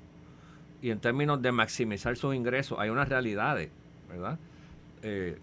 y 0.82 0.90
en 0.90 1.00
términos 1.00 1.40
de 1.40 1.50
maximizar 1.50 2.14
sus 2.16 2.34
ingresos, 2.34 2.78
hay 2.78 2.90
unas 2.90 3.08
realidades, 3.08 3.70
¿verdad? 4.06 4.38
Eh, 5.02 5.38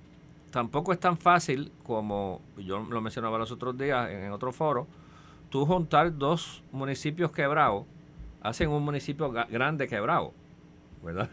tampoco 0.51 0.93
es 0.93 0.99
tan 0.99 1.18
fácil 1.18 1.72
como 1.84 2.41
yo 2.57 2.80
lo 2.80 3.01
mencionaba 3.01 3.39
los 3.39 3.51
otros 3.51 3.76
días 3.76 4.09
en, 4.12 4.32
otro 4.32 4.51
foro, 4.51 4.86
tú 5.51 5.65
juntar 5.65 6.17
dos 6.17 6.63
municipios 6.71 7.31
quebrados 7.31 7.85
hacen 8.41 8.69
un 8.69 8.83
municipio 8.83 9.29
grande 9.29 9.87
quebrado, 9.87 10.33
¿verdad? 11.03 11.29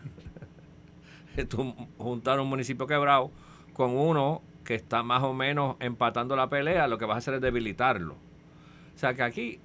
tú 1.49 1.75
juntar 1.97 2.41
un 2.41 2.49
municipio 2.49 2.87
quebrado 2.87 3.31
con 3.73 3.97
uno 3.97 4.43
que 4.65 4.75
está 4.75 5.03
más 5.03 5.23
o 5.23 5.33
menos 5.33 5.77
empatando 5.81 6.37
la 6.37 6.51
pelea, 6.51 6.89
lo 6.89 6.99
que 6.99 7.07
vas 7.07 7.15
a 7.15 7.19
hacer 7.19 7.35
es 7.35 7.41
debilitarlo. 7.41 8.15
O 8.15 8.99
sea 8.99 9.15
que 9.15 9.23
aquí, 9.23 9.61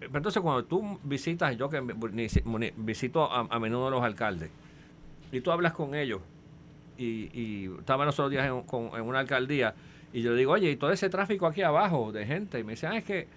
entonces 0.00 0.42
cuando 0.42 0.64
tú 0.64 0.98
visitas, 1.04 1.56
yo 1.56 1.70
que 1.70 1.80
visito 2.76 3.32
a, 3.32 3.58
menudo 3.60 3.86
a 3.86 3.90
los 3.90 4.02
alcaldes, 4.02 4.50
y 5.30 5.40
tú 5.40 5.52
hablas 5.52 5.72
con 5.72 5.94
ellos, 5.94 6.20
y, 6.98 7.30
y 7.32 7.70
estaba 7.78 8.04
los 8.04 8.14
otros 8.16 8.32
días 8.32 8.46
en, 8.46 9.02
una 9.02 9.20
alcaldía, 9.20 9.74
y 10.12 10.22
yo 10.22 10.32
le 10.32 10.38
digo, 10.38 10.52
oye, 10.52 10.72
y 10.72 10.76
todo 10.76 10.90
ese 10.90 11.08
tráfico 11.08 11.46
aquí 11.46 11.62
abajo 11.62 12.12
de 12.12 12.26
gente, 12.26 12.58
y 12.58 12.64
me 12.64 12.72
dicen, 12.72 12.90
ah, 12.92 12.98
es 12.98 13.04
que, 13.04 13.28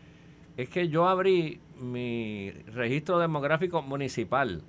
es 0.58 0.70
que 0.70 0.89
yo 0.89 1.08
abrí 1.08 1.62
mi 1.80 2.51
registro 2.74 3.20
demográfico 3.20 3.82
municipal 3.82 4.62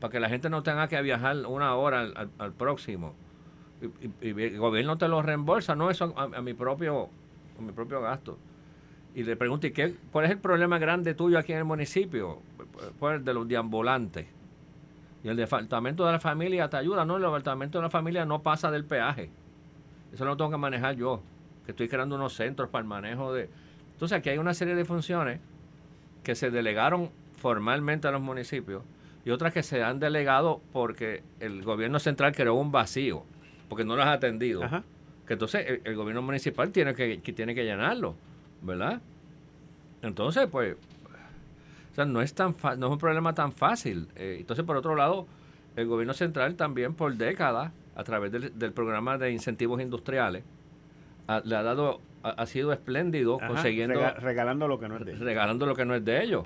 para 0.00 0.10
que 0.10 0.20
la 0.20 0.28
gente 0.28 0.50
no 0.50 0.62
tenga 0.62 0.88
que 0.88 1.00
viajar 1.00 1.46
una 1.46 1.74
hora 1.74 2.12
al 2.38 2.52
próximo 2.52 3.14
y, 3.80 4.28
el 4.28 4.58
gobierno 4.58 4.96
te 4.98 5.08
lo 5.08 5.22
reembolsa, 5.22 5.74
no 5.74 5.90
eso 5.90 6.14
a, 6.16 6.40
mi 6.40 6.54
propio 6.54 7.08
a 7.58 7.62
mi 7.62 7.72
propio 7.72 8.00
gasto. 8.00 8.38
Y 9.14 9.22
le 9.22 9.36
pregunto, 9.36 9.66
¿y 9.66 9.70
qué, 9.70 9.94
cuál 10.12 10.26
es 10.26 10.30
el 10.30 10.38
problema 10.38 10.78
grande 10.78 11.14
tuyo 11.14 11.38
aquí 11.38 11.52
en 11.52 11.58
el 11.58 11.64
municipio? 11.64 12.40
Pues 12.98 13.24
de 13.24 13.32
los 13.32 13.48
deambulantes. 13.48 14.26
Y 15.24 15.28
el 15.28 15.36
departamento 15.36 16.04
de 16.04 16.12
la 16.12 16.20
familia 16.20 16.68
te 16.68 16.76
ayuda, 16.76 17.04
no, 17.04 17.16
el 17.16 17.22
departamento 17.22 17.78
de 17.78 17.82
la 17.82 17.90
familia 17.90 18.26
no 18.26 18.42
pasa 18.42 18.70
del 18.70 18.84
peaje. 18.84 19.30
Eso 20.12 20.24
lo 20.24 20.36
tengo 20.36 20.50
que 20.50 20.58
manejar 20.58 20.96
yo, 20.96 21.22
que 21.64 21.72
estoy 21.72 21.88
creando 21.88 22.16
unos 22.16 22.34
centros 22.34 22.68
para 22.68 22.82
el 22.82 22.88
manejo 22.88 23.32
de... 23.32 23.48
Entonces 23.96 24.18
aquí 24.18 24.28
hay 24.28 24.36
una 24.36 24.52
serie 24.52 24.74
de 24.74 24.84
funciones 24.84 25.40
que 26.22 26.34
se 26.34 26.50
delegaron 26.50 27.10
formalmente 27.38 28.06
a 28.06 28.10
los 28.10 28.20
municipios 28.20 28.82
y 29.24 29.30
otras 29.30 29.54
que 29.54 29.62
se 29.62 29.82
han 29.82 29.98
delegado 29.98 30.60
porque 30.70 31.22
el 31.40 31.62
gobierno 31.62 31.98
central 31.98 32.34
creó 32.34 32.54
un 32.54 32.70
vacío 32.70 33.24
porque 33.70 33.84
no 33.84 33.96
las 33.96 34.08
ha 34.08 34.12
atendido. 34.12 34.60
Que 35.26 35.32
entonces 35.32 35.80
el, 35.82 35.96
gobierno 35.96 36.20
municipal 36.20 36.70
tiene 36.70 36.94
que, 36.94 37.18
tiene 37.18 37.54
que 37.54 37.64
llenarlo, 37.64 38.14
¿verdad? 38.62 39.00
Entonces, 40.02 40.46
pues, 40.46 40.76
o 41.92 41.94
sea, 41.94 42.04
no 42.04 42.20
es, 42.20 42.34
tan 42.34 42.54
no 42.78 42.86
es 42.86 42.92
un 42.92 42.98
problema 42.98 43.34
tan 43.34 43.50
fácil. 43.52 44.08
Eh, 44.14 44.36
entonces, 44.38 44.64
por 44.64 44.76
otro 44.76 44.94
lado, 44.94 45.26
el 45.74 45.86
gobierno 45.86 46.14
central 46.14 46.54
también 46.54 46.94
por 46.94 47.14
décadas, 47.14 47.72
a 47.96 48.04
través 48.04 48.30
del, 48.30 48.72
programa 48.72 49.16
de 49.16 49.32
incentivos 49.32 49.80
industriales, 49.80 50.44
le 51.44 51.56
ha 51.56 51.62
dado, 51.62 52.00
ha, 52.22 52.46
sido 52.46 52.72
espléndido 52.72 53.38
consiguiendo... 53.38 54.00
regalando 54.18 54.68
lo 54.68 54.78
que 54.78 54.88
no 54.88 54.96
es 54.96 55.04
de 55.04 55.12
ellos. 55.12 55.24
Regalando 55.24 55.66
lo 55.66 55.74
que 55.74 55.84
no 55.84 55.94
es 55.94 56.04
de 56.04 56.22
ellos. 56.22 56.44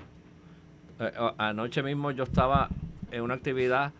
Eh, 0.99 1.11
anoche 1.37 1.83
mismo 1.83 2.11
yo 2.11 2.23
estaba 2.23 2.69
en 3.11 3.21
una 3.21 3.35
actividad 3.35 3.91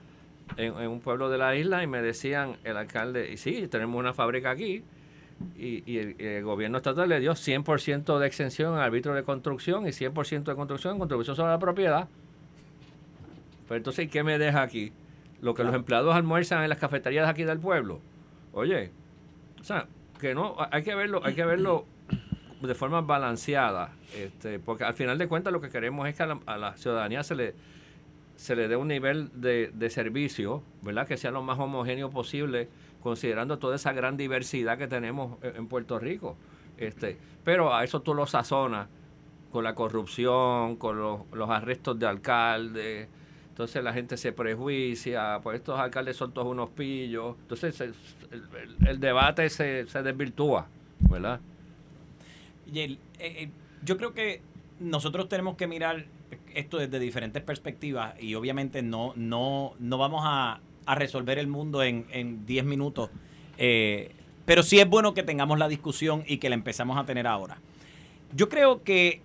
en, 0.57 0.73
un 0.73 0.99
pueblo 0.99 1.29
de 1.29 1.37
la 1.37 1.55
isla 1.55 1.83
y 1.83 1.87
me 1.87 2.01
decían 2.01 2.57
el 2.63 2.77
alcalde, 2.77 3.31
y 3.31 3.37
sí, 3.37 3.67
tenemos 3.67 3.99
una 3.99 4.13
fábrica 4.13 4.51
aquí, 4.51 4.83
y, 5.57 5.97
el, 5.97 6.43
gobierno 6.43 6.77
estatal 6.77 7.09
le 7.09 7.19
dio 7.19 7.33
100% 7.33 8.19
de 8.19 8.27
exención 8.27 8.75
al 8.75 8.81
árbitro 8.81 9.15
de 9.15 9.23
construcción 9.23 9.87
y 9.87 9.89
100% 9.89 10.43
de 10.43 10.55
construcción, 10.55 10.99
contribución 10.99 11.35
sobre 11.35 11.51
la 11.51 11.59
propiedad. 11.59 12.07
Pero 13.67 13.77
entonces, 13.77 14.09
¿qué 14.09 14.23
me 14.23 14.37
deja 14.37 14.61
aquí? 14.61 14.91
Lo 15.41 15.55
que 15.55 15.63
los 15.63 15.73
empleados 15.73 16.13
almuerzan 16.13 16.61
en 16.61 16.69
las 16.69 16.77
cafeterías 16.77 17.27
aquí 17.27 17.43
del 17.43 17.59
pueblo. 17.59 17.99
Oye, 18.53 18.91
o 19.59 19.63
sea, 19.63 19.87
que 20.21 20.33
no, 20.33 20.55
hay 20.71 20.83
que 20.83 20.95
verlo, 20.95 21.21
hay 21.25 21.33
que 21.33 21.43
verlo 21.43 21.85
de 22.61 22.75
forma 22.75 23.01
balanceada, 23.01 23.91
este, 24.15 24.59
porque 24.59 24.85
al 24.85 24.93
final 24.93 25.17
de 25.17 25.27
cuentas 25.27 25.51
lo 25.51 25.59
que 25.59 25.69
queremos 25.69 26.07
es 26.07 26.15
que 26.15 26.23
a 26.23 26.57
la 26.57 26.77
ciudadanía 26.77 27.23
se 27.23 27.35
le 27.35 27.55
se 28.41 28.55
le 28.55 28.67
dé 28.67 28.75
un 28.75 28.87
nivel 28.87 29.29
de, 29.39 29.71
de, 29.71 29.89
servicio, 29.91 30.63
¿verdad? 30.81 31.07
Que 31.07 31.15
sea 31.15 31.29
lo 31.29 31.43
más 31.43 31.59
homogéneo 31.59 32.09
posible, 32.09 32.69
considerando 33.03 33.59
toda 33.59 33.75
esa 33.75 33.93
gran 33.93 34.17
diversidad 34.17 34.79
que 34.79 34.87
tenemos 34.87 35.37
en, 35.43 35.67
Puerto 35.67 35.99
Rico. 35.99 36.35
Este, 36.75 37.19
pero 37.43 37.71
a 37.71 37.83
eso 37.83 38.01
tú 38.01 38.15
lo 38.15 38.25
sazonas 38.25 38.87
con 39.51 39.63
la 39.63 39.75
corrupción, 39.75 40.77
con 40.77 40.97
los, 40.97 41.49
arrestos 41.51 41.99
de 41.99 42.07
alcaldes. 42.07 43.09
Entonces 43.61 43.83
la 43.83 43.93
gente 43.93 44.17
se 44.17 44.31
prejuicia, 44.31 45.39
pues 45.43 45.59
estos 45.59 45.79
alcaldes 45.79 46.17
son 46.17 46.33
todos 46.33 46.47
unos 46.47 46.71
pillos. 46.71 47.35
Entonces 47.41 47.79
el, 47.79 48.99
debate 48.99 49.51
se, 49.51 49.85
se 49.85 50.01
desvirtúa, 50.01 50.67
¿verdad? 50.99 51.39
Y 52.73 52.79
el, 52.79 52.93
eh, 53.19 53.43
eh, 53.43 53.49
yo 53.85 53.97
creo 53.97 54.15
que 54.15 54.41
nosotros 54.79 55.29
tenemos 55.29 55.57
que 55.57 55.67
mirar 55.67 56.05
esto 56.55 56.79
desde 56.79 56.97
diferentes 56.97 57.43
perspectivas 57.43 58.19
y 58.19 58.33
obviamente 58.33 58.81
no, 58.81 59.13
no, 59.15 59.73
no 59.77 59.97
vamos 59.99 60.23
a, 60.25 60.59
resolver 60.95 61.37
el 61.37 61.47
mundo 61.47 61.83
en 61.83 62.45
10 62.47 62.65
minutos, 62.65 63.11
eh, 63.59 64.11
pero 64.45 64.63
sí 64.63 64.79
es 64.79 64.89
bueno 64.89 65.13
que 65.13 65.21
tengamos 65.21 65.59
la 65.59 65.67
discusión 65.69 66.23
y 66.27 66.39
que 66.39 66.49
la 66.49 66.55
empezamos 66.55 66.97
a 66.97 67.05
tener 67.05 67.27
ahora. 67.27 67.59
Yo 68.35 68.49
creo 68.49 68.83
que 68.83 69.21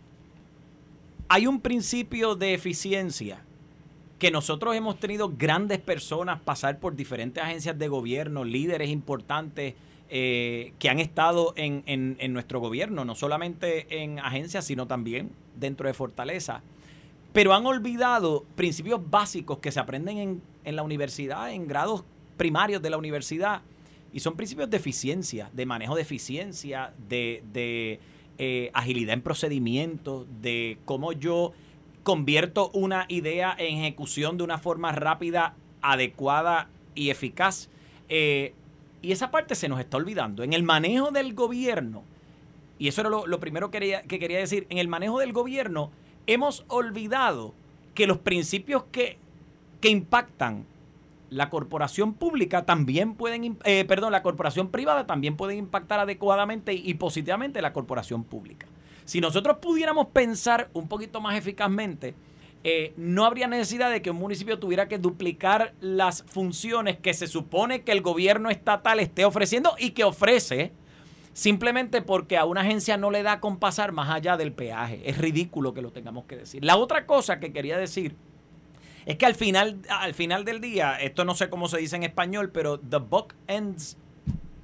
hay 1.29 1.47
un 1.47 1.61
principio 1.61 2.37
de 2.37 2.53
eficiencia 2.53 3.46
que 4.19 4.31
nosotros 4.31 4.75
hemos 4.75 4.99
tenido 4.99 5.33
grandes 5.37 5.79
personas 5.79 6.41
pasar 6.41 6.79
por 6.79 6.97
diferentes 6.97 7.43
agencias 7.43 7.79
de 7.79 7.89
gobierno, 7.89 8.45
líderes 8.45 8.89
importantes 8.91 9.75
eh, 10.09 10.73
que 10.79 10.89
han 10.89 11.01
estado 11.01 11.53
en, 11.57 11.83
en, 11.87 12.33
nuestro 12.33 12.61
gobierno, 12.61 13.05
no 13.05 13.15
solamente 13.15 14.03
en 14.03 14.19
agencias, 14.19 14.65
sino 14.65 14.87
también 14.87 15.31
dentro 15.57 15.87
de 15.87 15.95
Fortaleza. 15.95 16.63
Pero 17.33 17.53
han 17.53 17.67
olvidado 17.67 18.45
principios 18.55 19.01
básicos 19.11 19.59
que 19.59 19.73
se 19.73 19.81
aprenden 19.81 20.19
en, 20.19 20.43
en 20.65 20.77
la 20.77 20.83
universidad, 20.83 21.51
en 21.53 21.67
grados 21.67 22.05
primarios 22.37 22.81
de 22.81 22.91
la 22.91 22.97
universidad, 22.97 23.63
y 24.13 24.21
son 24.21 24.37
principios 24.37 24.71
de 24.71 24.79
eficiencia, 24.79 25.51
de 25.53 25.67
manejo 25.67 25.95
de 25.95 26.03
eficiencia, 26.03 26.95
de, 27.09 27.43
de 27.53 28.01
eh, 28.39 28.71
agilidad 28.73 29.15
en 29.15 29.23
procedimientos, 29.23 30.27
de 30.41 30.79
cómo 30.85 31.13
yo 31.13 31.53
convierto 32.07 32.71
una 32.73 33.05
idea 33.09 33.53
en 33.59 33.79
ejecución 33.79 34.39
de 34.39 34.45
una 34.45 34.59
forma 34.59 34.93
rápida, 34.93 35.57
adecuada 35.83 36.69
y 36.95 37.11
eficaz. 37.11 37.69
Eh, 38.09 38.55
y 39.03 39.11
esa 39.11 39.33
parte 39.33 39.57
se 39.57 39.69
nos 39.69 39.81
está 39.81 39.97
olvidando. 39.97 40.45
En 40.45 40.53
el 40.53 40.63
manejo 40.63 41.11
del 41.11 41.35
gobierno, 41.35 42.05
y 42.79 42.87
eso 42.87 43.01
era 43.01 43.11
lo, 43.11 43.41
primero 43.41 43.73
que 43.73 44.03
que 44.07 44.19
quería 44.21 44.39
decir, 44.39 44.69
en 44.71 44.79
el 44.79 44.87
manejo 44.87 45.19
del 45.19 45.33
gobierno 45.33 45.91
hemos 46.29 46.65
olvidado 46.69 47.55
que 47.95 48.07
los 48.07 48.19
principios 48.19 48.85
que, 48.93 49.19
que 49.81 49.89
impactan 49.89 50.65
la 51.31 51.51
corporación 51.51 52.15
pública 52.15 52.65
también 52.65 53.15
pueden, 53.15 53.59
eh, 53.65 53.85
perdón, 53.85 54.13
la 54.13 54.23
corporación 54.23 54.69
privada 54.69 55.09
también 55.09 55.37
pueden 55.37 55.59
impactar 55.59 55.99
adecuadamente 55.99 56.73
y 56.73 56.95
positivamente 56.95 57.61
la 57.61 57.73
corporación 57.73 58.23
pública. 58.23 58.69
Si 59.07 59.21
nosotros 59.21 59.59
pudiéramos 59.63 60.09
pensar 60.09 60.69
un 60.75 60.89
poquito 60.89 61.21
más 61.21 61.39
eficazmente, 61.39 62.15
eh, 62.65 62.93
no 62.97 63.25
habría 63.25 63.47
necesidad 63.47 63.91
de 63.91 64.03
que 64.03 64.11
un 64.11 64.17
municipio 64.17 64.59
tuviera 64.59 64.89
que 64.89 64.99
duplicar 64.99 65.75
las 65.81 66.25
funciones 66.25 66.99
que 66.99 67.15
se 67.15 67.29
supone 67.29 67.83
que 67.83 67.93
el 67.93 68.03
gobierno 68.03 68.51
estatal 68.51 68.99
esté 68.99 69.25
ofreciendo 69.25 69.77
y 69.79 69.91
que 69.91 70.03
ofrece 70.03 70.73
simplemente 71.33 72.03
porque 72.03 72.37
a 72.37 72.45
una 72.45 72.63
agencia 72.63 72.97
no 72.97 73.13
le 73.13 73.23
da 73.23 73.39
con 73.39 73.59
pasar 73.59 73.93
más 73.93 74.11
allá 74.11 74.37
del 74.37 74.53
peaje. 74.53 75.03
Es 75.05 75.19
ridículo 75.19 75.73
que 75.73 75.83
lo 75.83 75.93
tengamos 75.93 76.25
que 76.25 76.37
decir. 76.37 76.65
La 76.65 76.77
otra 76.77 77.07
cosa 77.07 77.39
que 77.39 77.53
quería 77.53 77.79
decir 77.79 78.17
es 79.05 79.17
que 79.17 79.27
al 79.27 79.37
final, 79.37 79.79
al 79.89 80.15
final 80.15 80.45
del 80.45 80.61
día, 80.61 80.97
esto 80.97 81.25
no 81.25 81.37
sé 81.37 81.49
cómo 81.49 81.69
se 81.69 81.79
dice 81.79 81.95
en 81.95 82.03
español, 82.03 82.51
pero 82.51 82.81
the 82.81 82.97
buck 82.97 83.35
ends 83.47 83.97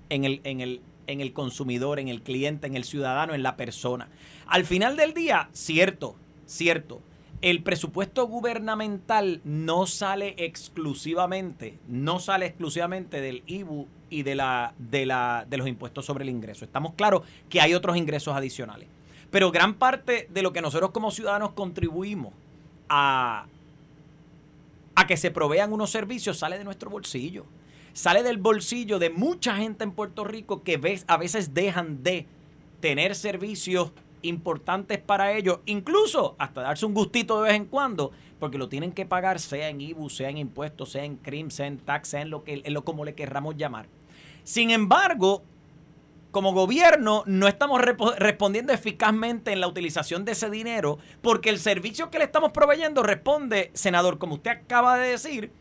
en 0.08 0.24
el, 0.24 0.40
en 0.42 0.60
el, 0.60 0.80
en 1.06 1.20
el 1.20 1.32
consumidor, 1.32 1.98
en 1.98 2.08
el 2.08 2.22
cliente, 2.22 2.66
en 2.66 2.76
el 2.76 2.84
ciudadano, 2.84 3.34
en 3.34 3.42
la 3.42 3.56
persona. 3.56 4.08
Al 4.46 4.64
final 4.64 4.96
del 4.96 5.14
día, 5.14 5.48
cierto, 5.52 6.16
cierto, 6.46 7.00
el 7.42 7.62
presupuesto 7.62 8.26
gubernamental 8.26 9.40
no 9.44 9.86
sale 9.86 10.34
exclusivamente, 10.38 11.78
no 11.88 12.20
sale 12.20 12.46
exclusivamente 12.46 13.20
del 13.20 13.42
IBU 13.46 13.88
y 14.10 14.22
de, 14.22 14.36
la, 14.36 14.74
de, 14.78 15.06
la, 15.06 15.44
de 15.48 15.56
los 15.56 15.66
impuestos 15.66 16.06
sobre 16.06 16.22
el 16.22 16.30
ingreso. 16.30 16.64
Estamos 16.64 16.94
claros 16.94 17.22
que 17.48 17.60
hay 17.60 17.74
otros 17.74 17.96
ingresos 17.96 18.36
adicionales. 18.36 18.86
Pero 19.30 19.50
gran 19.50 19.74
parte 19.74 20.28
de 20.30 20.42
lo 20.42 20.52
que 20.52 20.62
nosotros 20.62 20.90
como 20.90 21.10
ciudadanos 21.10 21.52
contribuimos 21.52 22.32
a, 22.88 23.46
a 24.94 25.06
que 25.06 25.16
se 25.16 25.30
provean 25.30 25.72
unos 25.72 25.90
servicios 25.90 26.38
sale 26.38 26.58
de 26.58 26.64
nuestro 26.64 26.90
bolsillo. 26.90 27.46
Sale 27.92 28.22
del 28.22 28.38
bolsillo 28.38 28.98
de 28.98 29.10
mucha 29.10 29.56
gente 29.56 29.84
en 29.84 29.92
Puerto 29.92 30.24
Rico 30.24 30.62
que 30.62 30.80
a 31.06 31.16
veces 31.16 31.54
dejan 31.54 32.02
de 32.02 32.26
tener 32.80 33.14
servicios 33.14 33.92
importantes 34.22 34.98
para 34.98 35.32
ellos, 35.32 35.60
incluso 35.66 36.36
hasta 36.38 36.62
darse 36.62 36.86
un 36.86 36.94
gustito 36.94 37.42
de 37.42 37.48
vez 37.48 37.56
en 37.56 37.66
cuando, 37.66 38.12
porque 38.38 38.58
lo 38.58 38.68
tienen 38.68 38.92
que 38.92 39.04
pagar 39.04 39.40
sea 39.40 39.68
en 39.68 39.80
IBU, 39.80 40.08
sea 40.10 40.30
en 40.30 40.38
impuestos, 40.38 40.92
sea 40.92 41.04
en 41.04 41.16
CRIM, 41.16 41.50
sea 41.50 41.66
en 41.66 41.78
tax, 41.78 42.08
sea 42.08 42.22
en 42.22 42.30
lo 42.30 42.44
que 42.44 42.62
lo 42.66 42.84
como 42.84 43.04
le 43.04 43.14
querramos 43.14 43.56
llamar. 43.56 43.86
Sin 44.44 44.70
embargo, 44.70 45.42
como 46.30 46.52
gobierno 46.54 47.24
no 47.26 47.46
estamos 47.46 47.80
respondiendo 47.82 48.72
eficazmente 48.72 49.52
en 49.52 49.60
la 49.60 49.68
utilización 49.68 50.24
de 50.24 50.32
ese 50.32 50.48
dinero 50.48 50.98
porque 51.20 51.50
el 51.50 51.58
servicio 51.58 52.10
que 52.10 52.18
le 52.18 52.24
estamos 52.24 52.52
proveyendo 52.52 53.02
responde, 53.02 53.70
senador, 53.74 54.18
como 54.18 54.36
usted 54.36 54.50
acaba 54.50 54.96
de 54.96 55.10
decir, 55.10 55.52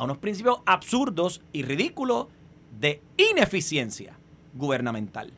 a 0.00 0.04
unos 0.04 0.16
principios 0.16 0.60
absurdos 0.64 1.42
y 1.52 1.62
ridículos 1.62 2.28
de 2.80 3.02
ineficiencia 3.18 4.16
gubernamental, 4.54 5.30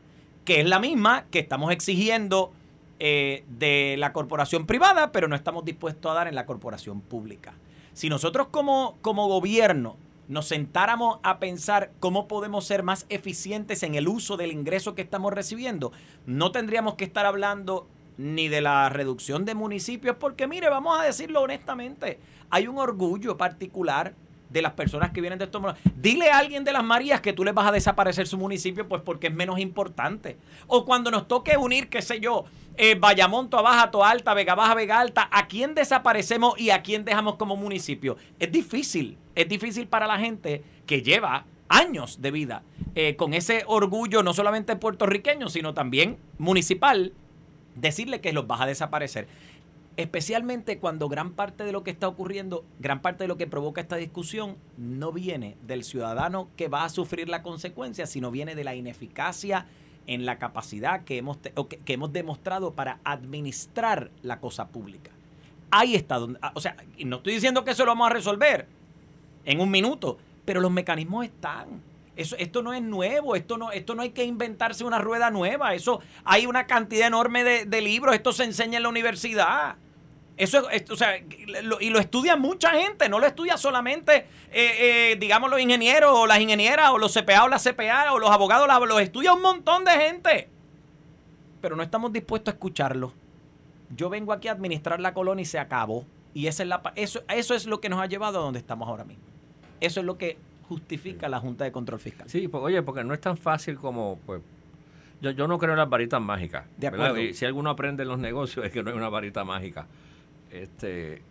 que 0.45 0.61
es 0.61 0.65
la 0.65 0.79
misma 0.79 1.25
que 1.31 1.39
estamos 1.39 1.73
exigiendo 1.73 2.53
eh, 2.99 3.43
de 3.49 3.95
la 3.97 4.13
corporación 4.13 4.65
privada, 4.65 5.11
pero 5.11 5.27
no 5.27 5.35
estamos 5.35 5.65
dispuestos 5.65 6.09
a 6.09 6.15
dar 6.15 6.27
en 6.29 6.35
la 6.35 6.45
corporación 6.45 7.01
pública. 7.01 7.53
Si 7.91 8.07
nosotros 8.07 8.47
como, 8.51 8.97
como 9.01 9.27
gobierno 9.27 9.97
nos 10.29 10.47
sentáramos 10.47 11.19
a 11.23 11.39
pensar 11.39 11.91
cómo 11.99 12.29
podemos 12.29 12.63
ser 12.63 12.83
más 12.83 13.05
eficientes 13.09 13.83
en 13.83 13.95
el 13.95 14.07
uso 14.07 14.37
del 14.37 14.53
ingreso 14.53 14.95
que 14.95 15.01
estamos 15.01 15.33
recibiendo, 15.33 15.91
no 16.25 16.53
tendríamos 16.53 16.95
que 16.95 17.03
estar 17.03 17.25
hablando 17.25 17.85
ni 18.17 18.47
de 18.47 18.61
la 18.61 18.87
reducción 18.87 19.43
de 19.43 19.55
municipios, 19.55 20.15
porque 20.17 20.47
mire, 20.47 20.69
vamos 20.69 20.97
a 20.97 21.03
decirlo 21.03 21.41
honestamente, 21.41 22.21
hay 22.49 22.67
un 22.67 22.77
orgullo 22.77 23.35
particular 23.35 24.15
de 24.53 24.61
las 24.61 24.73
personas 24.73 25.11
que 25.11 25.19
vienen 25.19 25.39
de 25.39 25.45
estos 25.45 25.61
municipios. 25.61 25.93
Dile 25.97 26.29
a 26.29 26.37
alguien 26.37 26.63
de 26.63 26.71
las 26.71 26.83
Marías 26.83 27.19
que 27.19 27.33
tú 27.33 27.43
les 27.43 27.53
vas 27.53 27.67
a 27.67 27.71
desaparecer 27.71 28.27
su 28.27 28.37
municipio, 28.37 28.87
pues 28.87 29.01
porque 29.03 29.27
es 29.27 29.33
menos 29.33 29.59
importante. 29.59 30.37
O 30.67 30.85
cuando 30.85 31.11
nos 31.11 31.27
toque 31.27 31.57
unir, 31.57 31.89
qué 31.89 32.01
sé 32.01 32.19
yo, 32.19 32.45
eh, 32.77 32.95
Bayamonto, 32.95 33.61
Baja, 33.61 33.89
Alta, 34.03 34.33
Vega 34.33 34.55
Baja, 34.55 34.75
Vega 34.75 34.99
Alta, 34.99 35.27
¿a 35.31 35.47
quién 35.47 35.75
desaparecemos 35.75 36.57
y 36.59 36.69
a 36.69 36.83
quién 36.83 37.03
dejamos 37.03 37.35
como 37.35 37.55
municipio? 37.55 38.17
Es 38.39 38.51
difícil, 38.51 39.17
es 39.35 39.49
difícil 39.49 39.87
para 39.87 40.07
la 40.07 40.19
gente 40.19 40.63
que 40.85 41.01
lleva 41.01 41.45
años 41.67 42.21
de 42.21 42.31
vida 42.31 42.63
eh, 42.95 43.15
con 43.15 43.33
ese 43.33 43.63
orgullo 43.65 44.21
no 44.21 44.33
solamente 44.33 44.75
puertorriqueño, 44.75 45.49
sino 45.49 45.73
también 45.73 46.17
municipal, 46.37 47.13
decirle 47.75 48.21
que 48.21 48.33
los 48.33 48.45
vas 48.45 48.61
a 48.61 48.65
desaparecer 48.67 49.27
especialmente 49.97 50.79
cuando 50.79 51.07
gran 51.07 51.31
parte 51.31 51.63
de 51.63 51.71
lo 51.71 51.83
que 51.83 51.91
está 51.91 52.07
ocurriendo, 52.07 52.65
gran 52.79 53.01
parte 53.01 53.25
de 53.25 53.27
lo 53.27 53.37
que 53.37 53.47
provoca 53.47 53.81
esta 53.81 53.95
discusión, 53.95 54.57
no 54.77 55.11
viene 55.11 55.55
del 55.67 55.83
ciudadano 55.83 56.49
que 56.57 56.67
va 56.67 56.83
a 56.83 56.89
sufrir 56.89 57.29
la 57.29 57.43
consecuencia, 57.43 58.07
sino 58.07 58.31
viene 58.31 58.55
de 58.55 58.63
la 58.63 58.75
ineficacia 58.75 59.67
en 60.07 60.25
la 60.25 60.39
capacidad 60.39 61.03
que 61.03 61.17
hemos, 61.17 61.37
que, 61.37 61.93
hemos 61.93 62.11
demostrado 62.11 62.71
para 62.71 62.99
administrar 63.03 64.09
la 64.21 64.39
cosa 64.39 64.67
pública. 64.67 65.11
Ahí 65.69 65.95
está 65.95 66.17
donde, 66.17 66.39
ah, 66.41 66.51
o 66.55 66.61
sea, 66.61 66.75
no 67.05 67.17
estoy 67.17 67.33
diciendo 67.33 67.63
que 67.63 67.71
eso 67.71 67.85
lo 67.85 67.91
vamos 67.91 68.09
a 68.09 68.13
resolver 68.13 68.67
en 69.45 69.59
un 69.59 69.69
minuto, 69.69 70.17
pero 70.45 70.59
los 70.59 70.71
mecanismos 70.71 71.25
están. 71.25 71.81
Eso, 72.15 72.35
esto 72.37 72.61
no 72.61 72.73
es 72.73 72.81
nuevo, 72.81 73.35
esto 73.35 73.57
no, 73.57 73.71
esto 73.71 73.95
no 73.95 74.03
hay 74.03 74.11
que 74.11 74.23
inventarse 74.23 74.83
una 74.83 74.99
rueda 74.99 75.31
nueva, 75.31 75.73
eso 75.73 75.99
hay 76.25 76.45
una 76.45 76.67
cantidad 76.67 77.07
enorme 77.07 77.43
de 77.43 77.81
libros, 77.81 78.13
esto 78.13 78.33
se 78.33 78.43
enseña 78.43 78.77
en 78.77 78.83
la 78.83 78.89
universidad. 78.89 79.77
Eso 80.35 80.67
es, 80.71 80.89
o 80.89 80.95
sea, 80.95 81.17
y 81.17 81.89
lo 81.89 81.99
estudia 81.99 82.35
mucha 82.35 82.71
gente, 82.71 83.07
no 83.07 83.19
lo 83.19 83.27
estudia 83.27 83.55
solamente, 83.55 84.25
eh, 84.51 85.11
eh, 85.11 85.17
digamos, 85.19 85.49
los 85.49 85.59
ingenieros 85.59 86.11
o 86.11 86.25
las 86.25 86.39
ingenieras 86.39 86.89
o 86.89 86.97
los 86.97 87.13
CPA 87.13 87.43
o 87.43 87.47
las 87.47 87.63
CPA 87.63 88.11
o 88.13 88.19
los 88.19 88.31
abogados, 88.31 88.67
los 88.87 89.01
estudia 89.01 89.33
un 89.33 89.43
montón 89.43 89.85
de 89.85 89.91
gente. 89.91 90.49
Pero 91.61 91.75
no 91.75 91.83
estamos 91.83 92.11
dispuestos 92.11 92.51
a 92.51 92.55
escucharlo. 92.55 93.13
Yo 93.95 94.09
vengo 94.09 94.33
aquí 94.33 94.47
a 94.47 94.53
administrar 94.53 94.99
la 94.99 95.13
colonia 95.13 95.43
y 95.43 95.45
se 95.45 95.59
acabó. 95.59 96.05
Y 96.33 96.47
esa 96.47 96.63
es 96.63 96.69
la, 96.69 96.81
eso, 96.95 97.21
eso 97.29 97.53
es 97.53 97.67
lo 97.67 97.79
que 97.79 97.89
nos 97.89 98.01
ha 98.01 98.07
llevado 98.07 98.39
a 98.39 98.41
donde 98.41 98.57
estamos 98.57 98.87
ahora 98.87 99.03
mismo. 99.03 99.23
Eso 99.79 99.99
es 99.99 100.05
lo 100.05 100.17
que 100.17 100.37
justifica 100.67 101.29
la 101.29 101.39
Junta 101.39 101.63
de 101.63 101.71
Control 101.71 101.99
Fiscal. 101.99 102.27
Sí, 102.27 102.47
pues, 102.47 102.63
oye, 102.63 102.81
porque 102.81 103.03
no 103.03 103.13
es 103.13 103.21
tan 103.21 103.37
fácil 103.37 103.75
como, 103.75 104.17
pues, 104.25 104.41
yo, 105.21 105.29
yo 105.29 105.47
no 105.47 105.59
creo 105.59 105.73
en 105.73 105.77
las 105.77 105.89
varitas 105.89 106.19
mágicas. 106.19 106.65
De 106.75 106.87
acuerdo. 106.87 107.19
Y 107.19 107.35
si 107.35 107.45
alguno 107.45 107.69
aprende 107.69 108.01
en 108.01 108.09
los 108.09 108.17
negocios 108.17 108.65
es 108.65 108.71
que 108.71 108.81
no 108.81 108.89
hay 108.89 108.97
una 108.97 109.09
varita 109.09 109.43
mágica 109.43 109.85
este, 110.53 111.21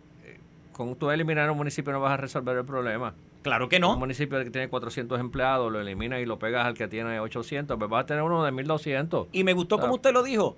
con 0.73 0.95
tú 0.95 1.11
eliminar 1.11 1.49
un 1.49 1.57
municipio 1.57 1.93
no 1.93 2.01
vas 2.01 2.11
a 2.11 2.17
resolver 2.17 2.57
el 2.57 2.65
problema. 2.65 3.13
Claro 3.43 3.69
que 3.69 3.79
no. 3.79 3.93
Un 3.93 3.99
municipio 3.99 4.43
que 4.43 4.49
tiene 4.49 4.69
400 4.69 5.19
empleados, 5.19 5.71
lo 5.71 5.79
eliminas 5.79 6.21
y 6.21 6.25
lo 6.25 6.39
pegas 6.39 6.65
al 6.65 6.73
que 6.73 6.87
tiene 6.87 7.19
800, 7.19 7.77
pues 7.77 7.89
vas 7.89 8.03
a 8.03 8.05
tener 8.05 8.23
uno 8.23 8.43
de 8.43 8.51
1200. 8.51 9.27
Y 9.31 9.43
me 9.43 9.53
gustó 9.53 9.79
como 9.79 9.95
usted 9.95 10.13
lo 10.13 10.23
dijo. 10.23 10.55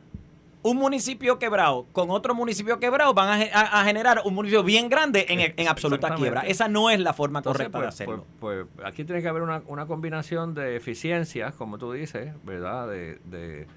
Un 0.62 0.78
municipio 0.78 1.38
quebrado 1.38 1.86
con 1.92 2.10
otro 2.10 2.34
municipio 2.34 2.80
quebrado 2.80 3.14
van 3.14 3.48
a, 3.54 3.84
generar 3.84 4.22
un 4.26 4.34
municipio 4.34 4.64
bien 4.64 4.90
grande 4.90 5.54
en, 5.56 5.68
absoluta 5.68 6.16
quiebra. 6.16 6.42
Esa 6.42 6.68
no 6.68 6.90
es 6.90 7.00
la 7.00 7.14
forma 7.14 7.44
correcta 7.44 7.78
de 7.78 7.84
pues, 7.84 7.94
hacerlo. 7.94 8.26
Pues, 8.40 8.66
pues, 8.74 8.88
aquí 8.88 9.04
tiene 9.04 9.22
que 9.22 9.28
haber 9.28 9.44
una, 9.44 9.62
una 9.68 9.86
combinación 9.86 10.56
de 10.56 10.76
eficiencias, 10.76 11.54
como 11.54 11.78
tú 11.78 11.92
dices, 11.92 12.34
¿verdad? 12.44 12.88
de 12.88 13.20
de, 13.26 13.68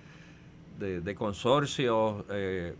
consorcios 1.16 2.24
eh, 2.30 2.74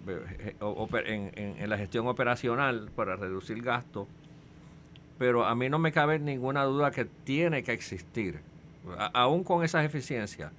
en, 0.61 1.70
la 1.70 1.78
gestión 1.78 2.07
operacional 2.07 2.90
para 2.94 3.16
reducir 3.16 3.62
gastos, 3.62 4.07
pero 5.18 5.44
a 5.44 5.55
mí 5.55 5.68
no 5.68 5.78
me 5.78 5.92
cabe 5.92 6.18
ninguna 6.18 6.64
duda 6.64 6.90
que 6.90 7.05
tiene 7.05 7.62
que 7.62 7.72
existir, 7.72 8.40
aún 9.12 9.44
con 9.44 9.64
esas 9.64 9.84
eficiencias, 9.84 10.53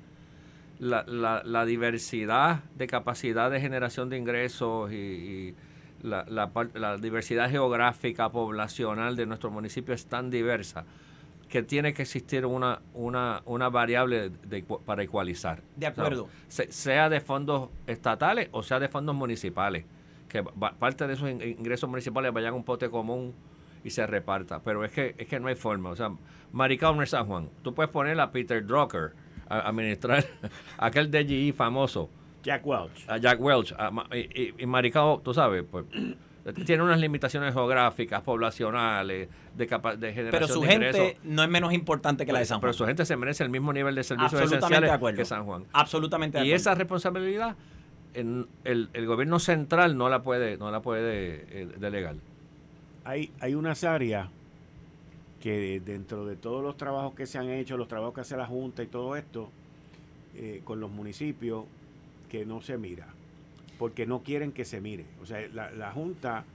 la, 0.80 1.04
la, 1.44 1.66
diversidad 1.66 2.64
de 2.76 2.88
capacidad 2.88 3.52
de 3.52 3.60
generación 3.60 4.10
de 4.10 4.18
ingresos 4.18 4.92
y, 4.92 5.56
la, 6.02 6.26
la, 6.74 6.98
diversidad 6.98 7.50
geográfica, 7.50 8.30
poblacional 8.30 9.16
de 9.16 9.26
nuestro 9.26 9.52
municipio 9.52 9.94
es 9.94 10.06
tan 10.06 10.30
diversa 10.30 10.86
que 11.50 11.64
tiene 11.64 11.94
que 11.94 12.04
existir 12.04 12.46
una, 12.46 12.82
una, 12.94 13.42
una 13.46 13.70
variable 13.70 14.32
para 14.86 15.04
ecualizar. 15.04 15.62
De 15.76 15.88
acuerdo. 15.88 16.30
sea 16.48 17.10
de 17.10 17.20
fondos 17.20 17.70
estatales 17.88 18.50
o 18.52 18.64
sea 18.64 18.80
de 18.80 18.88
fondos 18.88 19.16
municipales. 19.16 19.86
Que 20.28 20.44
parte 20.44 21.08
de 21.08 21.14
esos 21.14 21.28
ingresos 21.28 21.90
municipales 21.90 22.32
vayan 22.32 22.54
a 22.54 22.56
un 22.56 22.64
pote 22.64 22.90
común 22.90 23.34
y 23.84 23.90
se 23.90 24.06
reparta. 24.06 24.62
Pero 24.62 24.86
es 24.86 24.92
que, 24.92 25.16
es 25.18 25.28
que 25.28 25.40
no 25.40 25.48
hay 25.48 25.56
forma. 25.56 25.90
O 25.90 25.96
sea, 25.96 26.12
Maricao 26.52 26.94
no 26.94 27.02
es 27.02 27.10
San 27.10 27.26
Juan. 27.26 27.50
Tú 27.64 27.74
puedes 27.74 27.92
poner 27.92 28.20
a 28.20 28.32
Peter 28.32 28.64
Drucker 28.64 29.14
a 29.50 29.68
administrar 29.68 30.24
aquel 30.78 31.10
DGI 31.10 31.52
famoso. 31.54 32.12
Jack 32.44 32.66
Welch. 32.66 33.10
A 33.10 33.18
Jack 33.18 33.42
Welch. 33.42 33.74
y, 34.14 34.54
y, 34.62 34.66
Maricao, 34.68 35.20
tú 35.20 35.34
sabes, 35.34 35.66
pues 35.70 35.86
tiene 36.66 36.84
unas 36.84 37.00
limitaciones 37.00 37.54
geográficas, 37.54 38.22
poblacionales, 38.22 39.30
de, 39.56 39.68
capa 39.68 39.96
de 39.96 40.14
generación 40.14 40.32
Pero 40.32 40.48
su 40.48 40.62
gente 40.64 41.18
no 41.24 41.44
es 41.44 41.50
menos 41.50 41.74
importante 41.74 42.26
que 42.26 42.32
la 42.32 42.40
de 42.40 42.46
San 42.46 42.60
Juan. 42.60 42.62
Pero 42.62 42.74
su 42.74 42.86
gente 42.86 43.06
se 43.06 43.16
merece 43.16 43.44
el 43.44 43.50
mismo 43.50 43.74
nivel 43.74 43.96
de 43.96 44.04
servicios 44.04 44.42
esenciales 44.42 44.92
que 45.16 45.26
San 45.26 45.46
Juan. 45.46 45.66
Absolutamente 45.74 46.38
de 46.38 46.42
acuerdo. 46.42 46.52
Y 46.52 46.56
esa 46.56 46.76
responsabilidad 46.76 47.56
en 48.14 48.48
el, 48.64 48.90
el, 48.94 49.06
gobierno 49.06 49.40
central 49.40 49.98
no 49.98 50.10
la 50.10 50.22
puede, 50.22 50.58
no 50.58 50.72
la 50.72 50.82
puede 50.82 51.46
eh, 51.50 51.68
delegar. 51.78 52.16
Hay, 53.04 53.32
hay 53.40 53.56
unas 53.56 53.84
áreas 53.84 54.30
que 55.40 55.82
dentro 55.84 56.26
de 56.26 56.36
todos 56.36 56.64
los 56.64 56.78
trabajos 56.78 57.14
que 57.16 57.26
se 57.26 57.38
han 57.38 57.50
hecho, 57.50 57.78
los 57.78 57.88
trabajos 57.88 58.14
que 58.14 58.22
hace 58.22 58.38
la 58.38 58.46
Junta 58.46 58.84
y 58.84 58.88
todo 58.88 59.16
esto, 59.16 59.50
eh, 60.36 60.62
con 60.64 60.80
los 60.80 60.92
municipios, 60.92 61.66
que 62.30 62.46
no 62.46 62.62
se 62.62 62.78
mira, 62.78 63.08
porque 63.80 64.06
no 64.06 64.22
quieren 64.22 64.52
que 64.52 64.66
se 64.66 64.82
mire. 64.82 65.06
O 65.24 65.26
sea, 65.26 65.48
la, 65.54 65.72
la 65.72 65.92
Junta 65.92 66.46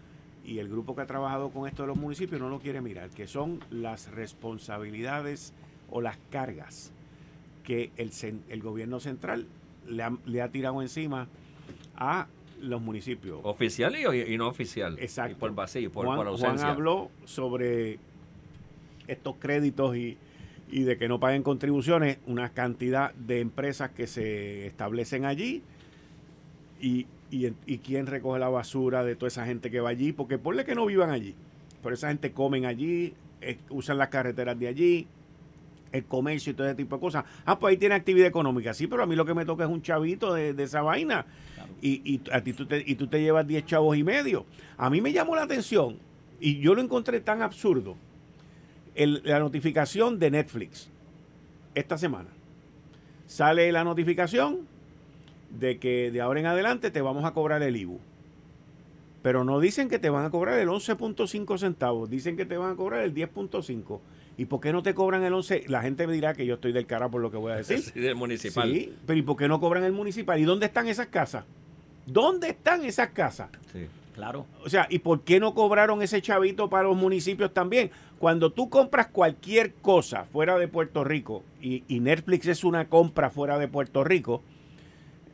y 0.44 0.58
el 0.58 0.68
grupo 0.68 0.94
que 0.94 1.02
ha 1.02 1.06
trabajado 1.06 1.50
con 1.50 1.66
esto 1.66 1.82
de 1.82 1.88
los 1.88 1.96
municipios 1.96 2.40
no 2.40 2.50
lo 2.50 2.60
quiere 2.60 2.80
mirar, 2.80 3.08
que 3.10 3.26
son 3.26 3.64
las 3.70 4.10
responsabilidades 4.12 5.54
o 5.90 6.02
las 6.02 6.18
cargas 6.30 6.92
que 7.64 7.90
el, 7.96 8.10
el 8.50 8.62
gobierno 8.62 9.00
central 9.00 9.46
le 9.88 10.02
ha, 10.02 10.12
le 10.26 10.42
ha 10.42 10.50
tirado 10.50 10.82
encima 10.82 11.28
a 11.96 12.28
los 12.60 12.80
municipios. 12.80 13.40
Oficial 13.42 13.96
y, 13.96 14.36
no 14.36 14.48
oficial. 14.48 14.96
Exacto. 15.00 15.32
Y 15.32 15.34
por 15.34 15.54
vacío, 15.54 15.90
por, 15.90 16.06
Juan, 16.06 16.36
Juan 16.36 16.60
habló 16.60 17.10
sobre 17.24 17.98
estos 19.06 19.36
créditos 19.36 19.96
y, 19.96 20.18
y 20.70 20.82
de 20.82 20.98
que 20.98 21.08
no 21.08 21.18
paguen 21.20 21.42
contribuciones, 21.42 22.18
una 22.26 22.50
cantidad 22.50 23.14
de 23.14 23.40
empresas 23.40 23.90
que 23.92 24.06
se 24.06 24.66
establecen 24.66 25.24
allí 25.24 25.62
y, 26.80 27.06
y, 27.30 27.46
y, 27.66 27.78
quién 27.78 28.06
recoge 28.06 28.38
la 28.38 28.48
basura 28.48 29.02
de 29.04 29.16
toda 29.16 29.28
esa 29.28 29.44
gente 29.46 29.70
que 29.70 29.80
va 29.80 29.90
allí, 29.90 30.12
porque 30.12 30.38
ponle 30.38 30.64
que 30.64 30.74
no 30.74 30.86
vivan 30.86 31.10
allí, 31.10 31.34
pero 31.82 31.94
esa 31.94 32.08
gente 32.08 32.32
comen 32.32 32.66
allí, 32.66 33.14
usan 33.70 33.98
las 33.98 34.08
carreteras 34.08 34.58
de 34.58 34.68
allí, 34.68 35.06
el 35.92 36.04
comercio 36.04 36.52
y 36.52 36.54
todo 36.54 36.66
ese 36.66 36.76
tipo 36.76 36.96
de 36.96 37.00
cosas. 37.00 37.24
Ah, 37.44 37.58
pues 37.58 37.72
ahí 37.72 37.76
tiene 37.76 37.94
actividad 37.94 38.26
económica, 38.26 38.74
sí, 38.74 38.86
pero 38.86 39.02
a 39.02 39.06
mí 39.06 39.14
lo 39.14 39.24
que 39.24 39.34
me 39.34 39.44
toca 39.44 39.64
es 39.64 39.70
un 39.70 39.82
chavito 39.82 40.34
de, 40.34 40.54
esa 40.62 40.82
vaina 40.82 41.24
y, 41.80 42.02
y, 42.04 42.20
a 42.32 42.42
ti 42.42 42.52
tú 42.52 42.66
te, 42.66 42.82
y 42.84 42.96
tú 42.96 43.06
te 43.06 43.20
llevas 43.20 43.46
10 43.46 43.64
chavos 43.66 43.96
y 43.96 44.02
medio. 44.02 44.44
A 44.76 44.90
mí 44.90 45.00
me 45.00 45.12
llamó 45.12 45.36
la 45.36 45.42
atención 45.42 45.98
y 46.40 46.58
yo 46.58 46.74
lo 46.74 46.80
encontré 46.80 47.20
tan 47.20 47.42
absurdo 47.42 47.96
la 48.96 49.38
notificación 49.38 50.18
de 50.18 50.30
Netflix 50.30 50.88
esta 51.74 51.98
semana. 51.98 52.30
Sale 53.26 53.70
la 53.72 53.84
notificación 53.84 54.66
de 55.58 55.78
que 55.78 56.10
de 56.10 56.20
ahora 56.20 56.40
en 56.40 56.46
adelante 56.46 56.90
te 56.90 57.00
vamos 57.00 57.24
a 57.24 57.32
cobrar 57.32 57.62
el 57.62 57.76
IBU. 57.76 58.00
Pero 59.22 59.44
no 59.44 59.58
dicen 59.60 59.88
que 59.88 59.98
te 59.98 60.10
van 60.10 60.24
a 60.24 60.30
cobrar 60.30 60.58
el 60.58 60.68
11.5 60.68 61.58
centavos, 61.58 62.10
dicen 62.10 62.36
que 62.36 62.44
te 62.44 62.56
van 62.56 62.72
a 62.72 62.76
cobrar 62.76 63.02
el 63.02 63.14
10.5. 63.14 64.00
¿Y 64.36 64.46
por 64.46 64.60
qué 64.60 64.72
no 64.72 64.82
te 64.82 64.94
cobran 64.94 65.22
el 65.22 65.32
11? 65.32 65.64
La 65.68 65.80
gente 65.80 66.06
me 66.06 66.12
dirá 66.12 66.34
que 66.34 66.44
yo 66.44 66.54
estoy 66.54 66.72
del 66.72 66.86
cara 66.86 67.08
por 67.08 67.22
lo 67.22 67.30
que 67.30 67.36
voy 67.36 67.52
a 67.52 67.56
decir. 67.56 67.78
Sí, 67.94 68.00
del 68.00 68.16
municipal. 68.16 68.70
Sí, 68.70 68.92
pero 69.06 69.18
¿y 69.18 69.22
por 69.22 69.36
qué 69.36 69.48
no 69.48 69.60
cobran 69.60 69.84
el 69.84 69.92
municipal? 69.92 70.38
¿Y 70.38 70.44
dónde 70.44 70.66
están 70.66 70.88
esas 70.88 71.06
casas? 71.06 71.44
¿Dónde 72.06 72.50
están 72.50 72.84
esas 72.84 73.10
casas? 73.10 73.48
Sí. 73.72 73.86
Claro. 74.14 74.46
O 74.64 74.70
sea, 74.70 74.86
¿y 74.90 75.00
por 75.00 75.22
qué 75.22 75.40
no 75.40 75.54
cobraron 75.54 76.00
ese 76.00 76.22
chavito 76.22 76.70
para 76.70 76.84
los 76.84 76.96
municipios 76.96 77.52
también? 77.52 77.90
Cuando 78.18 78.52
tú 78.52 78.70
compras 78.70 79.08
cualquier 79.08 79.74
cosa 79.74 80.24
fuera 80.24 80.56
de 80.56 80.68
Puerto 80.68 81.02
Rico, 81.02 81.42
y, 81.60 81.82
Netflix 81.88 82.46
es 82.46 82.62
una 82.62 82.88
compra 82.88 83.30
fuera 83.30 83.58
de 83.58 83.66
Puerto 83.66 84.04
Rico, 84.04 84.42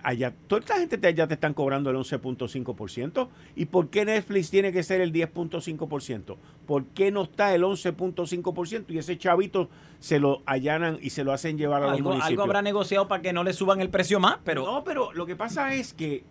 allá, 0.03 0.33
toda 0.47 0.61
esta 0.61 0.79
gente 0.79 0.97
de 0.97 1.09
allá 1.09 1.27
te 1.27 1.35
están 1.35 1.55
cobrando 1.55 1.91
el 1.91 1.97
11.5%. 1.97 3.29
¿Y 3.57 3.67
por 3.67 3.89
qué 3.89 4.05
Netflix 4.05 4.51
tiene 4.51 4.73
que 4.73 4.83
ser 4.83 5.01
el 5.01 5.13
10.5%? 5.13 6.37
¿Por 6.67 6.85
qué 6.87 7.11
no 7.11 7.23
está 7.23 7.55
el 7.55 7.63
11.5% 7.63 8.85
y 8.89 8.99
ese 8.99 9.19
chavito 9.19 9.69
se 9.99 10.19
lo 10.19 10.43
allanan 10.47 10.99
y 11.01 11.11
se 11.11 11.25
lo 11.25 11.33
hacen 11.33 11.59
llevar 11.59 11.83
a 11.83 11.93
los 11.93 12.01
municipios? 12.01 12.29
Algo 12.29 12.43
habrá 12.43 12.63
negociado 12.63 13.09
para 13.09 13.23
que 13.23 13.33
no 13.33 13.45
le 13.45 13.53
suban 13.53 13.81
el 13.81 13.91
precio 13.91 14.21
más, 14.21 14.39
pero... 14.45 14.65
No, 14.65 14.85
pero 14.85 15.13
lo 15.13 15.27
que 15.27 15.37
pasa 15.37 15.75
es 15.75 15.93
que 15.95 16.25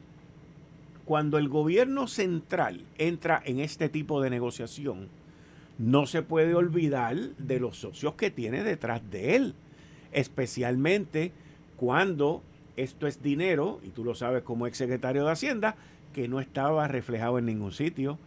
cuando 1.06 1.38
el 1.38 1.50
gobierno 1.50 2.08
central 2.08 2.82
entra 2.98 3.42
en 3.44 3.60
este 3.60 3.90
tipo 3.90 4.22
de 4.22 4.30
negociación, 4.30 5.10
no 5.80 6.06
se 6.06 6.22
puede 6.22 6.54
olvidar 6.54 7.16
de 7.16 7.60
los 7.60 7.78
socios 7.78 8.14
que 8.14 8.30
tiene 8.30 8.64
detrás 8.64 9.02
de 9.10 9.36
él, 9.36 9.56
especialmente 10.12 11.32
cuando 11.78 12.44
esto 12.84 13.08
es 13.08 13.22
dinero, 13.22 13.80
y 13.84 13.90
tú 13.90 14.04
lo 14.04 14.16
sabes 14.16 14.44
como 14.44 14.68
ex 14.68 14.78
secretario 14.78 15.26
de 15.26 15.32
Hacienda, 15.32 15.76
que 16.14 16.28
no 16.28 16.40
estaba 16.40 16.88
reflejado 16.88 17.38
en 17.40 17.46
ningún 17.46 17.72
sitio. 17.72 18.18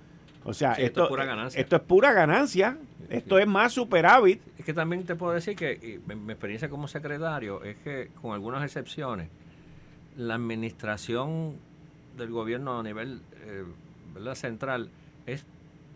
O 0.44 0.54
sea, 0.54 0.72
esto, 0.72 1.04
es 1.04 1.08
pura 1.08 1.24
ganancia. 1.24 1.60
Esto 1.60 1.76
es 1.76 1.82
pura 1.82 2.12
ganancia. 2.12 2.78
Esto 3.08 3.38
es 3.38 3.46
más 3.46 3.72
superávit. 3.72 4.40
Es 4.58 4.64
que 4.64 4.74
también 4.74 5.04
te 5.04 5.14
puedo 5.14 5.32
decir 5.32 5.54
que 5.54 6.00
mi 6.06 6.32
experiencia 6.32 6.68
como 6.68 6.88
secretario 6.88 7.62
es 7.62 7.76
que, 7.78 8.10
con 8.20 8.32
algunas 8.32 8.64
excepciones, 8.64 9.28
la 10.16 10.34
administración 10.34 11.56
del 12.16 12.30
gobierno 12.30 12.80
a 12.80 12.82
nivel 12.82 13.20
eh, 13.44 14.34
central 14.34 14.90
es 15.26 15.44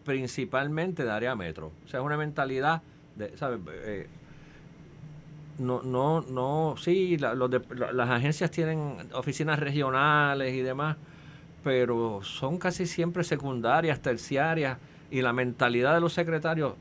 principalmente 0.04 1.04
de 1.04 1.10
área 1.10 1.34
metro. 1.34 1.72
O 1.84 1.88
sea, 1.88 2.00
es 2.00 2.06
una 2.06 2.16
mentalidad 2.16 2.82
de, 3.16 3.36
¿sabes? 3.36 3.60
Eh, 3.84 4.06
no, 5.58 5.82
no, 5.82 6.22
no, 6.22 6.74
sí, 6.78 7.16
las 7.18 8.10
agencias 8.10 8.50
tienen 8.50 8.96
oficinas 9.12 9.58
regionales 9.58 10.54
y 10.54 10.60
demás, 10.60 10.96
pero 11.64 12.20
son 12.22 12.58
casi 12.58 12.86
siempre 12.86 13.24
secundarias, 13.24 14.00
terciarias, 14.00 14.78
y 15.10 15.22
la 15.22 15.32
mentalidad 15.32 15.94
de 15.94 16.00
los 16.00 16.12
secretarios 16.12 16.74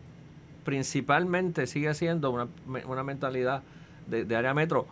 principalmente 0.63 1.67
sigue 1.67 1.93
siendo 1.93 2.32
una, 2.32 2.47
una 2.88 3.03
mentalidad 3.03 3.61
de, 4.07 4.26
de 4.26 4.36
área 4.36 4.53
metro 4.53 4.88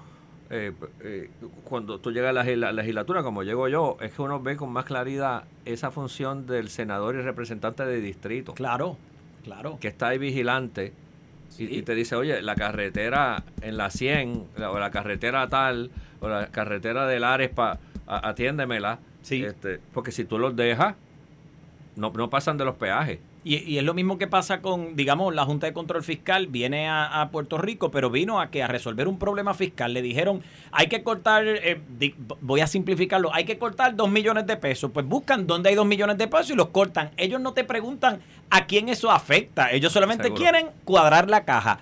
eh, 0.55 0.71
eh, 1.01 1.29
cuando 1.63 1.99
tú 1.99 2.11
llegas 2.11 2.29
a 2.29 2.55
la, 2.55 2.71
legislatura, 2.71 3.23
como 3.23 3.41
llego 3.41 3.67
yo, 3.69 3.97
es 4.01 4.11
que 4.13 4.21
uno 4.21 4.39
ve 4.39 4.55
con 4.55 4.71
más 4.71 4.85
claridad 4.85 5.45
esa 5.65 5.89
función 5.89 6.45
del 6.45 6.69
senador 6.69 7.15
y 7.15 7.21
representante 7.21 7.83
de 7.85 7.99
distrito. 7.99 8.53
Claro, 8.53 8.97
claro. 9.43 9.79
Que 9.79 9.87
está 9.87 10.09
ahí 10.09 10.19
vigilante 10.19 10.93
y, 11.57 11.81
te 11.83 11.95
dice, 11.95 12.15
oye, 12.15 12.41
la 12.41 12.55
carretera 12.55 13.43
en 13.61 13.77
la 13.77 13.89
100, 13.89 14.47
o 14.57 14.79
la 14.79 14.91
carretera 14.91 15.47
tal, 15.49 15.91
o 16.19 16.27
la 16.27 16.47
carretera 16.47 17.05
del 17.07 17.23
Ares, 17.23 17.49
pa, 17.49 17.79
atiéndemela. 18.07 18.99
Sí. 19.21 19.43
Este, 19.43 19.79
porque 19.93 20.11
si 20.11 20.25
tú 20.25 20.39
los 20.39 20.55
dejas, 20.55 20.95
no, 21.95 22.11
no 22.11 22.29
pasan 22.29 22.57
de 22.57 22.65
los 22.65 22.75
peajes. 22.75 23.19
Y, 23.45 23.77
es 23.77 23.83
lo 23.83 23.93
mismo 23.93 24.17
que 24.17 24.27
pasa 24.27 24.61
con, 24.61 24.95
digamos, 24.95 25.35
la 25.35 25.43
Junta 25.43 25.67
de 25.67 25.73
Control 25.73 26.03
Fiscal 26.03 26.47
viene 26.47 26.87
a, 26.89 27.29
Puerto 27.31 27.57
Rico, 27.57 27.91
pero 27.91 28.09
vino 28.09 28.39
a 28.39 28.49
que 28.49 28.63
a 28.63 28.67
resolver 28.67 29.07
un 29.07 29.19
problema 29.19 29.53
fiscal. 29.53 29.93
Le 29.93 30.01
dijeron, 30.01 30.41
hay 30.71 30.87
que 30.87 31.03
cortar, 31.03 31.45
eh, 31.45 31.81
voy 32.41 32.61
a 32.61 32.67
simplificarlo, 32.67 33.33
hay 33.33 33.43
que 33.43 33.57
cortar 33.57 33.95
dos 33.95 34.09
millones 34.09 34.47
de 34.47 34.55
pesos. 34.57 34.91
Pues 34.91 35.05
buscan 35.05 35.45
dónde 35.45 35.69
hay 35.69 35.75
dos 35.75 35.85
millones 35.85 36.17
de 36.17 36.27
pesos 36.27 36.51
y 36.51 36.55
los 36.55 36.69
cortan. 36.69 37.11
Ellos 37.17 37.41
no 37.41 37.53
te 37.53 37.63
preguntan 37.63 38.21
a 38.49 38.65
quién 38.65 38.87
eso 38.87 39.11
afecta. 39.11 39.71
Ellos 39.71 39.91
solamente 39.91 40.31
quieren 40.33 40.67
cuadrar 40.85 41.29
la 41.29 41.43
caja. 41.43 41.79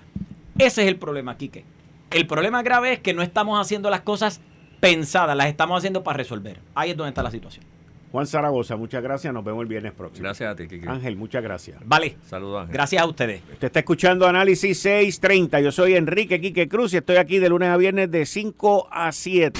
Ese 0.58 0.82
es 0.82 0.88
el 0.88 0.96
problema, 0.96 1.36
Quique. 1.36 1.64
El 2.10 2.26
problema 2.26 2.62
grave 2.62 2.94
es 2.94 2.98
que 2.98 3.14
no 3.14 3.22
estamos 3.22 3.60
haciendo 3.60 3.88
las 3.88 4.00
cosas 4.00 4.40
pensadas, 4.80 5.36
las 5.36 5.46
estamos 5.46 5.78
haciendo 5.78 6.02
para 6.02 6.16
resolver. 6.16 6.60
Ahí 6.74 6.90
es 6.90 6.96
donde 6.96 7.10
está 7.10 7.22
la 7.22 7.30
situación. 7.30 7.71
Juan 8.12 8.26
Zaragoza, 8.26 8.76
muchas 8.76 9.02
gracias. 9.02 9.32
Nos 9.32 9.42
vemos 9.42 9.62
el 9.62 9.68
viernes 9.68 9.92
próximo. 9.92 10.24
Gracias 10.24 10.52
a 10.52 10.54
ti, 10.54 10.68
Kiki. 10.68 10.86
Ángel, 10.86 11.16
muchas 11.16 11.42
gracias. 11.42 11.78
Vale. 11.82 12.16
Saludos, 12.28 12.60
Ángel. 12.60 12.74
Gracias 12.74 13.02
a 13.02 13.06
ustedes. 13.06 13.42
Usted 13.50 13.66
está 13.66 13.78
escuchando 13.80 14.26
Análisis 14.26 14.78
630. 14.80 15.60
Yo 15.60 15.72
soy 15.72 15.94
Enrique 15.94 16.38
Quique 16.38 16.68
Cruz 16.68 16.92
y 16.92 16.98
estoy 16.98 17.16
aquí 17.16 17.38
de 17.38 17.48
lunes 17.48 17.70
a 17.70 17.76
viernes 17.78 18.10
de 18.10 18.26
5 18.26 18.88
a 18.90 19.10
7. 19.12 19.58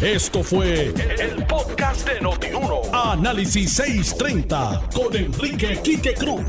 Esto 0.00 0.42
fue 0.42 0.86
el 0.86 1.44
podcast 1.46 2.08
de 2.08 2.22
Notiuno. 2.22 2.80
Análisis 2.90 3.70
630 3.74 4.88
con 4.94 5.14
Enrique 5.14 5.78
Quique 5.84 6.14
Cruz. 6.14 6.40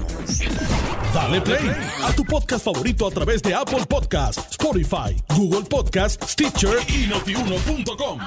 Dale 1.13 1.41
play 1.41 1.69
a 2.01 2.13
tu 2.15 2.23
podcast 2.23 2.63
favorito 2.63 3.05
a 3.05 3.11
través 3.11 3.41
de 3.41 3.53
Apple 3.53 3.85
Podcasts, 3.89 4.51
Spotify, 4.51 5.21
Google 5.35 5.67
Podcasts, 5.69 6.31
Stitcher 6.31 6.77
y 6.87 7.07
notiuno.com. 7.07 8.19